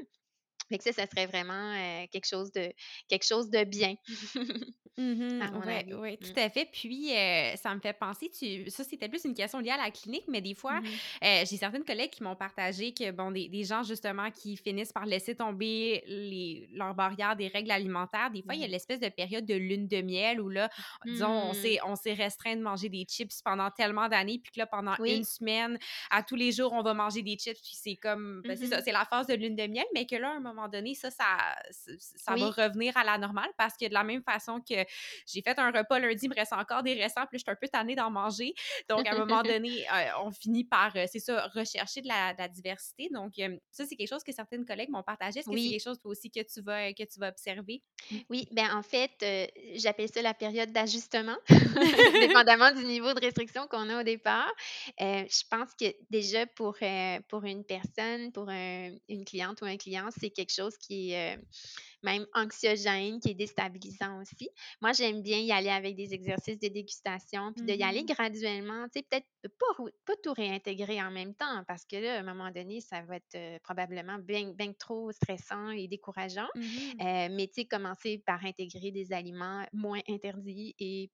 [0.70, 2.72] Fait que ça, ça serait vraiment euh, quelque chose de
[3.08, 3.96] quelque chose de bien,
[4.98, 6.68] à mon Ouais, ouais, tout à fait.
[6.72, 8.68] Puis, euh, ça me fait penser, tu...
[8.72, 10.88] ça, c'était plus une question liée à la clinique, mais des fois, Mhm.
[11.24, 14.92] euh, j'ai certaines collègues qui m'ont partagé que, bon, des, des gens, justement, qui finissent
[14.92, 16.68] par laisser tomber les...
[16.72, 19.88] leurs barrières des règles alimentaires, des fois, il y a l'espèce de période de lune
[19.88, 20.68] de miel où, là,
[21.06, 24.60] disons, on s'est, on s'est restreint de manger des chips pendant tellement d'années, puis que
[24.60, 25.26] là, pendant une Oui.
[25.26, 25.78] semaine,
[26.10, 28.82] à tous les jours, on va manger des chips, puis c'est comme, ben, c'est ça,
[28.82, 31.12] c'est la phase de lune de miel, mais que là, à un moment donné, ça,
[31.12, 31.56] ça,
[32.00, 34.76] ça, va revenir à la normale parce que de la même façon que
[35.28, 37.56] j'ai fait un repas lundi, il me reste encore des restants, puis je suis un
[37.56, 38.54] peu tannée d'en manger.
[38.90, 42.34] Donc, à un moment donné, euh, on finit par, euh, c'est ça, rechercher de la,
[42.34, 43.10] de la diversité.
[43.14, 43.34] Donc,
[43.72, 45.40] ça, c'est quelque chose que certaines collègues m'ont partagé.
[45.40, 47.84] Est-ce que c'est quelque chose, toi aussi, que tu vas, que tu vas observer?
[48.30, 51.38] Oui, ben en fait, euh, j'appelle ça la période d'ajustement,
[52.22, 54.52] dépendamment du niveau de restriction qu'on a au départ.
[55.00, 56.78] Je pense que déjà pour,
[57.28, 61.12] pour une personne, pour un- une cliente ou un client, c'est que quelque chose qui
[61.12, 61.38] est
[62.04, 64.50] même anxiogène, qui est déstabilisant aussi.
[64.82, 68.06] Moi, j'aime bien y aller avec des exercices de dégustation, puis de y aller mmh
[68.06, 72.20] graduellement, tu sais, peut-être pas, pas tout réintégrer en même temps, parce que là, à
[72.20, 76.48] un moment donné, ça va être probablement bien, bien trop stressant et décourageant.
[76.56, 81.10] Mmh mais tu sais, commencer par intégrer des aliments moins interdits et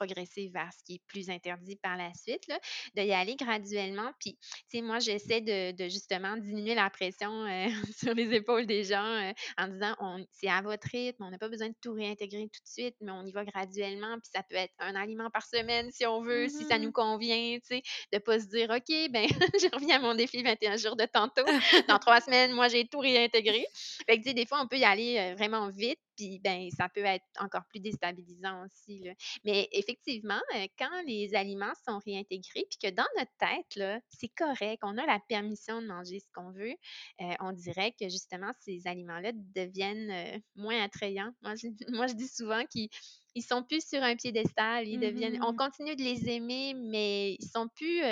[0.00, 2.58] progresser vers ce qui est plus interdit par la suite, là,
[2.96, 4.10] de y aller graduellement.
[4.18, 7.66] Puis, tu sais, moi, j'essaie de, justement diminuer la pression euh,
[7.96, 9.94] sur les épaules des gens euh, en disant,
[10.30, 13.12] c'est à votre rythme, on n'a pas besoin de tout réintégrer tout de suite, mais
[13.12, 14.14] on y va graduellement.
[14.14, 16.92] Puis, ça peut être un aliment par semaine si on veut, si ça nous mmh
[16.92, 17.82] convient, tu sais,
[18.12, 19.26] de ne pas se dire, OK, ben,
[19.60, 21.44] je reviens à mon défi 21 jours de tantôt.
[21.88, 23.64] Dans trois semaines, moi, j'ai tout réintégré.
[24.06, 26.68] Fait que, tu sais, des fois, on peut y aller euh, vraiment vite, puis ben,
[26.76, 28.98] ça peut être encore plus déstabilisant aussi.
[28.98, 29.12] Là.
[29.44, 34.80] Mais effectivement, euh, quand les aliments sont réintégrés, puis que dans notre tête, c'est correct,
[34.82, 36.74] on a la permission de manger ce qu'on veut,
[37.22, 41.32] euh, on dirait que justement, ces aliments-là deviennent euh, moins attrayants.
[41.40, 42.90] Moi je, moi, je dis souvent qu'ils
[43.36, 47.34] ils sont plus sur un piédestal, ils deviennent, on mmh continue de les aimer, mais
[47.38, 48.02] ils sont plus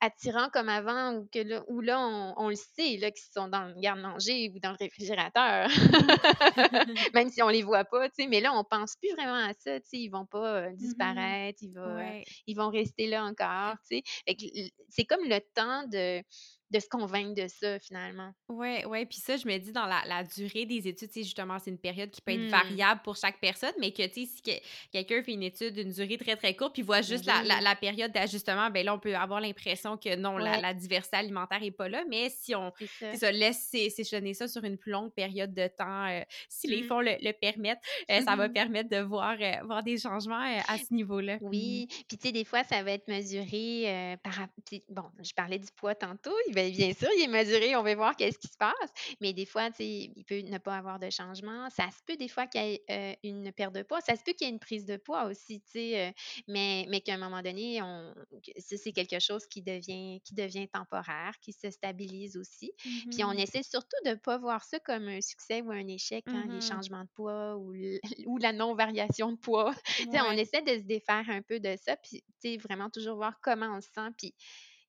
[0.00, 1.98] attirants comme avant ou que là, où là,
[2.36, 5.68] on, le sait, là, qu'ils sont dans le garde-manger ou dans le réfrigérateur.
[7.14, 8.28] Même si on les voit pas, tu sais.
[8.28, 9.98] Mais là, on pense plus vraiment à ça, tu sais.
[9.98, 12.24] Ils vont pas euh, mmh disparaître, ils, vont, euh, Ouais.
[12.46, 14.70] ils vont rester là encore, tu sais.
[14.88, 16.22] c'est comme le temps de,
[16.70, 18.32] de se convaincre de ça, finalement.
[18.48, 21.68] Ouais, ouais, puis ça, je me dis dans la, la durée des études, justement, c'est
[21.72, 22.48] une période qui peut être Mmh.
[22.48, 24.62] variable pour chaque personne, mais que, tu sais, si que-
[24.92, 27.60] quelqu'un fait une étude d'une durée très, très courte, puis voit juste la, la- Oui.
[27.60, 31.16] la période d'ajustement, ben là, on peut avoir l'impression que non, la, Ouais, la diversité
[31.16, 33.18] alimentaire est pas là, mais si on, ça.
[33.32, 36.84] laisse sé- s'échelonner ça sur une plus longue période de temps, euh, si les Mmh.
[36.84, 37.80] fonds le, le permettent,
[38.12, 40.38] euh, ça va permettre de voir, euh, voir des changements
[40.68, 41.38] à ce niveau-là.
[41.40, 41.40] Mhm.
[41.40, 44.46] Oui, puis tu sais, des fois, ça va être mesuré par...
[44.88, 46.34] Bon, je parlais du poids tantôt.
[46.56, 48.74] Bien, bien sûr, il est mesuré, on va voir qu'est-ce qui se passe.
[49.20, 51.68] Mais des fois, il peut ne pas avoir de changement.
[51.70, 54.00] Ça se peut des fois qu'il y ait euh, une perte de poids.
[54.00, 56.08] Ça se peut qu'il y ait une prise de poids aussi, tu sais.
[56.08, 56.12] euh,
[56.48, 58.14] mais mais qu'à un moment donné, on,
[58.58, 62.72] c'est quelque chose qui devient, qui devient temporaire, qui se stabilise aussi.
[63.10, 63.46] Puis on Mhm.
[63.46, 66.60] essaie surtout de ne pas voir ça comme un succès ou un échec, hein, les
[66.60, 66.60] Mhm.
[66.60, 67.72] changements de poids ou,
[68.26, 69.74] ou la non-variation de poids.
[70.14, 72.22] On essaie de se défaire un peu de ça, puis
[72.58, 74.34] vraiment toujours voir comment on se sent, puis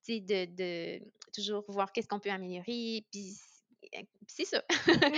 [0.08, 1.04] de, de
[1.34, 3.36] toujours voir qu'est-ce qu'on peut améliorer, puis
[3.96, 4.64] euh, c'est ça.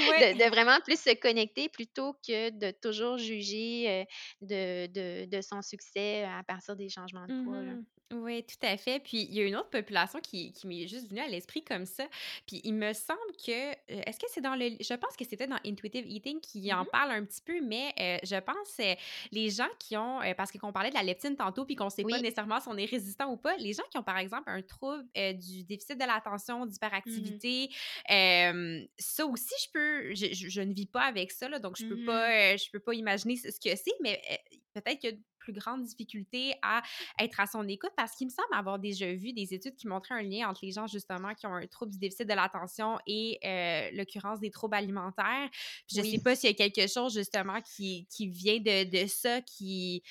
[0.08, 0.34] Ouais.
[0.34, 4.06] de, de vraiment plus se connecter plutôt que de toujours juger euh,
[4.42, 7.62] de, de, de son succès à partir des changements de poids.
[7.62, 7.86] Mhm.
[8.12, 9.00] Oui, tout à fait.
[9.00, 11.86] Puis il y a une autre population qui, qui m'est juste venue à l'esprit comme
[11.86, 12.08] ça.
[12.48, 13.76] Puis il me semble que, euh,
[14.08, 16.90] est-ce que c'est dans le, je pense que c'était dans Intuitive Eating qui en Mhm.
[16.92, 18.96] parle un petit peu, mais euh, je pense euh,
[19.32, 22.02] les gens qui ont, euh, parce qu'on parlait de la leptine tantôt, puis qu'on sait
[22.04, 24.64] pas nécessairement si on est résistant ou pas, les gens qui ont par exemple un
[24.64, 25.06] trouble
[25.38, 26.70] du déficit de l'attention, Mhm.
[26.72, 27.70] d'hyperactivité,
[28.10, 31.78] euh, ça aussi je peux, je, je- je ne vis pas avec ça, là, donc
[31.78, 32.06] je peux Mhm.
[32.06, 34.36] pas, je peux pas imaginer ce ce que c'est, mais euh,
[34.74, 36.82] peut-être qu'il y a de plus grandes difficultés à
[37.20, 40.16] être à son écoute parce qu'il me semble avoir déjà vu des études qui montraient
[40.16, 43.40] un lien entre les gens justement qui ont un trouble du déficit de l'attention et
[43.46, 45.50] euh, l'occurrence des troubles alimentaires.
[45.88, 46.10] Puis je Oui.
[46.10, 50.04] sais pas s'il y a quelque chose justement qui, qui vient de, de ça qui...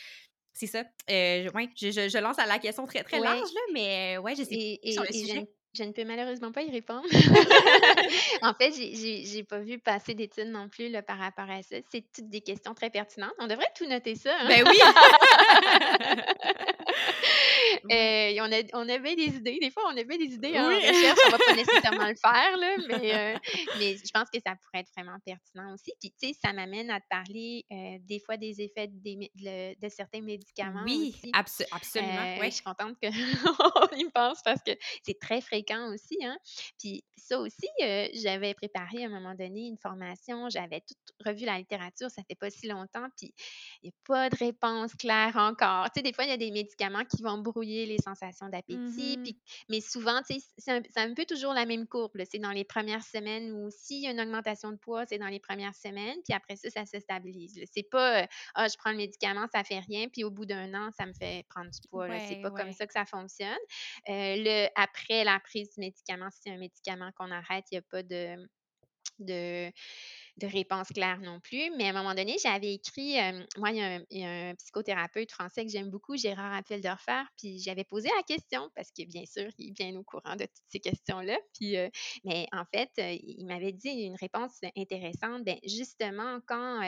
[0.54, 0.84] C'est ça.
[1.10, 3.20] Euh, ouais, je, je, je lance à la question très, très Ouais.
[3.20, 5.48] large, là, mais ouais, je sais Et, pas sur le et, et.
[5.74, 7.04] Je ne peux malheureusement pas y répondre.
[8.42, 11.76] en fait, j'ai- j'ai pas vu passer d'études non plus là, par rapport à ça.
[11.90, 13.32] C'est toutes des questions très pertinentes.
[13.38, 14.30] On devrait tout noter ça.
[14.40, 14.48] hein?
[14.48, 14.78] Ben oui!
[17.84, 18.34] Ouais.
[18.38, 19.58] Euh, on, a, on avait des idées.
[19.60, 20.86] Des fois, on avait des idées en Oui!
[20.86, 21.18] recherche.
[21.26, 23.38] On va pas nécessairement le faire, là, mais, euh,
[23.78, 25.92] mais je pense que ça pourrait être vraiment pertinent aussi.
[26.00, 29.74] Puis, tu sais, ça m'amène à te parler euh, des fois des effets des le-
[29.80, 31.30] de certains médicaments Oui, aussi.
[31.32, 32.50] abso- absolument, Euh, Je ouais.
[32.50, 33.10] suis contente qu'on
[33.96, 34.72] y pense parce que
[35.04, 36.16] c'est très fréquent aussi.
[36.24, 36.36] Hein?
[36.78, 37.68] Puis ça aussi,
[38.14, 40.94] j'avais préparé à un moment donné une formation, j'avais tout
[41.24, 43.32] revu la littérature, ça fait pas si longtemps, puis
[43.82, 45.84] il n'y a pas de réponse claire encore.
[45.86, 49.18] Tu sais, des fois, il y a des médicaments qui vont brouiller les sensations d'appétit,
[49.22, 49.38] puis,
[49.68, 52.12] mais souvent, c'est un, peu toujours la même courbe.
[52.30, 55.28] C'est dans les premières semaines ou s'il y a une augmentation de poids, c'est dans
[55.28, 57.60] les premières semaines, puis après ça, ça se stabilise.
[57.72, 60.72] C'est pas, euh, ah, je prends le médicament, ça fait rien, puis au bout d'un
[60.74, 62.08] an, ça me fait prendre du poids.
[62.18, 63.48] C'est Ouais, pas comme ça que ça fonctionne.
[64.08, 67.78] Euh, le, après la prise du médicament, si c'est un médicament qu'on arrête, il n'y
[67.78, 68.48] a pas de,
[69.18, 69.70] de,
[70.38, 71.70] de réponse claire non plus.
[71.76, 74.24] Mais à un moment donné, j'avais écrit, euh, moi, il y, a un, il y,
[74.24, 78.90] a un, psychothérapeute français que j'aime beaucoup, Gérard Appel-Dorfer, puis j'avais posé la question parce
[78.90, 81.36] que bien sûr, il est bien au courant de toutes ces questions-là.
[81.54, 81.88] Puis, euh,
[82.24, 85.44] mais en fait, euh, il m'avait dit une réponse intéressante.
[85.44, 86.80] Bien, justement, quand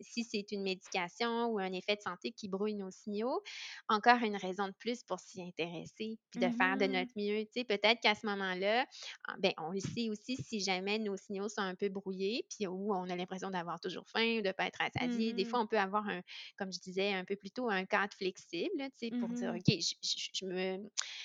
[0.00, 3.40] si c'est une médication ou un effet de santé qui brouille nos signaux,
[3.88, 6.92] encore une raison de plus pour s'y intéresser, puis de faire de Mhm.
[6.92, 7.44] notre mieux.
[7.46, 8.86] Tu sais, peut-être qu'à ce moment-là,
[9.28, 12.66] ah, ben, on le sait aussi si jamais nos signaux sont un peu brouillés, puis
[12.66, 15.34] où on a l'impression d'avoir toujours faim, de ne pas être rassasié.
[15.34, 15.62] Des fois, Mhm.
[15.62, 16.22] on peut avoir un,
[16.56, 19.56] comme je disais un peu plus tôt, un cadre flexible, tu sais, pour dire, Mhm.
[19.56, 20.78] OK, je, je- je me,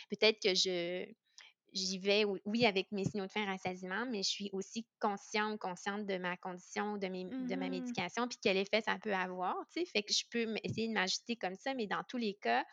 [0.09, 1.05] peut-être que je,
[1.73, 6.05] j'y vais, oui, avec mes signaux de faim, rassasiement, mais je suis aussi consciente, consciente
[6.05, 7.69] de ma condition, de, mes, de ma Mhm.
[7.69, 9.85] médication, puis quel effet ça peut avoir, tu sais.
[9.85, 12.63] Fait que je peux essayer de m'ajuster comme ça, mais dans tous les cas,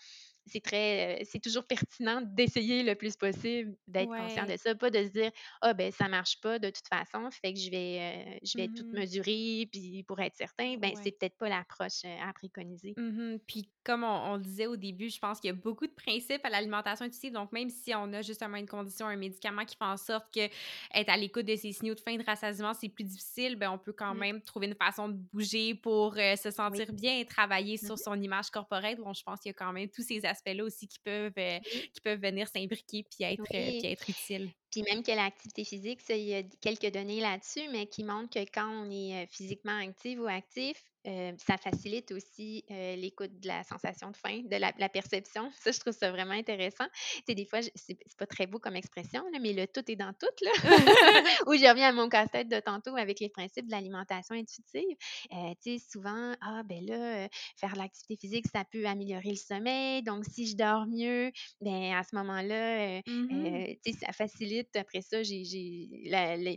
[0.47, 4.91] c'est très, heu, c'est toujours pertinent d'essayer le plus possible d'être conscient de ça, pas
[4.91, 5.31] de se dire:
[5.63, 8.69] «Ah ben ça marche pas de toute façon, fait que je vais, heu, je vais
[8.69, 8.93] tout Mhm.
[8.93, 12.97] mesurer puis pour être certain», ben c'est peut-être pas l'approche, à préconiser.
[12.97, 13.39] Mhm.
[13.47, 15.93] Puis comme on, on le disait au début, je pense qu'il y a beaucoup de
[15.93, 17.33] principes à l'alimentation intuitive.
[17.33, 20.41] Donc même si on a justement une condition, un médicament qui fait en sorte que
[20.95, 23.71] être à l'écoute de ces signaux de faim et de rassasiement, c'est plus difficile, ben
[23.71, 24.19] on peut quand Mmh.
[24.19, 26.81] même trouver une façon de bouger pour euh, se Oui.
[26.81, 28.97] sentir bien et travailler Mmh sur son image corporelle.
[28.99, 31.59] Donc je pense qu'il y a quand même tous ces aspects-là aussi qui peuvent, euh,
[31.65, 33.79] Oui, qui peuvent venir s'imbriquer puis être, euh, oui.
[33.79, 34.53] puis être utiles.
[34.71, 38.31] Puis même que l'activité physique, ça, il y a quelques données là-dessus, mais qui montrent
[38.31, 43.41] que quand on est, heu, physiquement active ou actif, heu, ça facilite aussi, heu, l'écoute
[43.41, 45.51] de la sensation de faim, de la la perception.
[45.61, 46.87] Ça, je trouve ça vraiment intéressant.
[46.95, 49.97] Tu sais, des fois, c'est pas très beau comme expression, là, mais le tout est
[49.97, 50.51] dans tout, là.
[51.47, 54.97] Ou je reviens à mon casse-tête de tantôt avec les principes de l'alimentation intuitive.
[55.31, 60.03] Tu sais, souvent: «Ah, ben là, faire de l'activité physique, ça peut améliorer le sommeil,
[60.03, 62.99] donc si je dors mieux, ben à ce moment-là.
[62.99, 63.03] Heu,
[63.85, 65.43] tu sais, ça facilite après ça, j'ai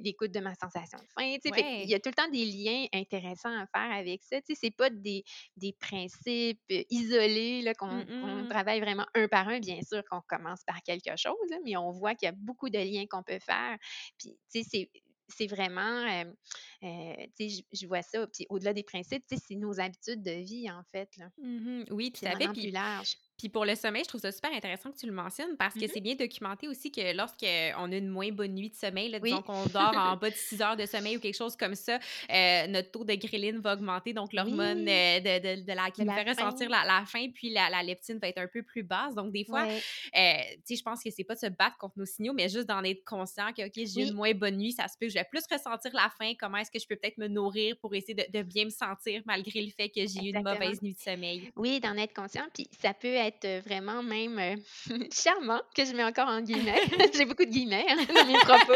[0.01, 1.95] l'écoute de ma sensation de faim, fait qu'il y Ouais.
[1.95, 5.23] a tout le temps des liens intéressants à faire avec ça, sais, c'est pas des
[5.57, 8.47] des principes, heu, isolés qu'on qu'on Mhm.
[8.47, 9.59] travaille vraiment un par un.
[9.59, 12.69] Bien sûr qu'on commence par quelque chose là, mais on voit qu'il y a beaucoup
[12.69, 13.77] de liens qu'on peut faire.
[14.19, 14.89] Puis, tu sais, c'est
[15.29, 16.35] c'est vraiment, hem,
[16.83, 19.79] heu, tu sais, je je vois ça, puis au-delà des principes, tu sais, c'est nos
[19.79, 21.29] habitudes de vie en fait là.
[21.37, 21.85] Mhm.
[21.91, 22.49] Oui, tout C'est à fait.
[22.49, 23.17] Puis large.
[23.37, 25.85] Puis pour le sommeil, je trouve ça super intéressant que tu le mentionnes parce que
[25.85, 29.19] Mmh c'est bien documenté aussi que lorsqu'on a une moins bonne nuit de sommeil, là,
[29.19, 29.41] disons Oui.
[29.41, 31.99] qu'on dort en bas de 6 heures de sommeil ou quelque chose comme ça,
[32.31, 35.91] euh, notre taux de ghrelin va augmenter, donc l'hormone Oui, euh, de, de- de la,
[35.97, 38.37] de qui nous la fait ressentir la, la faim, puis la, la leptine va être
[38.37, 39.15] un peu plus basse.
[39.15, 39.83] Donc des fois, Ouais.
[40.15, 40.19] euh,
[40.57, 42.67] tu sais, je pense que c'est pas de se battre contre nos signaux, mais juste
[42.67, 44.13] d'en être conscient que, OK, j'ai une Oui.
[44.13, 46.71] moins bonne nuit, ça se peut que je vais plus ressentir la faim, comment est-ce
[46.71, 49.71] que je peux peut-être me nourrir pour essayer de, de bien me sentir malgré le
[49.71, 51.49] fait que j'ai eu une mauvaise nuit de sommeil?
[51.55, 54.55] Oui, d'en être conscient, puis ça peut être, heu, vraiment même, heu,
[55.13, 56.79] charmant, que je mets encore en guillemets.
[57.13, 58.73] J'ai beaucoup de guillemets, hein, dans mes propos.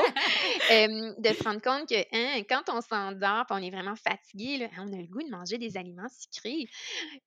[0.69, 4.91] De se rendre compte que, hein, quand on s'endort, on est vraiment fatigué, là, on
[4.93, 6.65] a le goût de manger des aliments sucrés.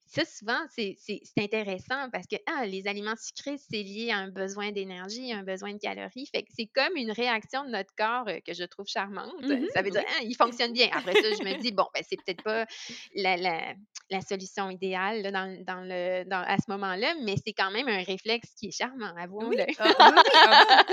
[0.07, 0.97] Ça, souvent, c'est
[1.39, 5.73] intéressant parce que, ah, les aliments sucrés, c'est lié à un besoin d'énergie, un besoin
[5.75, 6.27] de calories.
[6.35, 9.35] Fait que c'est comme une réaction de notre corps, heu, que je trouve charmante.
[9.43, 10.03] Mhm, Ça veut dire.
[10.09, 10.89] «Ah, il fonctionne bien».
[10.93, 12.67] Après ça, je me dis: «Bon, ben, c'est peut-être pas
[13.15, 13.75] la la
[14.11, 17.89] la solution idéale, là, dans dans le dans à ce moment-là», mais c'est quand même
[17.89, 19.49] un réflexe qui est charmant, Oui, avouons-le.
[19.59, 20.85] oui, oui, ah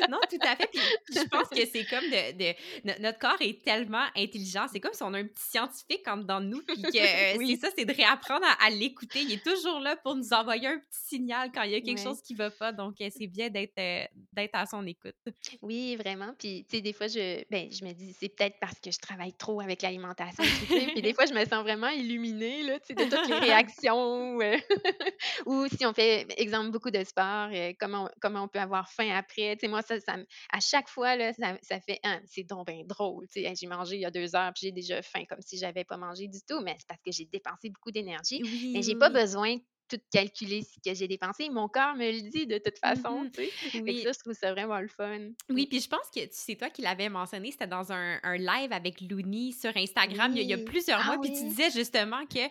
[0.10, 0.68] non, tout à fait.
[0.72, 0.80] Puis,
[1.14, 4.66] je pense que c'est comme de, de no- notre corps est tellement intelligent.
[4.72, 6.62] C'est comme si on a un petit scientifique en dedans de nous.
[6.62, 9.20] Puis que euh, c'est Oui, ça, c'est de réapprendre à, à l'écouter.
[9.22, 11.98] Il est toujours là pour nous envoyer un petit signal quand il y a quelque
[11.98, 12.04] ouais.
[12.04, 12.72] chose qui va pas.
[12.72, 15.14] Donc, euh, c'est bien d'être euh, d'être à son écoute.
[15.62, 16.32] Oui, vraiment.
[16.38, 18.98] Puis, tu sais, des fois, je, ben, je me dis, c'est peut-être parce que je
[18.98, 20.44] travaille trop avec l'alimentation.
[20.68, 24.38] Puis, des fois, je me sens vraiment illuminée, là, tu sais, de toutes les réactions.
[25.46, 28.90] Ou si on fait, exemple, beaucoup de sport, euh, comment, on, comment on peut avoir
[28.90, 29.56] faim après.
[29.56, 30.16] Tu sais, moi, ça, ça
[30.52, 33.26] à chaque fois, là, ça, ça fait, ah, c'est donc drôle.
[33.28, 35.40] Tu sais, Hey, j'ai mangé il y a deux heures, puis j'ai déjà faim, comme
[35.40, 36.60] si j'avais pas mangé du tout.
[36.60, 38.40] Mais c'est parce que j'ai dépensé beaucoup d'énergie.
[38.42, 39.56] oui, Mais j'ai pas besoin
[39.90, 41.48] tout calculer ce que j'ai dépensé.
[41.50, 43.52] Mon corps me le dit de toute façon, tu sais.
[43.84, 45.18] Fait que Oui, ça, je trouve ça vraiment le fun.
[45.50, 48.36] Oui, puis je pense que tu c'est toi qui l'avais mentionné, c'était dans un, un
[48.36, 50.64] live avec Looney sur Instagram il y, a, il y a Oui.
[50.64, 52.48] plusieurs Ah mois, puis tu disais justement que, euh,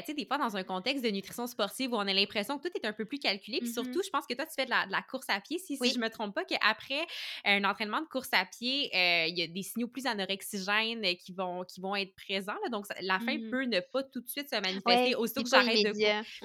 [0.00, 2.68] tu sais, des fois dans un contexte de nutrition sportive où on a l'impression que
[2.68, 4.64] tout est un peu plus calculé, puis Mmh surtout, je pense que toi, tu fais
[4.64, 7.06] de la, de la course à pied, si, si je me trompe pas, qu'après
[7.44, 11.14] un entraînement de course à pied, euh, il y a des signaux plus anorexigènes euh,
[11.14, 14.20] qui vont, qui vont être présents, là, donc la faim Mmh peut ne pas tout
[14.20, 15.92] de suite se manifester Ouais, que j'arrête de.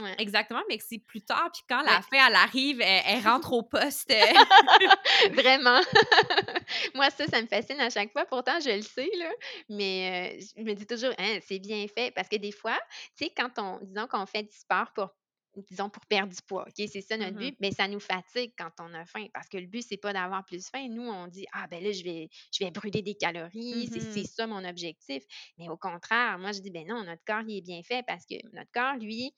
[0.02, 1.92] Ouais, Exactement, mais que c'est plus tard, puis quand ouais.
[1.92, 4.14] la faim, elle arrive, elle, elle rentre au poste.
[5.34, 5.82] Vraiment.
[6.96, 8.26] Moi, ça, ça me fascine à chaque fois.
[8.26, 9.30] Pourtant, je le sais, là,
[9.70, 12.80] mais heu, je me dis toujours: «Hein, c'est bien fait» parce que des fois,
[13.18, 15.10] tu sais, quand on disons qu'on fait du sport pour
[15.70, 16.64] disons, pour perdre du poids.
[16.66, 19.50] OK, c'est ça notre Mmh but, mais ça nous fatigue quand on a faim parce
[19.50, 20.88] que le but, c'est pas d'avoir plus faim.
[20.90, 24.24] Nous, on dit Ah, ben là, je vais, je vais brûler des calories, c'est c'est
[24.24, 25.24] Mmh ça mon objectif.
[25.58, 28.26] Mais au contraire, moi, je dis Ben non, notre corps, il est bien fait parce
[28.26, 29.34] que notre corps, lui,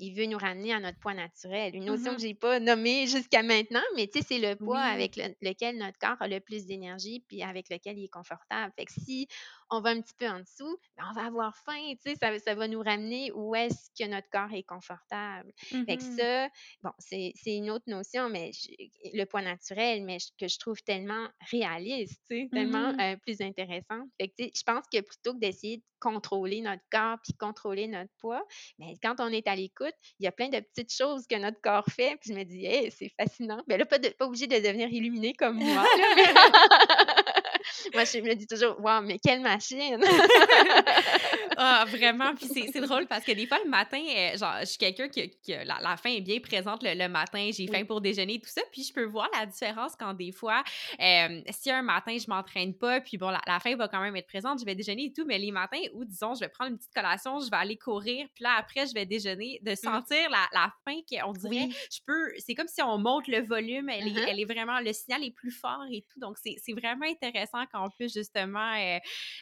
[0.00, 1.74] il veut nous ramener à notre poids naturel.
[1.76, 4.82] Une notion que Mmh j'ai pas nommée jusqu'à maintenant, mais tu sais, c'est le poids
[4.82, 4.92] Oui.
[4.92, 8.72] avec le- lequel notre corps a le plus d'énergie, puis avec lequel il est confortable.
[8.76, 9.28] Fait que si
[9.70, 12.36] on va un petit peu en dessous, ben, on va avoir faim, tu sais, ça,
[12.38, 15.52] ça va nous ramener où est-ce que notre corps est confortable.
[15.86, 16.48] Fait que Mmh ça,
[16.82, 18.68] bon, c'est une autre notion, mais je-
[19.16, 23.16] le poids naturel, mais je- que je trouve tellement réaliste, tu sais, tellement Mmh euh,
[23.16, 24.02] plus intéressant.
[24.20, 27.34] Fait que, tu sais, je pense que plutôt que d'essayer de contrôler notre corps puis
[27.34, 28.44] contrôler notre poids,
[28.78, 31.60] mais quand on est à l'écoute, il y a plein de petites choses que notre
[31.60, 33.62] corps fait, puis je me dis: «Hey, c'est fascinant».
[33.68, 36.22] Ben là, pas de pas obligé de devenir illuminé comme moi, là, mais
[37.94, 39.98] moi, je me dis toujours: «Waouh, mais quelle machine!»
[41.56, 44.66] Ah, vraiment, puis c'est c'est drôle parce que des fois, le matin, heu, genre, je
[44.66, 47.84] suis quelqu'un qui qui la la faim est bien présente le le matin, j'ai faim
[47.84, 50.62] pour déjeuner et tout ça, puis je peux voir la différence quand des fois,
[50.98, 54.16] hem, si un matin, je m'entraîne pas, puis bon, la la faim va quand même
[54.16, 56.70] être présente, je vais déjeuner et tout, mais les matins où, disons, je vais prendre
[56.70, 60.00] une petite collation, je vais aller courir, puis là, après, je vais déjeuner, de Mmh.
[60.00, 61.76] sentir la la faim qu'on dirait, Oui.
[61.92, 64.80] je peux c'est comme si on monte le volume, elle est Mmh elle est vraiment
[64.80, 68.74] le signal est plus fort et tout, donc c'est c'est vraiment intéressant qu'on puisse justement,
[68.76, 68.98] heu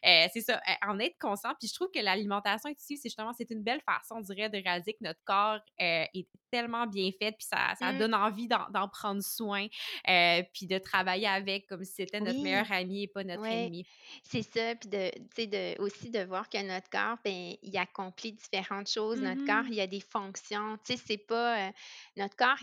[0.06, 1.54] euh, c'est ça, euh, en être conscient.
[1.58, 4.58] Puis je trouve que l'alimentation intuitive, c'est justement, c'est une belle façon, on dirait, de
[4.62, 7.92] réaliser que notre corps euh, est tellement bien fait, puis ça, ça Mmh.
[7.92, 9.66] donne envie d'en, prendre soin,
[10.08, 12.42] euh, puis de travailler avec comme si c'était notre Oui.
[12.42, 13.86] meilleur ami et pas notre Ouais, ennemi.
[14.24, 15.10] c'est ça, puis de
[15.46, 19.20] de aussi de voir que notre corps, ben, il accomplit différentes choses.
[19.22, 20.78] Notre corps, Mhm, il y a des fonctions.
[20.84, 21.72] Tu sais, c'est pas,
[22.16, 22.58] notre corps,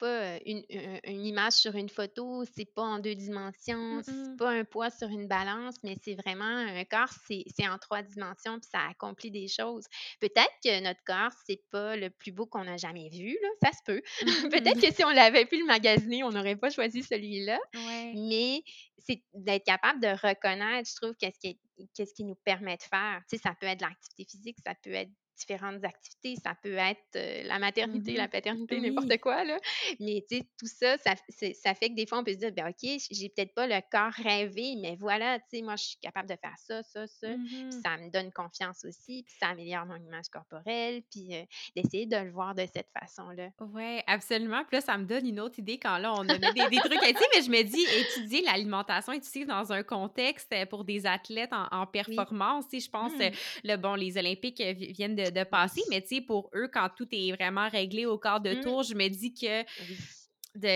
[0.00, 0.64] pas, une
[1.26, 5.08] image sur une photo, c'est pas en 2 dimensions, c'est mhm, pas un poids sur
[5.08, 9.48] une balance, mais c'est vraiment un corps, c'est en 3 dimensions, puis ça accomplit des
[9.48, 9.86] choses.
[10.20, 13.70] Peut-être que notre corps, c'est pas le plus beau qu'on a jamais vu, là, ça
[13.72, 14.02] se peut.
[14.50, 18.12] Peut-être que si on l'avait pu le magasiner, on n'aurait pas choisi celui-là, Ouais.
[18.16, 18.62] mais
[18.98, 21.58] c'est d'être capable de reconnaître, je trouve, qu'est-ce qui
[21.94, 23.22] qu'est-ce qui nous permet de faire.
[23.28, 25.10] Tu sais, ça peut être l'activité physique, ça peut être
[25.40, 28.28] différentes activités, ça peut être, heu, la maternité, la Mhm.
[28.28, 29.20] paternité, n'importe Oui.
[29.20, 29.58] quoi, là.
[30.00, 31.14] Mais tu sais, tout ça, ça
[31.54, 33.80] ça fait que des fois, on peut se dire: «Ben, OK, j'ai peut-être pas le
[33.90, 37.28] corps rêvé, mais voilà, tu sais, moi, je suis capable de faire ça, ça, ça».
[37.28, 37.82] Puis Mhm.
[37.82, 41.44] ça me donne confiance aussi, puis ça améliore mon image corporelle, puis, heu,
[41.76, 43.50] d'essayer de le voir de cette façon-là.
[43.60, 44.64] Ouais, absolument.
[44.64, 46.80] Puis là, ça me donne une autre idée quand là, on a mis des, des
[46.80, 51.04] trucs à mais je me dis, étudier l'alimentation intuitive dans un contexte euh, pour des
[51.04, 52.26] athlètes en, en Oui.
[52.26, 53.36] performance, tu sais, je pense, euh, Mmh.
[53.64, 56.68] le, bon, les Olympiques euh, vi- viennent de, de passer, mais tu sais, pour eux,
[56.72, 58.60] quand tout est vraiment réglé au quart de Mmh.
[58.62, 60.00] tour, je me dis que Oui.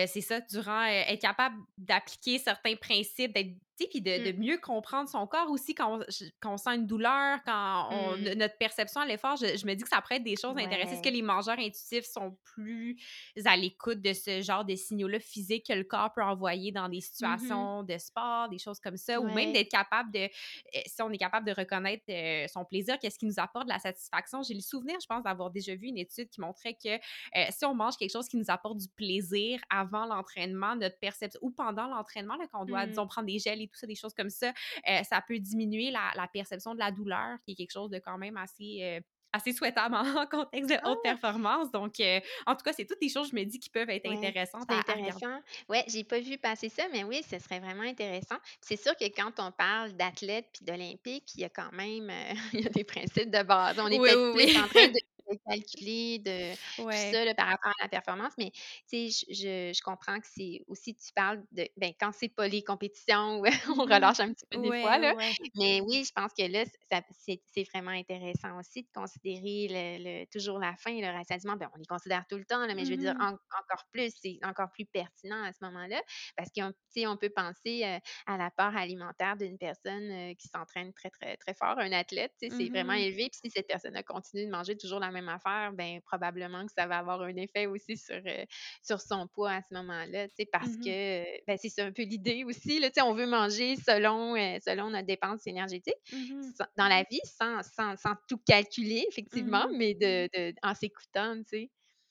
[0.06, 4.38] c'est ça, durant, être capable d'appliquer certains principes, d'être tu sais, puis de de Mmh.
[4.38, 8.16] mieux comprendre son corps aussi quand on j quand on sent une douleur, quand on
[8.16, 8.18] Mmh.
[8.18, 10.56] no notre perception à l'effort, je je me dis que ça pourrait être des choses
[10.58, 10.92] intéressantes.
[10.94, 12.96] Est-ce que les mangeurs intuitifs sont plus
[13.44, 17.00] à l'écoute de ce genre de signaux-là physiques que le corps peut envoyer dans des
[17.20, 19.20] Mmh situations de sport, des choses comme ça?
[19.20, 22.98] Ou même d'être capable de, heu, si on est capable de reconnaître, heu, son plaisir,
[22.98, 24.42] qu'est-ce qui nous apporte de la satisfaction?
[24.42, 27.64] J'ai le souvenir, je pense, d'avoir déjà vu une étude qui montrait que euh, si
[27.64, 31.86] on mange quelque chose qui nous apporte du plaisir avant l'entraînement, notre perception, ou pendant
[31.86, 32.86] l'entraînement, quand on doit, Mmh.
[32.86, 34.52] disons, prendre des gels et tout ça, des choses comme ça,
[34.88, 37.98] euh, ça peut diminuer la, la perception de la douleur, qui est quelque chose de
[37.98, 38.80] quand même assez.
[38.82, 39.00] euh,
[39.36, 41.02] assez souhaitable en contexte de haute Ah!
[41.02, 41.72] performance.
[41.72, 44.06] Donc, euh, en tout cas, c'est toutes des choses, je me dis, qui peuvent être
[44.06, 45.40] Ouais, intéressantes c'est intéressant.
[45.68, 48.36] Ouais, j'ai pas vu passer ça, mais oui, ce serait vraiment intéressant.
[48.60, 52.10] C'est sûr que quand on parle d'athlètes puis d'olympiques, il y a quand même,
[52.52, 53.78] il y a des principes de base.
[53.78, 55.13] On est Oui, peut-être plus oui, en train de oui.
[55.30, 57.14] De calculer, de tout ouais.
[57.14, 58.50] ça là, par rapport à la performance, mais
[58.88, 62.48] tu sais, je je comprends que c'est aussi tu parles de ben, quand c'est pas
[62.48, 63.42] les compétitions,
[63.78, 63.84] on Mhm.
[63.84, 65.36] relâche un petit peu des fois Ouais, là, ouais.
[65.54, 66.64] mais oui, je pense que là,
[67.10, 71.56] c'est c'est vraiment intéressant aussi de considérer le le toujours la faim, le rassasiement.
[71.56, 74.12] Ben, on les considère tout le temps là, mais je veux dire en encore plus,
[74.20, 76.02] c'est encore plus pertinent à ce moment-là
[76.36, 76.72] parce qu'on
[77.06, 81.78] on peut penser, heu, à l'apport alimentaire d'une personne, qui s'entraîne très, très, très fort,
[81.78, 82.94] un athlète, c'est vraiment Mhm.
[82.94, 83.28] élevé.
[83.30, 86.86] Puis si cette personne-là continue de manger toujours la même affaire, ben probablement que ça
[86.86, 88.44] va avoir un effet aussi sur, heu,
[88.82, 90.84] sur son poids à ce moment-là, tu sais, parce Mhm.
[90.84, 94.58] que, ben, c'est un peu l'idée aussi, là, tu sais, on veut manger selon, heu,
[94.66, 95.94] selon notre dépense énergétique
[96.40, 99.74] sans dans la vie sans sans sans tout calculer effectivement, Mhm.
[99.78, 101.70] mais de de en s'écoutant, tu sais?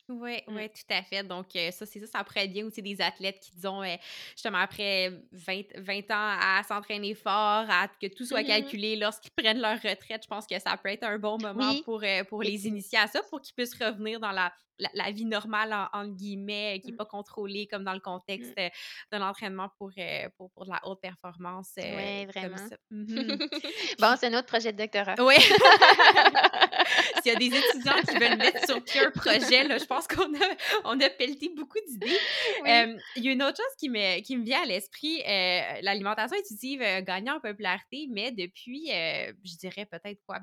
[0.10, 0.56] Oui, Mmh.
[0.58, 1.24] oui, tout à fait.
[1.24, 3.96] Donc, euh, ça, c'est ça, ça pourrait être bien aussi des athlètes qui, disons, euh,
[4.32, 7.32] justement, après 20, 20 ans à s'entraîner fort,
[7.70, 10.90] à que tout soit Mmh calculé, lorsqu'ils prennent leur retraite, je pense que ça peut
[10.90, 13.76] être un bon moment Oui, pour, euh, pour les initier à ça, pour qu'ils puissent
[13.82, 17.86] revenir dans la, la, la vie normale, en, guillemets, qui n'est Mmh, pas contrôlée comme
[17.86, 18.70] dans le contexte euh,
[19.14, 19.92] de l'entraînement pour,
[20.36, 22.58] pour, pour de la haute performance euh, Ouais, comme vraiment.
[22.58, 22.76] ça.
[22.92, 23.40] Mhm.
[24.00, 25.16] Bon, c'est un autre projet de doctorat.
[25.20, 25.36] oui.
[27.24, 30.08] S'il y a des étudiants qui veulent mettre sur pied un projet, là, je pense
[30.08, 32.20] qu'on a, on a pelleté beaucoup d'idées.
[33.16, 35.22] Il y a une autre chose qui me, qui me vient à l'esprit.
[35.82, 40.40] L'alimentation intuitive a gagné en popularité, mais depuis, je dirais peut-être quoi,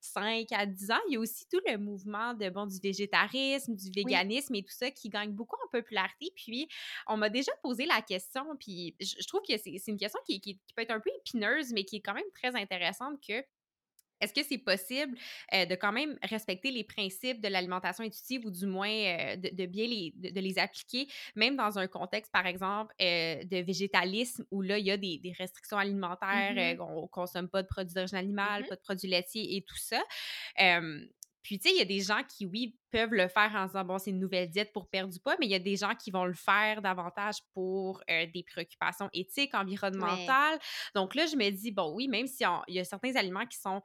[0.00, 3.74] 5 à 10 ans, il y a aussi tout le mouvement de, bon, du végétarisme,
[3.74, 6.32] du véganisme et tout ça qui gagne beaucoup en popularité.
[6.36, 6.68] Puis,
[7.06, 10.60] on m'a déjà posé la question, puis je, trouve que c'est une question qui, qui,
[10.74, 13.44] peut être un peu épineuse, mais qui est quand même très intéressante que
[14.20, 15.16] est-ce que c'est possible
[15.52, 20.12] de quand même respecter les principes de l'alimentation intuitive ou du moins de, bien les,
[20.16, 24.90] de, les appliquer, même dans un contexte, par exemple, de végétalisme où là, il y
[24.90, 28.76] a des, restrictions alimentaires, mmh on ne consomme pas de produits d'origine animale, mmh pas
[28.76, 30.02] de produits laitiers et tout ça.
[31.46, 33.84] Puis, tu sais, il y a des gens qui, oui, peuvent le faire en disant,
[33.84, 35.94] bon, c'est une nouvelle diète pour perdre du poids, mais il y a des gens
[35.94, 40.58] qui vont le faire davantage pour des préoccupations éthiques, environnementales.
[40.96, 43.80] Donc là, je me dis, bon, oui, même s'il y a certains aliments qui sont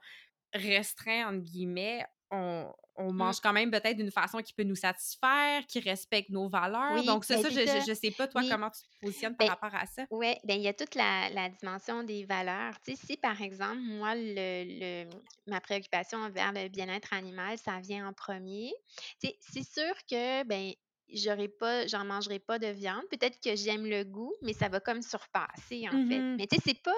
[0.52, 3.16] restreints, entre guillemets, on, on mmh.
[3.16, 7.02] mange quand même peut-être d'une façon qui peut nous satisfaire, qui respecte nos valeurs.
[7.04, 9.52] Donc, c'est ben, ça, je, ne sais pas, toi, comment tu te positionnes par ben,
[9.52, 10.04] rapport à ça?
[10.10, 12.74] Oui, bien, il y a toute la, dimension des valeurs.
[12.84, 15.08] Tu sais, si, par exemple, moi, le,
[15.46, 18.72] ma préoccupation envers le bien-être animal, ça vient en premier,
[19.18, 20.72] c'est sûr que, ben
[21.12, 23.02] j'aurais pas, j'en mangerai pas de viande.
[23.10, 26.18] Peut-être que j'aime le goût, mais ça va comme surpasser, en fait.
[26.18, 26.92] Mmh mais tu sais, c'est pas.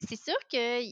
[0.00, 0.82] C'est sûr que.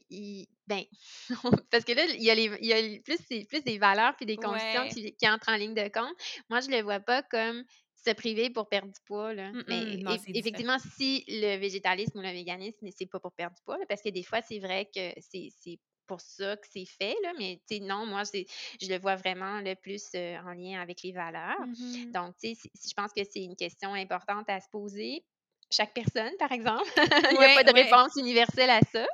[0.66, 0.82] ben,
[1.70, 4.26] parce que là, il y a, les, il y a plus, plus des valeurs puis
[4.26, 6.14] des conditions qui, qui, entrent en ligne de compte.
[6.50, 7.64] Moi, je le vois pas comme
[7.94, 9.34] se priver pour perdre du poids.
[9.34, 9.52] Là.
[9.52, 13.78] Mmh mais effectivement, si le végétalisme ou le véganisme, c'est pas pour perdre du poids,
[13.88, 17.60] parce que des fois, c'est vrai que c'est pour ça que c'est fait, là, mais
[17.80, 21.60] non, moi, je le vois vraiment le plus en lien avec les valeurs.
[21.60, 25.24] Mmh Donc, je pense que c'est une question importante à se poser
[25.70, 26.88] chaque personne, par exemple.
[27.32, 29.06] Il n'y a pas de réponse universelle à ça.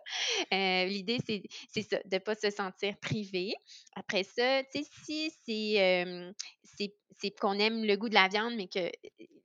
[0.51, 1.43] L'idée, c'est
[1.90, 3.55] de ne pas se sentir privé.
[3.97, 5.74] Après ça, tu sais, si
[6.77, 8.90] c'est c'est qu'on aime le goût de la viande, mais que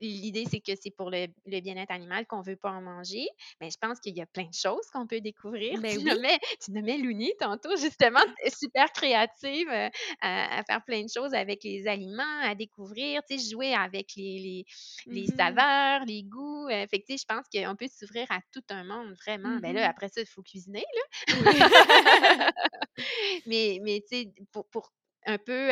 [0.01, 3.27] l'idée, c'est que c'est pour le, bien-être animal qu'on ne veut pas en manger.
[3.61, 5.79] Mais je pense qu'il y a plein de choses qu'on peut découvrir.
[5.79, 9.89] Ben tu, nommais, tu nommais Louni tantôt, justement, super créative euh,
[10.21, 14.65] à, faire plein de choses avec les aliments, à découvrir, tu sais, jouer avec les,
[15.05, 16.67] les, mmh saveurs, les goûts.
[16.69, 19.57] Euh, fait je pense qu'on peut s'ouvrir à tout un monde, vraiment.
[19.57, 20.83] Ben là, mmh après ça, il faut cuisiner,
[21.27, 21.27] là.
[23.45, 24.91] mais, mais tu sais, pour, pour
[25.25, 25.69] un peu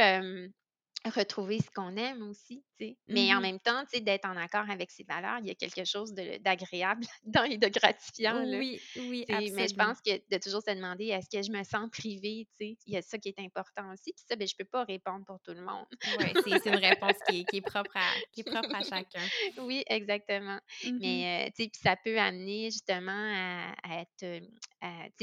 [1.10, 2.64] retrouver ce qu'on aime aussi,
[3.08, 5.86] Mais en mmh même temps, d'être en accord avec ses valeurs, il y a quelque
[5.86, 7.06] chose d'agréable
[7.50, 8.44] et de gratifiant.
[8.46, 9.56] Oui, oui, absolument.
[9.56, 12.78] Mais je pense que de toujours se demander est-ce que je me sens privée, il
[12.88, 14.14] y a ça qui est important aussi.
[14.14, 15.86] Puis ça, ben, je peux pas répondre pour tout le monde.
[16.20, 19.24] oui, c'est une réponse qui est, propre à, qui est propre à chacun.
[19.60, 20.60] Oui, exactement.
[20.84, 24.44] Mmh Mais, euh, ça peut amener justement à, être,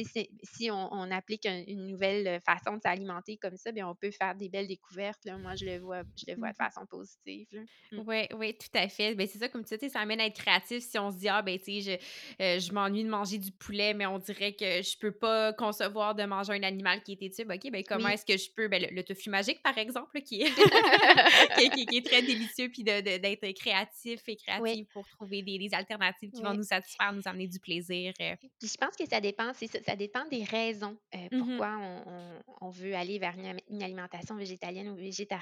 [0.05, 4.35] sais, si on, applique une nouvelle façon de s'alimenter comme ça, bien, on peut faire
[4.35, 5.24] des belles découvertes.
[5.24, 5.37] Là.
[5.37, 7.41] Moi, je le vois, je le vois de mmh façon positive.
[7.52, 7.59] Oui,
[7.93, 8.36] mmh.
[8.36, 9.14] oui, tout à fait.
[9.14, 11.28] Ben, c'est ça, comme tu sais, ça amène à être créatif si on se dit,
[11.28, 14.52] ah, ben, tu sais, je, euh, je m'ennuie de manger du poulet, mais on dirait
[14.52, 17.51] que je peux pas concevoir de manger un animal qui est tube.
[17.51, 20.47] OK, ben, comment est-ce que je peux, ben, le, tofu magique, par exemple, qui, est
[21.89, 26.55] qui, est très délicieux, puis d'être créatif et créatif pour trouver des, alternatives qui vont
[26.55, 28.12] nous satisfaire, nous amener du plaisir.
[28.20, 28.35] Euh.
[28.59, 32.66] Puis je pense que ça dépend, ça, ça dépend des raisons euh, mmh pourquoi on,
[32.66, 33.35] on, veut aller vers
[33.70, 35.32] une alimentation végétalienne ou végétarienne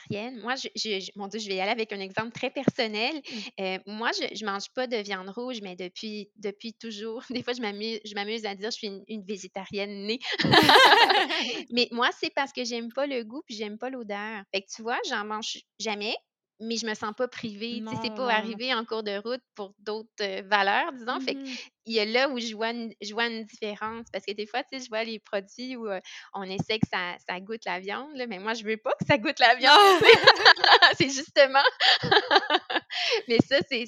[0.42, 3.20] moi, je, mon Dieu, je vais y aller avec un exemple très personnel.
[3.60, 7.22] Euh, moi, je ne mange pas de viande rouge, mais depuis, depuis toujours.
[7.30, 10.18] Des fois, je m'amuse à dire que je suis une, végétarienne née.
[11.70, 14.42] mais moi, c'est parce que j'aime pas le goût puis j'aime pas l'odeur.
[14.52, 16.16] Fait que tu vois, j'en mange jamais,
[16.60, 17.82] mais je me sens pas privée.
[18.02, 21.20] C'est pas arrivé en cours de route pour d'autres euh, valeurs, disons.
[21.20, 21.46] Fait mmh
[21.90, 24.06] il y a là où je vois, une, je vois une différence.
[24.12, 26.00] Parce que des fois, tu sais, je vois les produits où euh,
[26.34, 29.04] on essaie que ça, ça, goûte la viande, là, mais moi, je veux pas que
[29.06, 29.76] ça goûte la viande.
[30.96, 31.62] c'est justement.
[33.28, 33.86] mais ça, c'est,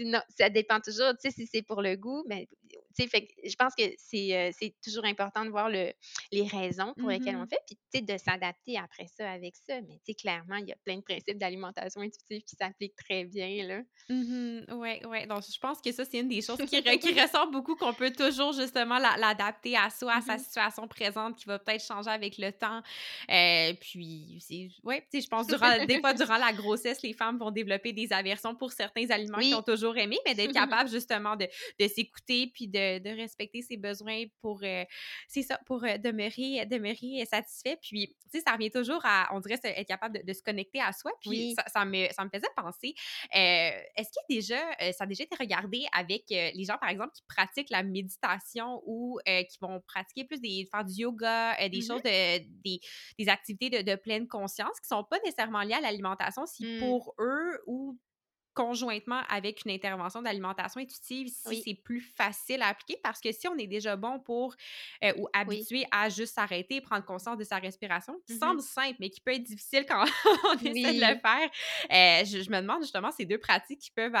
[0.00, 1.12] une, ça dépend toujours.
[1.12, 2.48] Tu sais, si c'est pour le goût, mais
[2.96, 5.92] tu sais, fait, je pense que c'est, euh, c'est toujours important de voir le,
[6.30, 9.54] les raisons pour lesquelles on mmh fait, puis tu sais, de s'adapter après ça avec
[9.56, 9.80] ça.
[9.82, 13.24] Mais tu sais, clairement, il y a plein de principes d'alimentation intuitive qui s'appliquent très
[13.24, 13.82] bien, là.
[14.08, 15.04] Oui, oui.
[15.06, 15.26] Ouais.
[15.26, 18.10] Donc, je pense que ça, c'est une des choses qui, qui ressort beaucoup, qu'on peut
[18.10, 22.38] toujours justement l'adapter à soi, à sa mmh situation présente, qui va peut-être changer avec
[22.38, 22.82] le temps.
[23.30, 24.70] Euh, puis, sais,
[25.20, 28.72] je pense, durant, des fois, durant la grossesse, les femmes vont développer des, aversion pour
[28.72, 31.48] certains aliments qu'ils ont toujours aimés, mais d'être capable justement de,
[31.80, 34.84] de s'écouter puis de, de, respecter ses besoins pour, euh,
[35.26, 37.78] c'est ça, pour euh, demeurer, demeurer satisfait.
[37.82, 40.92] Puis, tu sais, ça revient toujours à, on dirait, être capable de, se connecter à
[40.92, 41.12] soi.
[41.20, 42.94] Puis, ça, ça, me, ça me faisait penser,
[43.32, 47.12] est-ce qu'il y a déjà, ça a déjà été regardé avec les gens, par exemple,
[47.14, 51.82] qui pratiquent la méditation ou qui vont pratiquer plus des, faire du yoga, des mmh
[51.82, 52.80] choses, de, des,
[53.18, 56.80] des activités de, de, pleine conscience qui sont pas nécessairement liées à l'alimentation, si mmh.
[56.80, 57.98] pour eux ou
[58.54, 63.48] conjointement avec une intervention d'alimentation intuitive si c'est plus facile à appliquer parce que si
[63.48, 64.54] on est déjà bon pour
[65.02, 68.96] euh, ou habitué à juste s'arrêter, prendre conscience de sa respiration, qui mmh semble simple
[69.00, 70.04] mais qui peut être difficile quand
[70.44, 71.50] on essaie de le faire,
[71.90, 74.14] euh, je, me demande justement ces deux pratiques qui peuvent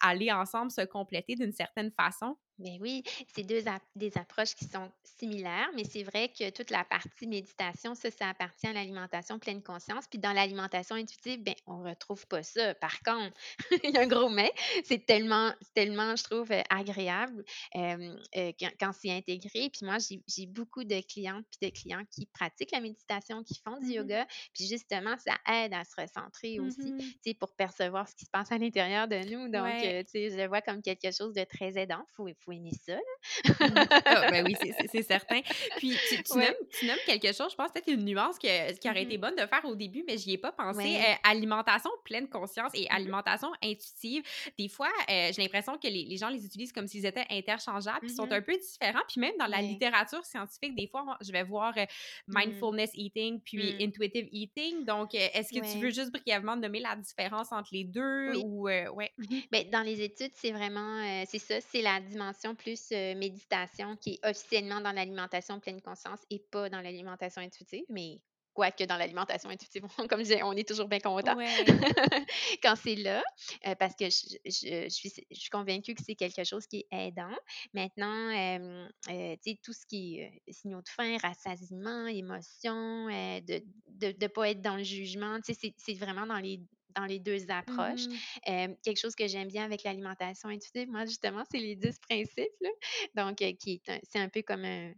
[0.00, 2.36] aller ensemble se compléter d'une certaine façon.
[2.58, 3.02] Mais oui,
[3.34, 3.64] c'est deux
[3.96, 8.28] des approches qui sont similaires, mais c'est vrai que toute la partie méditation, ça, ça
[8.28, 10.06] appartient à l'alimentation pleine conscience.
[10.08, 12.74] Puis dans l'alimentation intuitive, ben, on retrouve pas ça.
[12.74, 13.36] Par contre,
[13.84, 14.52] il y a un gros mais,
[14.84, 17.44] c'est tellement, tellement, je trouve, euh, agréable
[17.76, 18.14] euh,
[18.58, 19.70] quand, quand c'est intégré.
[19.70, 23.78] Puis moi, j'ai beaucoup de clientes puis de clients qui pratiquent la méditation, qui font
[23.78, 24.26] du mmh yoga.
[24.54, 28.24] Puis justement, ça aide à se recentrer aussi, mmh tu sais, pour percevoir ce qui
[28.24, 29.48] se passe à l'intérieur de nous.
[29.48, 32.04] Donc, euh, tu sais, je le vois comme quelque chose de très aidant.
[32.16, 32.28] Faut,
[32.72, 32.94] ça.
[32.94, 33.86] Là.
[34.04, 34.56] Ah, ben oui,
[34.90, 35.40] c'est certain.
[35.76, 36.38] Puis tu, tu,
[36.86, 39.64] nommes, quelque chose, je pense peut-être une nuance qui aurait été mmh bonne de faire
[39.64, 40.96] au début, mais je n'y ai pas pensé.
[40.96, 44.22] Euh, alimentation pleine conscience et mmh alimentation intuitive.
[44.58, 48.00] Des fois, euh, j'ai l'impression que les, les, gens les utilisent comme s'ils étaient interchangeables,
[48.02, 49.02] ils sont mmh un peu différents.
[49.08, 51.84] Puis même dans la littérature scientifique, des fois, je vais voir euh,
[52.28, 54.84] mindfulness eating puis intuitive eating.
[54.84, 59.12] Donc, est-ce que tu veux juste brièvement nommer la différence entre les deux ou ouais?
[59.50, 64.28] Ben, dans les études, c'est vraiment c'est ça, c'est la dimension plus méditation qui est
[64.28, 68.20] officiellement dans l'alimentation pleine conscience et pas dans l'alimentation intuitive, mais
[68.54, 71.36] quoique dans l'alimentation intuitive, comme je disais, on est toujours bien content
[72.62, 73.22] quand c'est là,
[73.78, 77.34] parce que je, je, suis, je, suis, convaincue que c'est quelque chose qui est aidant.
[77.74, 83.62] Maintenant, euh, tu sais, tout ce qui est signaux de faim, rassasiement, émotion, de
[84.00, 86.60] ne pas être dans le jugement, tu sais, c'est vraiment dans les
[86.96, 88.06] dans les deux approches.
[88.46, 88.74] Mmh.
[88.82, 92.48] quelque chose que j'aime bien avec l'alimentation intuitive, moi, justement, c'est les 10 principes.
[93.14, 94.92] Donc, qui c'est un peu comme un,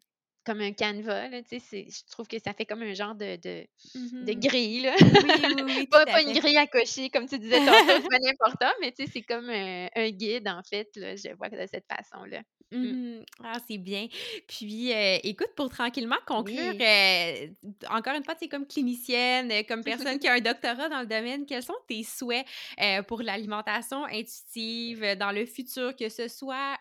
[0.46, 1.28] comme un canevas.
[1.28, 4.80] Là, je trouve que ça fait comme un genre de, de, de mmh grille.
[4.82, 4.94] Là.
[5.00, 8.94] Oui, oui, pas, une grille à cocher, comme tu disais tantôt, c'est pas n'importe, mais
[8.96, 10.88] c'est comme un, un, guide, en fait.
[10.96, 12.42] Là, je vois de cette façon-là.
[12.72, 12.78] Mmh.
[12.78, 13.24] Mmh.
[13.44, 14.08] Ah, c'est bien.
[14.48, 17.46] Puis, euh, écoute, pour tranquillement conclure, euh,
[17.90, 21.00] encore une fois, tu es comme clinicienne, euh, comme personne qui a un doctorat dans
[21.00, 22.44] le domaine, quels sont tes souhaits
[23.06, 26.76] pour l'alimentation intuitive dans le futur, que ce soit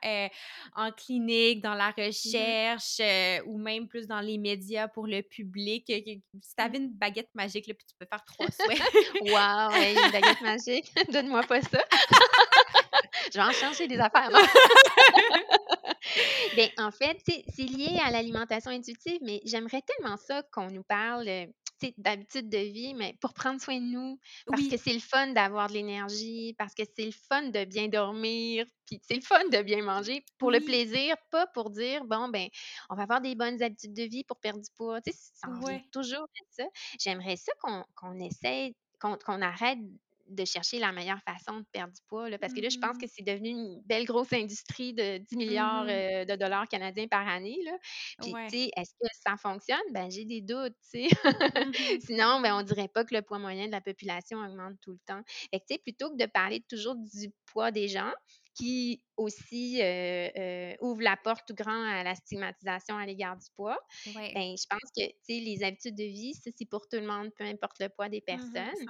[0.75, 3.01] en clinique, dans la recherche
[3.45, 5.86] ou même plus dans les médias pour le public?
[5.88, 6.22] Si
[6.56, 8.82] tu avais une baguette magique, là, puis tu peux faire trois souhaits.
[9.22, 9.72] wow,
[10.06, 11.84] une baguette magique, donne-moi pas ça.
[13.32, 14.30] Je vais en changer des affaires.
[16.56, 21.27] Bien, en fait, c'est lié à l'alimentation intuitive, mais j'aimerais tellement ça qu'on nous parle
[21.84, 25.27] euh, d'habitude de vie, mais pour prendre soin de nous, parce que c'est le fun
[25.34, 29.43] d'avoir de l'énergie, parce que c'est le fun de bien dormir, puis c'est le fun
[29.52, 32.47] de bien manger, pour le plaisir, pas pour dire, bon, ben,
[32.89, 35.02] on va avoir des bonnes habitudes de vie pour perdre du poids.
[35.02, 35.47] Tu sais, ça
[35.91, 36.64] toujours ça.
[36.99, 39.80] J'aimerais ça qu'on essaie, qu'on arrête
[40.27, 42.30] de chercher la meilleure façon de perdre du poids.
[42.39, 43.10] parce que là, je pense que mmh.
[43.15, 47.27] c'est devenu une belle grosse industrie de 10 milliards mmh euh, de dollars canadiens par
[47.27, 47.57] année.
[47.64, 47.77] Là.
[48.22, 49.77] Puis, tu sais, est-ce que ça fonctionne?
[49.91, 51.10] Ben, j'ai des doutes, tu sais.
[51.23, 51.72] Mmh
[52.02, 54.99] Sinon, ben, on dirait pas que le poids moyen de la population augmente tout le
[55.06, 55.22] temps.
[55.52, 58.11] Fait tu sais, plutôt que de parler toujours du poids des gens,
[58.56, 63.47] qui aussi euh, euh, ouvre la porte tout grand à la stigmatisation à l'égard du
[63.55, 63.79] poids.
[64.13, 67.43] Ben, je pense que les habitudes de vie, ça, c'est pour tout le monde, peu
[67.45, 68.87] importe le poids des mmh personnes.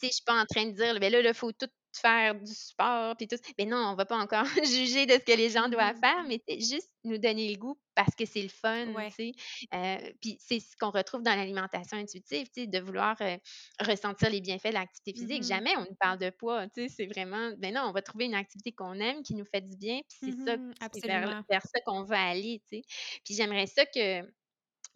[0.00, 2.52] Je ne suis pas en train de dire, ben là, il faut tout faire du
[2.52, 3.36] sport, puis tout.
[3.58, 6.28] Mais non, on va pas encore juger de ce que les gens doivent faire, mmh.
[6.28, 9.32] mais juste nous donner le goût parce que c'est le fun, tu sais.
[9.72, 13.36] Euh, puis c'est ce qu'on retrouve dans l'alimentation intuitive, tu sais, de vouloir euh,
[13.80, 15.42] ressentir les bienfaits de l'activité physique.
[15.42, 18.02] Mmh Jamais on nous parle de poids, tu sais, c'est vraiment, ben non, on va
[18.02, 21.06] trouver une activité qu'on aime, qui nous fait du bien, puis c'est ça, mmh c'est
[21.06, 22.82] vers, vers, ça qu'on va aller, tu sais.
[23.24, 24.22] Puis j'aimerais ça que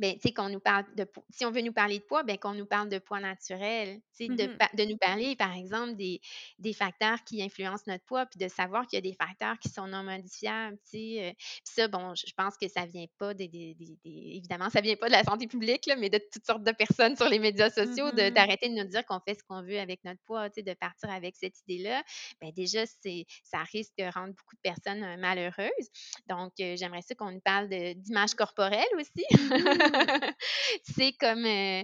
[0.01, 2.39] ben, tu sais, qu'on nous parle de si on veut nous parler de poids, ben,
[2.39, 5.95] qu'on nous parle de poids naturel, tu sais, de, mmh de, nous parler, par exemple,
[5.97, 6.21] des,
[6.59, 9.69] des, facteurs qui influencent notre poids, puis de savoir qu'il y a des facteurs qui
[9.69, 11.29] sont non modifiables, tu sais.
[11.29, 14.81] Euh, puis ça, bon, je pense que ça vient pas des, des, des, évidemment, ça
[14.81, 17.39] vient pas de la santé publique, là, mais de toutes sortes de personnes sur les
[17.39, 20.49] médias sociaux, mmh d'arrêter de, nous dire qu'on fait ce qu'on veut avec notre poids,
[20.49, 22.03] tu sais, de partir avec cette idée-là.
[22.41, 25.89] Ben déjà, c'est ça risque de rendre beaucoup de personnes euh, malheureuses.
[26.27, 29.25] Donc, euh, j'aimerais ça qu'on nous parle d'image corporelle aussi.
[30.83, 31.83] C'est comme, euh,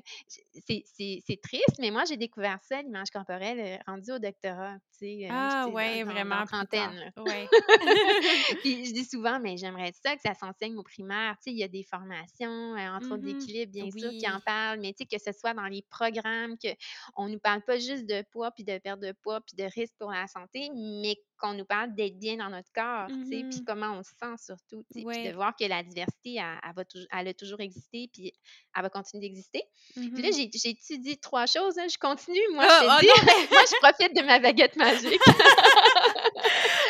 [0.66, 5.28] c'est triste, mais moi, j'ai découvert ça, l'image corporelle, euh, rendue au doctorat, tu sais,
[5.30, 7.12] ah, ouais, vraiment, trentaine.
[7.16, 7.48] Ouais.
[8.62, 11.58] Puis je dis souvent, mais j'aimerais ça que ça s'enseigne au primaire, tu sais, il
[11.58, 13.38] y a des formations, entre autres mm-hmm.
[13.38, 16.56] d'équilibre, bien sûr, qui en parlent, mais tu sais, que ce soit dans les programmes,
[17.14, 19.94] qu'on nous parle pas juste de poids, puis de perte de poids, puis de risque
[19.98, 23.60] pour la santé, mais qu'on nous parle d'être bien dans notre corps, tu sais, puis
[23.60, 27.28] mmh comment on se sent surtout, puis de voir que la diversité, elle, va elle
[27.28, 28.32] a toujours existé, puis
[28.74, 29.62] elle va continuer d'exister.
[29.94, 33.06] Puis là, mmh j'ai dit trois choses, hein, je continue, moi, je oh, dis,
[33.50, 35.20] moi, je profite de ma baguette magique.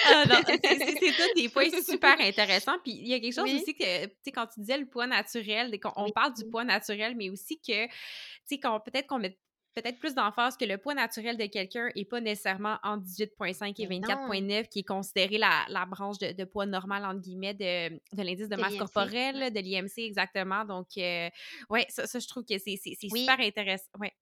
[0.07, 2.79] ah non, c'est tout des points super intéressants.
[2.83, 5.07] Puis il y a quelque chose aussi que, tu sais, quand tu disais le poids
[5.07, 7.93] naturel, on, parle du poids naturel, mais aussi que, tu
[8.47, 9.39] sais, peut-être qu'on met
[9.77, 13.87] peut-être plus d'emphase que le poids naturel de quelqu'un n'est pas nécessairement en 18,5 et
[13.87, 18.49] 24,9, qui est considéré la, la branche de, poids normal, entre guillemets, de, de l'indice
[18.49, 20.65] de, masse corporelle, de l'IMC exactement.
[20.65, 21.29] Donc, euh,
[21.69, 23.91] ouais, ça, ça, je trouve que c'est super intéressant.
[24.01, 24.13] Ouais.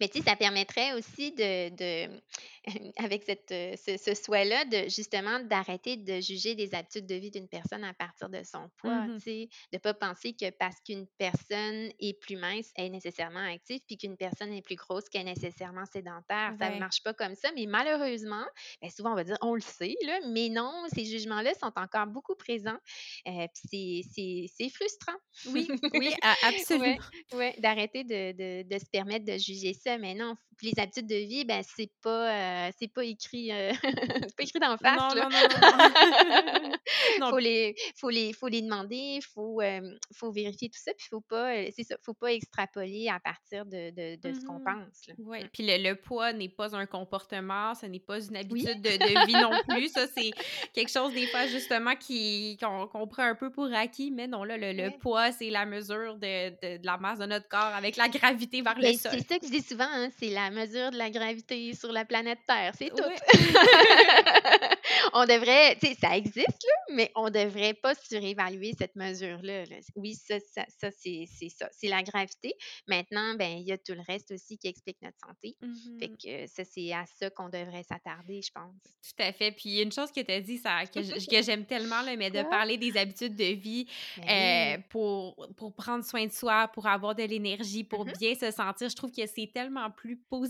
[0.00, 2.20] Mais tu sais, ça permettrait aussi de, de
[2.96, 7.48] avec cette, euh, ce, souhait-là, de justement d'arrêter de juger des habitudes de vie d'une
[7.48, 9.06] personne à partir de son poids.
[9.06, 12.86] Mmh tu sais, de ne pas penser que parce qu'une personne est plus mince, elle
[12.86, 16.54] est nécessairement active, puis qu'une personne est plus grosse, qu'elle est nécessairement sédentaire.
[16.58, 17.50] Ça ne marche pas comme ça.
[17.56, 18.44] Mais malheureusement,
[18.80, 22.06] ben, souvent on va dire on le sait, là, mais non, ces jugements-là sont encore
[22.06, 22.78] beaucoup présents.
[23.26, 25.18] Euh, puis c'est frustrant.
[25.46, 26.96] Oui, oui, absolument.
[27.32, 31.16] Ouais, d'arrêter de, de, de se permettre de juger ça, mais non, les habitudes de
[31.16, 34.98] vie, ben c'est pas, euh, c'est pas écrit, euh, c'est pas écrit d'en face.
[34.98, 35.28] Non, là.
[35.28, 39.80] non, non, faut les, faut les, faut les demander, faut, euh,
[40.14, 43.90] faut vérifier tout ça, puis faut pas, c'est ça, faut pas extrapoler à partir de,
[43.90, 45.14] de, de ce qu'on mmh pense.
[45.18, 45.48] Oui, mmh.
[45.52, 49.26] puis le, le, poids n'est pas un comportement, ce n'est pas une habitude de, de,
[49.26, 49.88] vie non plus.
[49.88, 50.30] Ça, c'est
[50.72, 54.56] quelque chose des fois justement qui qu'on prend un peu pour acquis, mais non là,
[54.56, 58.08] le, le poids, c'est la mesure de, de, la masse de notre corps avec la
[58.08, 59.12] gravité vers le ben, sol.
[59.14, 62.04] C'est ça que je dis souvent, hein, c'est la mesure de la gravité sur la
[62.04, 63.02] planète Terre, c'est tout.
[65.12, 69.64] on devrait, tu sais, ça existe, là, mais on devrait pas surévaluer cette mesure-là.
[69.96, 72.54] Oui, ça, ça, ça c'est ça, c'est la gravité.
[72.86, 75.56] Maintenant, ben il y a tout le reste aussi qui explique notre santé.
[75.98, 78.74] Fait mmh que ça, c'est à ça qu'on devrait s'attarder, je pense.
[79.02, 79.52] Tout à fait.
[79.52, 81.00] Puis une chose que tu as dit, ça, que,
[81.42, 83.86] j'aime tellement, là, mais de parler des habitudes de vie
[84.18, 88.34] ben euh, pour, pour prendre soin de soi, pour avoir de l'énergie, pour mmh bien
[88.34, 90.41] se sentir, je trouve que c'est tellement plus positif,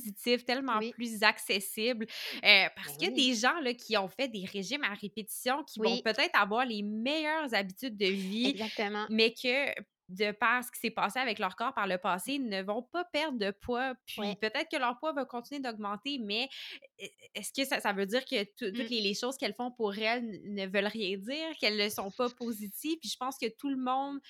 [0.45, 2.07] tellement plus accessible.
[2.45, 4.95] Euh, parce ben qu'il y a des gens là, qui ont fait des régimes à
[4.95, 9.07] répétition qui vont peut-être avoir les meilleures habitudes de vie, Exactement.
[9.11, 9.73] mais que
[10.13, 13.05] de par ce qui s'est passé avec leur corps par le passé, ne vont pas
[13.05, 13.95] perdre de poids.
[14.07, 16.49] Puis peut-être que leur poids va continuer d'augmenter, mais
[17.01, 18.91] e, est-ce que ça, veut dire que toutes mmh.
[18.91, 22.99] les, choses qu'elles font pour elles ne veulent rien dire, qu'elles ne sont pas positives?
[23.01, 24.21] Puis je pense que tout le monde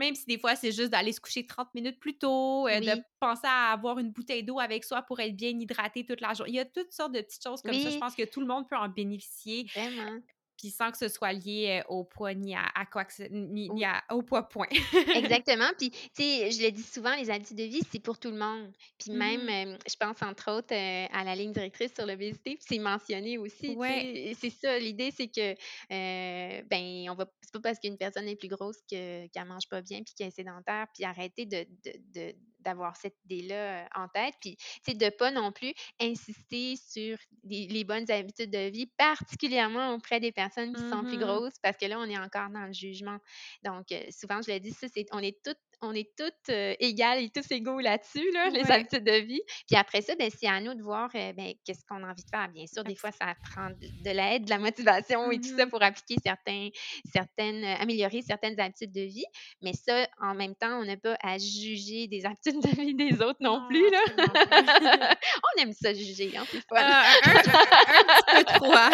[0.00, 3.02] même si des fois, c'est juste d'aller se coucher 30 minutes plus tôt, euh, de
[3.20, 6.52] penser à avoir une bouteille d'eau avec soi pour être bien hydraté toute la journée.
[6.52, 7.90] Il y a toutes sortes de petites choses comme ça.
[7.90, 9.66] Je pense que tout le monde peut en bénéficier.
[9.74, 10.20] Vraiment
[10.60, 14.04] puis sans que ce soit lié au poids ni à, quoi que ni, ni à,
[14.10, 14.68] au poids point.
[15.16, 15.70] Exactement.
[15.78, 18.36] Puis, tu sais, je le dis souvent, les habitudes de vie, c'est pour tout le
[18.36, 18.70] monde.
[18.98, 22.78] Puis même, mmh je pense entre autres à la ligne directrice sur l'obésité, puis c'est
[22.78, 23.74] mentionné aussi.
[23.74, 24.32] Ouais.
[24.38, 28.36] C'est ça, l'idée, c'est que, euh, ben, on va, c'est pas parce qu'une personne est
[28.36, 31.66] plus grosse qu'elle ne mange pas bien puis qu'elle est sédentaire, puis arrêter de,
[32.14, 34.34] de d'avoir cette idée-là en tête.
[34.40, 39.94] Puis, tu sais, de pas non plus insister sur les, bonnes habitudes de vie, particulièrement
[39.94, 42.66] auprès des personnes qui sont plus mmh grosses, parce que là, on est encore dans
[42.66, 43.18] le jugement.
[43.64, 47.30] Donc, souvent, je le dis, ça, c'est, on est toutes on est toutes égales et
[47.30, 49.40] tous égaux là-dessus, là, les habitudes de vie.
[49.66, 52.30] Puis après ça, ben, c'est à nous de voir ben, qu'est-ce qu'on a envie de
[52.30, 52.48] faire.
[52.48, 55.70] Bien sûr, des fois, ça prend de, l'aide, de la motivation et tout ça mmh
[55.70, 56.68] pour appliquer certains,
[57.12, 59.24] certaines, améliorer certaines habitudes de vie.
[59.62, 63.22] Mais ça, en même temps, on n'a pas à juger des habitudes de vie des
[63.22, 63.88] autres non, plus.
[63.90, 64.00] Là.
[65.56, 68.72] on aime ça juger, hein, c'est ah, un, un, petit peu trop.
[68.72, 68.90] Hein.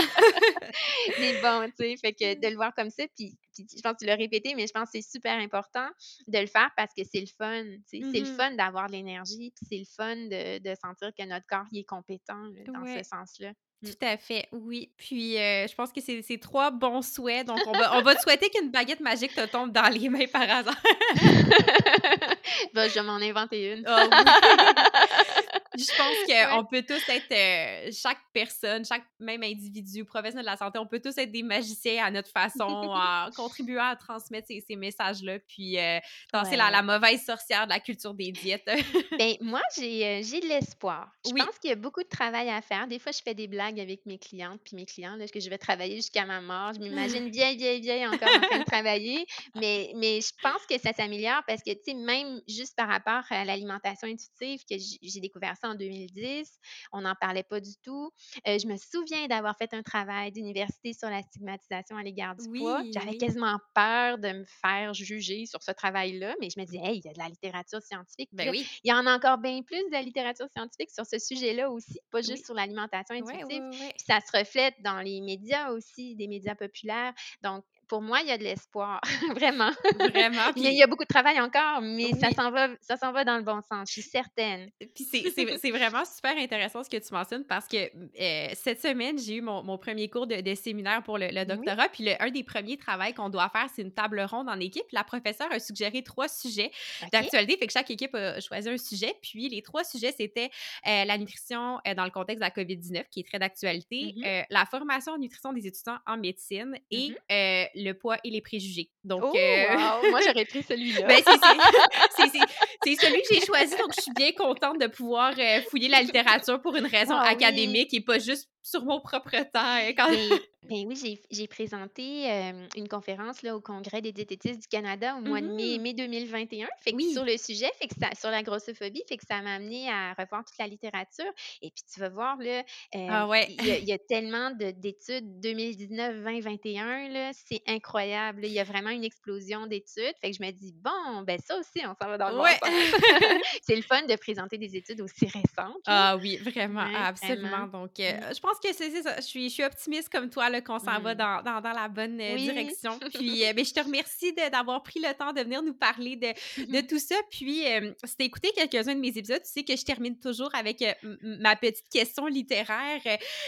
[1.20, 3.98] Mais bon, tu sais, fait que de le voir comme ça, puis je pense que
[4.00, 5.88] tu l'as répété, mais je pense que c'est super important
[6.26, 7.64] de le faire parce que c'est le fun.
[7.86, 11.46] C'est le mmh fun d'avoir de l'énergie, puis c'est le fun de, sentir que notre
[11.46, 13.52] corps est compétent dans ce sens-là.
[13.82, 13.88] Mmh.
[13.88, 14.90] Tout à fait, oui.
[14.96, 17.46] Puis, euh, je pense que c'est trois bons souhaits.
[17.46, 20.26] Donc, on va, on va te souhaiter qu'une baguette magique te tombe dans les mains
[20.32, 20.82] par hasard.
[22.74, 23.84] ben, je vais m'en inventer une.
[23.86, 24.08] Oh,
[25.76, 26.16] je pense
[26.56, 30.86] qu'on peut tous être, euh, chaque personne, chaque même individu, professionnel de la santé, on
[30.86, 35.78] peut tous être des magiciens à notre façon, en contribuant à transmettre ces, messages-là, puis
[35.78, 35.98] euh,
[36.32, 38.66] danser la, mauvaise sorcière de la culture des diètes.
[39.18, 41.10] ben, moi, j'ai, j'ai de l'espoir.
[41.24, 42.86] Je pense qu'il y a beaucoup de travail à faire.
[42.86, 45.50] Des fois, je fais des blagues avec mes clientes, puis mes clients, là, que je
[45.50, 46.72] vais travailler jusqu'à ma mort.
[46.74, 50.78] Je m'imagine vieille, vieille, vieille encore en train de travailler, mais, mais je pense que
[50.78, 55.20] ça s'améliore parce que, tu sais, même juste par rapport à l'alimentation intuitive, que j'ai
[55.20, 56.50] découvert ça en 2010,
[56.92, 58.10] on n'en parlait pas du tout.
[58.46, 62.48] Euh, je me souviens d'avoir fait un travail d'université sur la stigmatisation à l'égard du
[62.58, 62.82] poids.
[62.92, 66.98] J'avais quasiment peur de me faire juger sur ce travail-là, mais je me disais, hey,
[66.98, 68.30] il y a de la littérature scientifique.
[68.32, 68.66] Ben oui.
[68.84, 72.00] Il y en a encore bien plus de la littérature scientifique sur ce sujet-là aussi,
[72.10, 73.62] pas juste sur l'alimentation intuitive.
[73.96, 77.12] ça se reflète dans les médias aussi, des médias populaires.
[77.42, 79.00] Donc, pour moi, il y a de l'espoir,
[79.34, 79.70] vraiment.
[79.98, 80.50] Vraiment.
[80.56, 83.36] il y a beaucoup de travail encore, mais ça s'en va, ça s'en va dans
[83.36, 84.70] le bon sens, je suis certaine.
[84.94, 89.36] Puis c'est vraiment super intéressant ce que tu mentionnes parce que euh, cette semaine, j'ai
[89.36, 91.88] eu mon, mon, premier cours de, de, séminaire pour le, doctorat.
[91.88, 94.86] Puis le, un des premiers travaux qu'on doit faire, c'est une table ronde en équipe.
[94.92, 96.70] La professeure a suggéré trois sujets
[97.12, 97.56] d'actualité.
[97.58, 99.14] Fait que chaque équipe a choisi un sujet.
[99.22, 100.50] Puis les trois sujets, c'était
[100.86, 104.46] euh, la nutrition euh, dans le contexte de la COVID-19, qui est très d'actualité, mm-hmm.
[104.50, 108.90] la formation en nutrition des étudiants en médecine et mm-hmm le poids et les préjugés.
[109.04, 111.06] Donc, oh, moi, j'aurais pris celui-là.
[111.06, 111.22] Ben,
[112.16, 116.02] c'est celui que j'ai choisi, donc je suis bien contente de pouvoir euh, fouiller la
[116.02, 119.78] littérature pour une raison ah académique et pas juste sur mon propre temps.
[119.96, 120.10] Quand...
[120.10, 120.38] Ben,
[120.68, 122.28] ben oui, j'ai présenté
[122.76, 125.94] une conférence là, au Congrès des diététistes du Canada au mois de mai, mmh mai
[125.94, 129.40] 2021 fait que sur le sujet, fait que ça, sur la grossophobie, fait que ça
[129.42, 131.30] m'a amené à revoir toute la littérature.
[131.62, 132.62] Et puis tu vas voir, là,
[132.94, 133.46] ah ouais.
[133.58, 138.44] il, y a, tellement d'études 2019, 2021, c'est incroyable.
[138.44, 140.14] Il y a vraiment une explosion d'études.
[140.20, 142.58] Fait que je me dis, bon, ben ça aussi, on s'en va dans le ouais.
[143.62, 145.82] c'est le fun de présenter des études aussi récentes.
[145.86, 147.66] Ah oui, vraiment, absolument.
[147.66, 149.16] Donc, euh, je pense que c'est ça.
[149.16, 151.18] Je suis, je suis optimiste comme toi, qu'on s'en va mmh.
[151.18, 152.98] dans, dans, dans, la bonne euh, direction.
[153.14, 156.28] Puis, euh, ben, je te remercie d'avoir pris le temps de venir nous parler de,
[156.72, 157.16] de tout ça.
[157.30, 160.18] Puis, euh, si tu as écouté quelques-uns de mes épisodes, tu sais que je termine
[160.18, 160.84] toujours avec
[161.22, 163.00] ma petite question littéraire.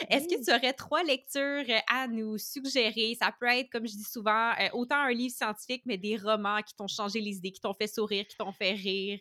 [0.08, 3.16] Est-ce que tu aurais trois lectures à nous suggérer?
[3.20, 6.74] Ça peut être, comme je dis souvent, autant un livre scientifique, mais des romans qui
[6.74, 9.20] t'ont changé les idées, qui t'ont fait sourire, qui t'ont fait rire.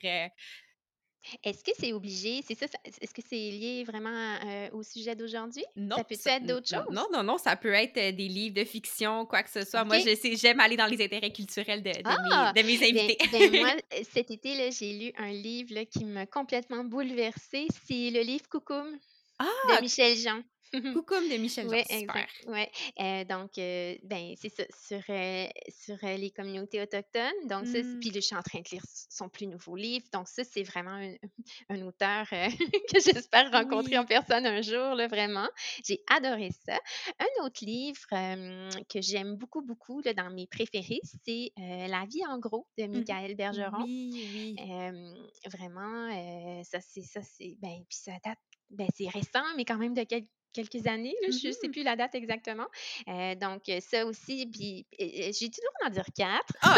[1.44, 2.42] Est-ce que c'est obligé?
[2.48, 4.10] C'est ça, est-ce que c'est lié vraiment
[4.46, 5.64] euh, au sujet d'aujourd'hui?
[5.76, 5.98] Non.
[5.98, 6.94] Ça peut être d'autres choses?
[6.94, 9.84] Non, non, non, ça peut être euh, des livres de fiction, quoi que ce soit.
[9.84, 12.54] Moi, je sais, j'aime aller dans les intérêts culturels de, de, mes, ah!
[12.56, 13.18] de mes, ben, invités.
[13.32, 17.68] Ben, moi, euh, cet été, j'ai lu un livre qui m'a complètement bouleversée.
[17.86, 18.98] C'est le livre Coucoum
[19.40, 19.46] ah!
[19.76, 20.42] de Michel Jean.
[20.72, 22.30] Coucou de Michel Oui, exact.
[22.48, 22.70] Ouais.
[23.00, 27.48] Euh, donc, euh, ben, c'est ça, sur, euh, sur les communautés autochtones.
[27.48, 28.00] Donc, ça, mmh.
[28.00, 30.06] puis je suis en train de lire son plus nouveau livre.
[30.14, 31.14] Donc, ça, c'est vraiment un,
[31.70, 35.48] un auteur que j'espère rencontrer en personne un jour, là, vraiment.
[35.86, 36.78] J'ai adoré ça.
[37.20, 42.40] Un autre livre que j'aime beaucoup, beaucoup, là, dans mes préférés, c'est La vie en
[42.40, 43.84] gros de mmh Michael Bergeron.
[43.84, 45.50] Oui, oui.
[45.50, 48.40] vraiment, ça, c'est, ça, c'est, ben, puis ça date
[48.70, 51.84] ben, c'est récent, mais quand même de quelques quelques années, je ne sais mmh plus
[51.84, 52.68] la date exactement.
[53.08, 56.54] Euh, donc, ça aussi, puis j'ai toujours en dire quatre.
[56.62, 56.76] Ah,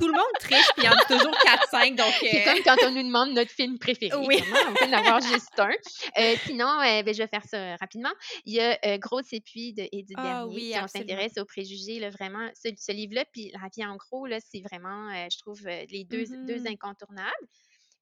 [0.00, 1.96] Tout le monde triche, puis il en dit toujours 4-5.
[1.96, 4.16] Donc, C'est comme quand on nous demande notre film préféré.
[4.16, 4.42] Oui.
[4.68, 5.70] on peut en avoir juste un.
[6.18, 8.10] Euh, sinon, ben, je vais faire ça rapidement.
[8.44, 10.72] Il y a Gros épuis de Edith ah, Bernier.
[10.72, 14.38] si on s'intéresse aux préjugés, là, vraiment, ce, livre-là, puis La vie en gros, là,
[14.40, 17.48] c'est vraiment, je trouve, les deux, deux mmh incontournables.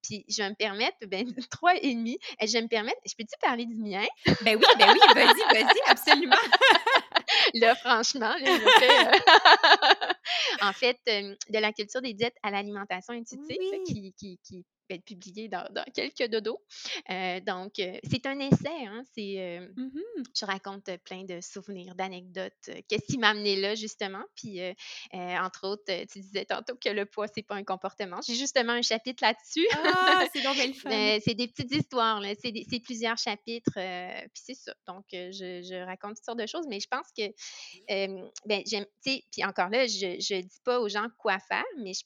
[0.02, 2.18] Puis je vais me permettre, ben, trois et demi.
[2.40, 4.04] Je vais me permettre, je peux-tu parler du mien?
[4.42, 6.36] Ben oui, ben oui, vas-y, vas-y, absolument.
[7.54, 8.58] là, franchement, euh,
[10.62, 13.56] en fait, euh, de la culture des diètes à l'alimentation intuitive,
[13.86, 14.64] qui, qui, qui,
[14.94, 15.64] être publié dans,
[15.94, 16.60] quelques dodos.
[17.10, 18.86] Euh, donc, euh, c'est un essai.
[18.86, 22.70] Hein, c'est, euh, mmh Je raconte plein de souvenirs, d'anecdotes.
[22.88, 24.22] Qu'est-ce qui m'a amené là, justement?
[24.34, 24.60] Puis,
[25.12, 28.20] entre autres, tu disais tantôt que le poids, c'est pas un comportement.
[28.26, 29.66] J'ai justement un chapitre là-dessus.
[29.72, 31.18] Ah, c'est donc fun.
[31.24, 32.22] c'est des petites histoires.
[32.40, 33.72] C'est, c'est plusieurs chapitres.
[33.74, 34.74] puis c'est ça.
[34.86, 36.66] Donc, je, je, raconte toutes sortes de choses.
[36.68, 37.32] Mais je pense que,
[38.46, 41.64] ben, j'aime, tu sais, puis encore là, je ne dis pas aux gens quoi faire,
[41.78, 42.04] mais je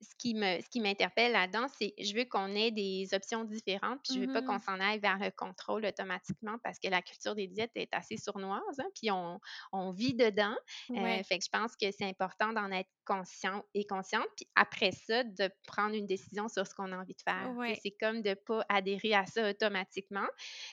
[0.00, 4.00] ce qui me ce qui m'interpelle là-dedans, c'est je veux qu'on ait des options différentes,
[4.04, 7.02] puis je veux pas qu'on mmh s'en aille vers le contrôle automatiquement parce que la
[7.02, 9.40] culture des diètes est assez sournoise, hein, puis on,
[9.72, 10.56] on, vit dedans.
[10.90, 14.92] Euh, fait que je pense que c'est important d'en être conscient et consciente, puis après
[14.92, 17.52] ça, de prendre une décision sur ce qu'on a envie de faire.
[17.82, 20.26] C'est comme de pas adhérer à ça automatiquement,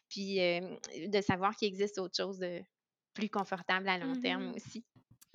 [0.10, 0.76] puis euh,
[1.08, 2.62] de savoir qu'il existe autre chose de
[3.14, 4.86] plus confortable à long terme mmh aussi.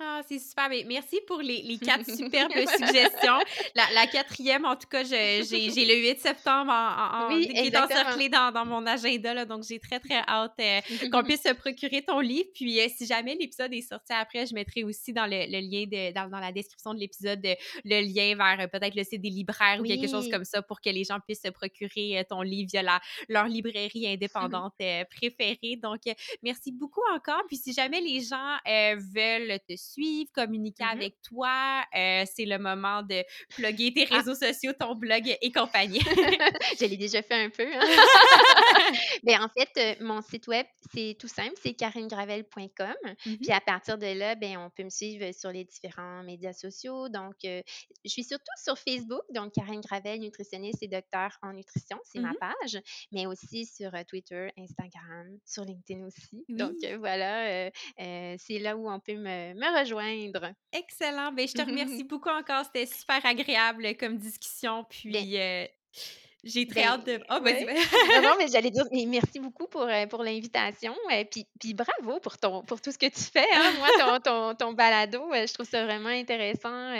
[0.01, 0.69] Ah, c'est super.
[0.69, 3.37] Mais merci pour les, les quatre superbes suggestions.
[3.75, 8.29] La, la, quatrième, en tout cas, j'ai le 8 septembre en, en, qui est encerclé
[8.29, 9.33] dans, dans, mon agenda.
[9.33, 10.79] Là, donc, j'ai très, très hâte euh,
[11.11, 12.47] qu'on puisse se procurer ton livre.
[12.55, 15.83] Puis, euh, si jamais l'épisode est sorti après, je mettrai aussi dans le, le lien,
[15.83, 17.45] de, dans, dans, la description de l'épisode,
[17.83, 20.79] le lien vers euh, peut-être le site des libraires ou quelque chose comme ça pour
[20.79, 24.75] que les gens puissent se procurer ton livre via la, leur librairie indépendante
[25.11, 25.77] préférée.
[25.83, 26.03] Donc,
[26.41, 27.41] merci beaucoup encore.
[27.47, 31.83] Puis, si jamais les gens veulent te suivre, communiquer mmh avec toi.
[31.95, 34.17] Euh, c'est le moment de plugger tes ah!
[34.17, 35.99] réseaux sociaux, ton blog et compagnie.
[36.79, 37.65] Je l'ai déjà fait un peu.
[37.65, 37.79] Hein.
[39.23, 42.93] Mais en fait, euh, mon site web, c'est tout simple, c'est karinegravel.com.
[43.25, 46.53] Mmh Puis à partir de là, ben, on peut me suivre sur les différents médias
[46.53, 47.09] sociaux.
[47.09, 47.61] Donc, euh,
[48.05, 52.31] je suis surtout sur Facebook, donc Karine Gravel, nutritionniste et docteur en nutrition, c'est ma
[52.31, 52.81] mmh page.
[53.11, 56.43] Mais aussi sur Twitter, Instagram, sur LinkedIn aussi.
[56.49, 60.53] Donc, voilà, c'est là où on peut me, me rejoindre.
[60.71, 61.31] Excellent.
[61.31, 62.65] Ben, je te remercie beaucoup encore.
[62.65, 64.85] C'était super agréable comme discussion.
[64.89, 65.65] Puis, euh,
[66.43, 67.19] j'ai très hâte de.
[67.29, 67.65] Oh, ben,
[68.23, 70.95] non, mais j'allais dire merci beaucoup pour, euh, pour l'invitation.
[71.11, 73.45] euh, puis, puis bravo pour, ton, pour tout ce que tu fais.
[73.53, 73.73] Hein.
[73.77, 76.93] Moi, ton, ton, ton, balado, euh, je trouve ça vraiment intéressant.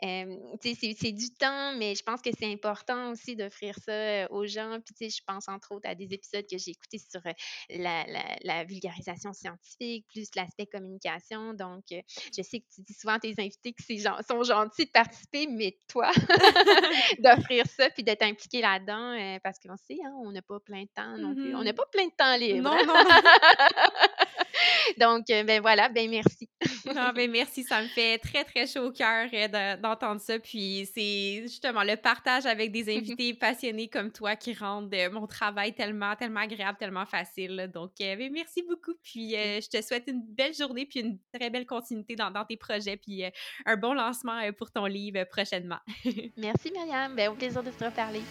[0.00, 4.78] c'est du temps, mais je pense que c'est important aussi d'offrir ça aux gens.
[4.84, 7.20] Puis, je pense entre autres à des épisodes que j'ai écoutés sur
[7.70, 11.52] la, la, la, vulgarisation scientifique, plus l'aspect communication.
[11.54, 14.90] Donc, je sais que tu dis souvent à tes invités que c'est sont gentils de
[14.90, 16.10] participer, mais toi,
[17.18, 20.82] d'offrir ça puis d'être impliqué là-dedans euh, parce qu'on sait, hein, on n'a pas plein
[20.82, 21.54] de temps non plus.
[21.54, 22.70] On n'a mmh pas plein de temps libre.
[22.70, 22.76] Non.
[24.98, 26.48] Donc, euh, ben voilà, ben merci.
[26.86, 30.38] non, ben merci, ça me fait très, très chaud au cœur euh, d'entendre ça.
[30.38, 35.74] Puis c'est justement le partage avec des invités passionnés comme toi qui rendent mon travail
[35.74, 37.70] tellement, tellement agréable, tellement facile.
[37.72, 38.94] Donc, ben merci beaucoup.
[39.02, 42.56] Puis je te souhaite une belle journée, puis une très belle continuité dans, dans tes
[42.56, 43.24] projets, puis
[43.66, 45.80] un bon lancement pour ton livre prochainement.
[46.36, 47.14] merci, Myriam.
[47.14, 48.22] Ben, au plaisir de te reparler.